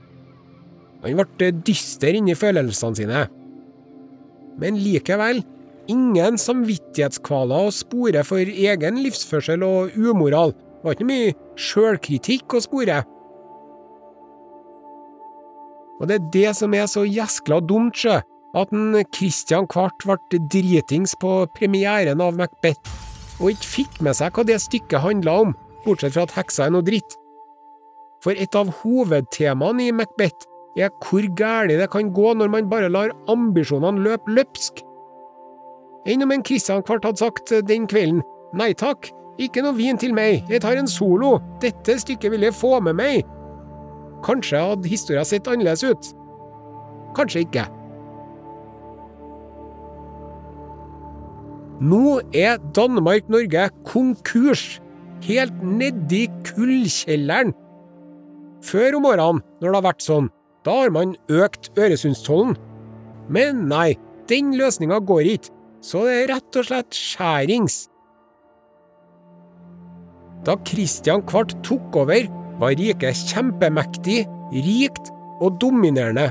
Han 1.05 1.21
ble 1.39 1.53
dyster 1.67 2.17
inni 2.19 2.35
følelsene 2.39 2.99
sine. 2.99 3.27
Men 4.59 4.79
likevel, 4.83 5.45
ingen 5.91 6.39
samvittighetskvaler 6.41 7.69
å 7.69 7.75
spore 7.75 8.25
for 8.27 8.43
egen 8.43 8.99
livsførsel 9.05 9.63
og 9.67 9.95
umoral. 9.95 10.53
Det 10.53 10.87
var 10.87 10.97
ikke 10.97 11.09
mye 11.09 11.37
sjølkritikk 11.59 12.59
å 12.59 12.65
spore. 12.65 12.99
Og 15.99 16.07
det 16.07 16.19
er 16.19 16.27
det 16.35 16.51
som 16.59 16.75
er 16.79 16.87
så 16.91 17.03
gjeskla 17.07 17.59
dumt, 17.67 17.99
sjø, 17.99 18.21
at 18.59 18.75
en 18.75 18.99
Christian 19.15 19.67
Kvart 19.71 20.07
ble 20.07 20.41
dritings 20.51 21.15
på 21.19 21.41
premieren 21.57 22.23
av 22.23 22.39
Macbeth, 22.39 22.95
og 23.39 23.53
ikke 23.53 23.73
fikk 23.73 23.99
med 24.07 24.17
seg 24.19 24.35
hva 24.35 24.47
det 24.47 24.61
stykket 24.63 25.03
handla 25.03 25.41
om, 25.45 25.57
bortsett 25.85 26.15
fra 26.15 26.27
at 26.27 26.37
heksa 26.39 26.67
er 26.67 26.75
noe 26.75 26.87
dritt. 26.87 27.19
For 28.25 28.35
et 28.35 28.57
av 28.59 28.71
hovedtemaene 28.81 29.89
i 29.89 29.95
Macbeth 29.95 30.49
er 30.79 30.91
hvor 31.03 31.25
galt 31.39 31.75
det 31.79 31.91
kan 31.93 32.11
gå 32.15 32.35
når 32.39 32.51
man 32.53 32.71
bare 32.71 32.91
lar 32.91 33.15
ambisjonene 33.31 34.03
løpe 34.05 34.35
løpsk. 34.35 34.83
Enn 36.09 36.25
om 36.25 36.33
en 36.33 36.45
Christian 36.47 36.85
Kvart 36.87 37.07
hadde 37.07 37.21
sagt 37.21 37.53
den 37.69 37.87
kvelden 37.91 38.23
nei 38.57 38.73
takk, 38.79 39.11
ikke 39.39 39.63
noe 39.63 39.77
vin 39.77 39.99
til 40.01 40.15
meg, 40.17 40.43
jeg 40.51 40.63
tar 40.65 40.79
en 40.81 40.89
solo, 40.91 41.37
dette 41.63 41.99
stykket 42.01 42.33
vil 42.33 42.47
jeg 42.49 42.57
få 42.57 42.79
med 42.83 42.97
meg. 42.99 43.27
Kanskje 44.27 44.63
hadde 44.63 44.91
historia 44.91 45.23
sett 45.27 45.47
annerledes 45.51 45.85
ut. 45.87 46.09
Kanskje 47.15 47.45
ikke. 47.45 47.67
Nå 51.79 52.19
er 52.35 52.59
Danmark-Norge 52.75 53.69
konkurs, 53.87 54.81
helt 55.23 55.63
nedi 55.63 56.25
kullkjelleren. 56.49 57.55
Før 58.65 58.99
om 58.99 59.07
årene, 59.09 59.45
når 59.61 59.69
det 59.69 59.77
har 59.79 59.87
vært 59.87 60.05
sånn, 60.05 60.31
da 60.67 60.75
har 60.83 60.91
man 60.95 61.15
økt 61.31 61.71
Øresundstollen. 61.79 62.57
Men 63.33 63.67
nei, 63.71 63.95
den 64.31 64.55
løsninga 64.59 64.99
går 65.09 65.31
ikke, 65.35 65.55
så 65.85 66.03
det 66.07 66.17
er 66.17 66.33
rett 66.35 66.59
og 66.59 66.67
slett 66.69 66.97
skjærings. 66.97 67.79
Da 70.47 70.57
Kristian 70.67 71.23
Kvart 71.29 71.55
tok 71.67 71.97
over, 72.03 72.27
var 72.59 72.75
riket 72.79 73.23
kjempemektig, 73.31 74.25
rikt 74.53 75.13
og 75.45 75.59
dominerende. 75.63 76.29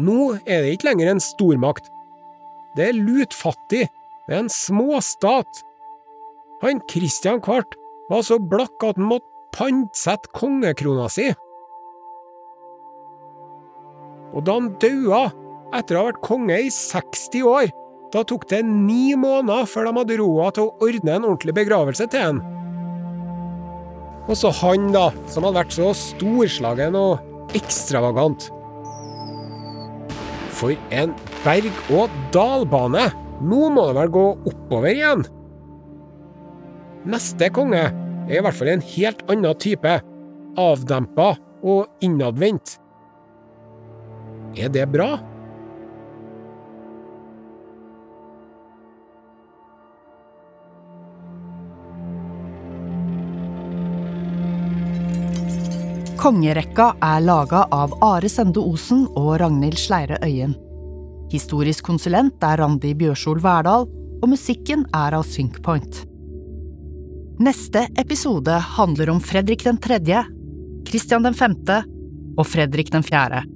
Nå 0.00 0.34
er 0.44 0.64
det 0.64 0.76
ikke 0.76 0.90
lenger 0.90 1.12
en 1.14 1.22
stormakt. 1.24 1.88
Det 2.76 2.90
er 2.90 2.98
lutfattig, 2.98 3.86
det 4.28 4.36
er 4.36 4.44
en 4.44 4.52
småstat. 4.52 5.62
Han 6.62 6.82
Kristian 6.90 7.40
Kvart 7.42 7.76
var 8.10 8.24
så 8.26 8.38
blakk 8.38 8.84
at 8.84 9.00
han 9.00 9.08
måtte 9.10 9.26
pantsette 9.56 10.30
kongekrona 10.36 11.08
si. 11.10 11.30
Og 14.34 14.44
da 14.46 14.56
han 14.58 14.70
daua, 14.82 15.28
etter 15.76 15.96
å 15.96 16.02
ha 16.02 16.10
vært 16.10 16.24
konge 16.26 16.56
i 16.66 16.70
60 16.74 17.46
år, 17.46 17.70
da 18.10 18.24
tok 18.26 18.48
det 18.50 18.62
ni 18.66 19.14
måneder 19.18 19.68
før 19.70 19.86
de 19.86 19.96
hadde 20.00 20.18
råd 20.18 20.56
til 20.56 20.66
å 20.66 20.86
ordne 20.86 21.14
en 21.14 21.28
ordentlig 21.28 21.54
begravelse 21.60 22.08
til 22.10 22.24
han. 22.26 22.40
Og 24.30 24.36
så 24.38 24.50
han, 24.60 24.90
da, 24.94 25.08
som 25.30 25.46
hadde 25.46 25.62
vært 25.62 25.74
så 25.74 25.90
storslagen 25.96 26.98
og 26.98 27.54
ekstravagant. 27.58 28.50
For 30.54 30.76
en 30.94 31.14
berg-og-dal-bane! 31.44 33.08
Nå 33.40 33.70
må 33.72 33.86
det 33.88 33.96
vel 33.96 34.10
gå 34.12 34.24
oppover 34.50 34.90
igjen? 34.92 35.22
Neste 37.08 37.48
konge 37.56 37.86
er 37.88 38.34
i 38.36 38.42
hvert 38.44 38.58
fall 38.58 38.74
en 38.74 38.84
helt 38.84 39.22
annen 39.32 39.56
type. 39.62 39.94
Avdempa 40.60 41.32
og 41.64 42.04
innadvendt. 42.04 42.76
Er 44.56 44.68
det 44.68 44.86
bra? 44.90 45.18
Kongerekka 56.20 56.90
er 57.00 57.20
laga 57.24 57.62
av 57.72 57.94
Are 58.04 58.28
Sende 58.28 58.60
Osen 58.60 59.06
og 59.16 59.38
Ragnhild 59.40 59.78
Sleire 59.80 60.18
Øyen. 60.26 60.52
Historisk 61.30 61.86
konsulent 61.86 62.42
er 62.44 62.58
Randi 62.60 62.90
Bjørsol 62.98 63.40
Verdal, 63.40 63.86
og 64.20 64.28
musikken 64.28 64.82
er 64.92 65.14
av 65.16 65.24
Synkpoint. 65.24 66.02
Neste 67.40 67.86
episode 67.96 68.58
handler 68.74 69.14
om 69.14 69.22
Fredrik 69.24 69.64
den 69.64 69.78
tredje, 69.80 70.26
Kristian 70.90 71.24
den 71.24 71.38
femte 71.38 71.78
og 72.36 72.44
Fredrik 72.50 72.92
den 72.92 73.06
fjerde. 73.06 73.46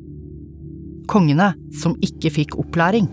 Kongene 1.11 1.53
som 1.77 1.97
ikke 2.05 2.33
fikk 2.33 2.59
opplæring. 2.61 3.09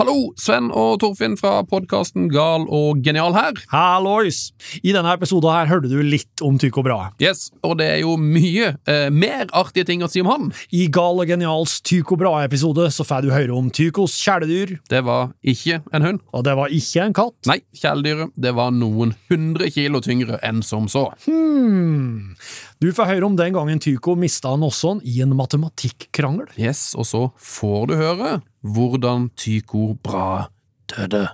Hallo, 0.00 0.30
Sven 0.40 0.70
og 0.72 0.94
Torfinn 1.02 1.34
fra 1.36 1.58
podkasten 1.68 2.30
Gal 2.32 2.62
og 2.72 3.02
genial 3.04 3.34
her. 3.36 3.58
Hallois! 3.68 4.38
I 4.80 4.94
denne 4.96 5.12
episoden 5.12 5.52
her 5.52 5.68
hørte 5.68 5.90
du 5.92 5.98
litt 6.00 6.40
om 6.40 6.56
Tycho 6.56 6.80
Brahe. 6.80 7.10
Yes, 7.20 7.50
Og 7.60 7.74
det 7.82 7.88
er 7.90 7.98
jo 8.00 8.14
mye 8.16 8.70
eh, 8.88 9.10
mer 9.12 9.50
artige 9.52 9.84
ting 9.90 10.00
å 10.00 10.08
si 10.08 10.22
om 10.24 10.30
han. 10.32 10.46
I 10.72 10.86
Gal 10.88 11.20
og 11.20 11.28
genials 11.28 11.82
Tycho 11.84 12.16
Brahe-episode 12.16 12.86
så 12.96 13.04
får 13.04 13.26
du 13.26 13.34
høre 13.34 13.52
om 13.52 13.68
Tychos 13.68 14.16
kjæledyr. 14.24 14.78
Det 14.88 15.02
var 15.04 15.34
ikke 15.44 15.82
en 15.92 16.08
hund. 16.08 16.24
Og 16.32 16.48
det 16.48 16.56
var 16.56 16.72
ikke 16.72 17.04
en 17.04 17.18
katt. 17.20 17.36
Nei, 17.52 17.58
kjæledyret 17.76 18.32
det 18.40 18.54
var 18.56 18.72
noen 18.72 19.12
hundre 19.28 19.68
kilo 19.68 20.00
tyngre 20.00 20.40
enn 20.40 20.64
som 20.64 20.88
så. 20.88 21.10
Hmm. 21.26 22.38
Du 22.80 22.88
får 22.96 23.10
høre 23.10 23.26
om 23.28 23.34
den 23.36 23.52
gangen 23.52 23.80
Tycho 23.82 24.14
mista 24.16 24.54
Nosson 24.56 25.02
i 25.04 25.18
en 25.20 25.34
matematikkrangel. 25.36 26.46
Yes, 26.56 26.94
Og 26.96 27.04
så 27.04 27.20
får 27.36 27.90
du 27.90 27.94
høre 27.98 28.30
hvordan 28.64 29.26
Tycho 29.36 29.98
Bra 30.00 30.46
døde. 30.88 31.26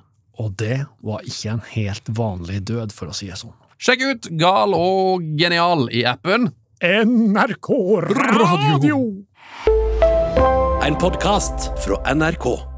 Og 0.43 0.57
det 0.59 0.81
var 1.07 1.23
ikke 1.23 1.53
en 1.55 1.63
helt 1.71 2.11
vanlig 2.19 2.65
død, 2.67 2.91
for 2.91 3.13
å 3.13 3.15
si 3.15 3.31
det 3.31 3.39
sånn. 3.39 3.55
Sjekk 3.79 4.03
ut 4.09 4.29
Gal 4.41 4.75
og 4.75 5.23
genial 5.39 5.87
i 5.95 6.03
appen. 6.11 6.51
NRK 6.83 7.71
Radio! 8.11 8.99
En 10.83 10.99
podkast 10.99 11.71
fra 11.87 12.03
NRK. 12.11 12.76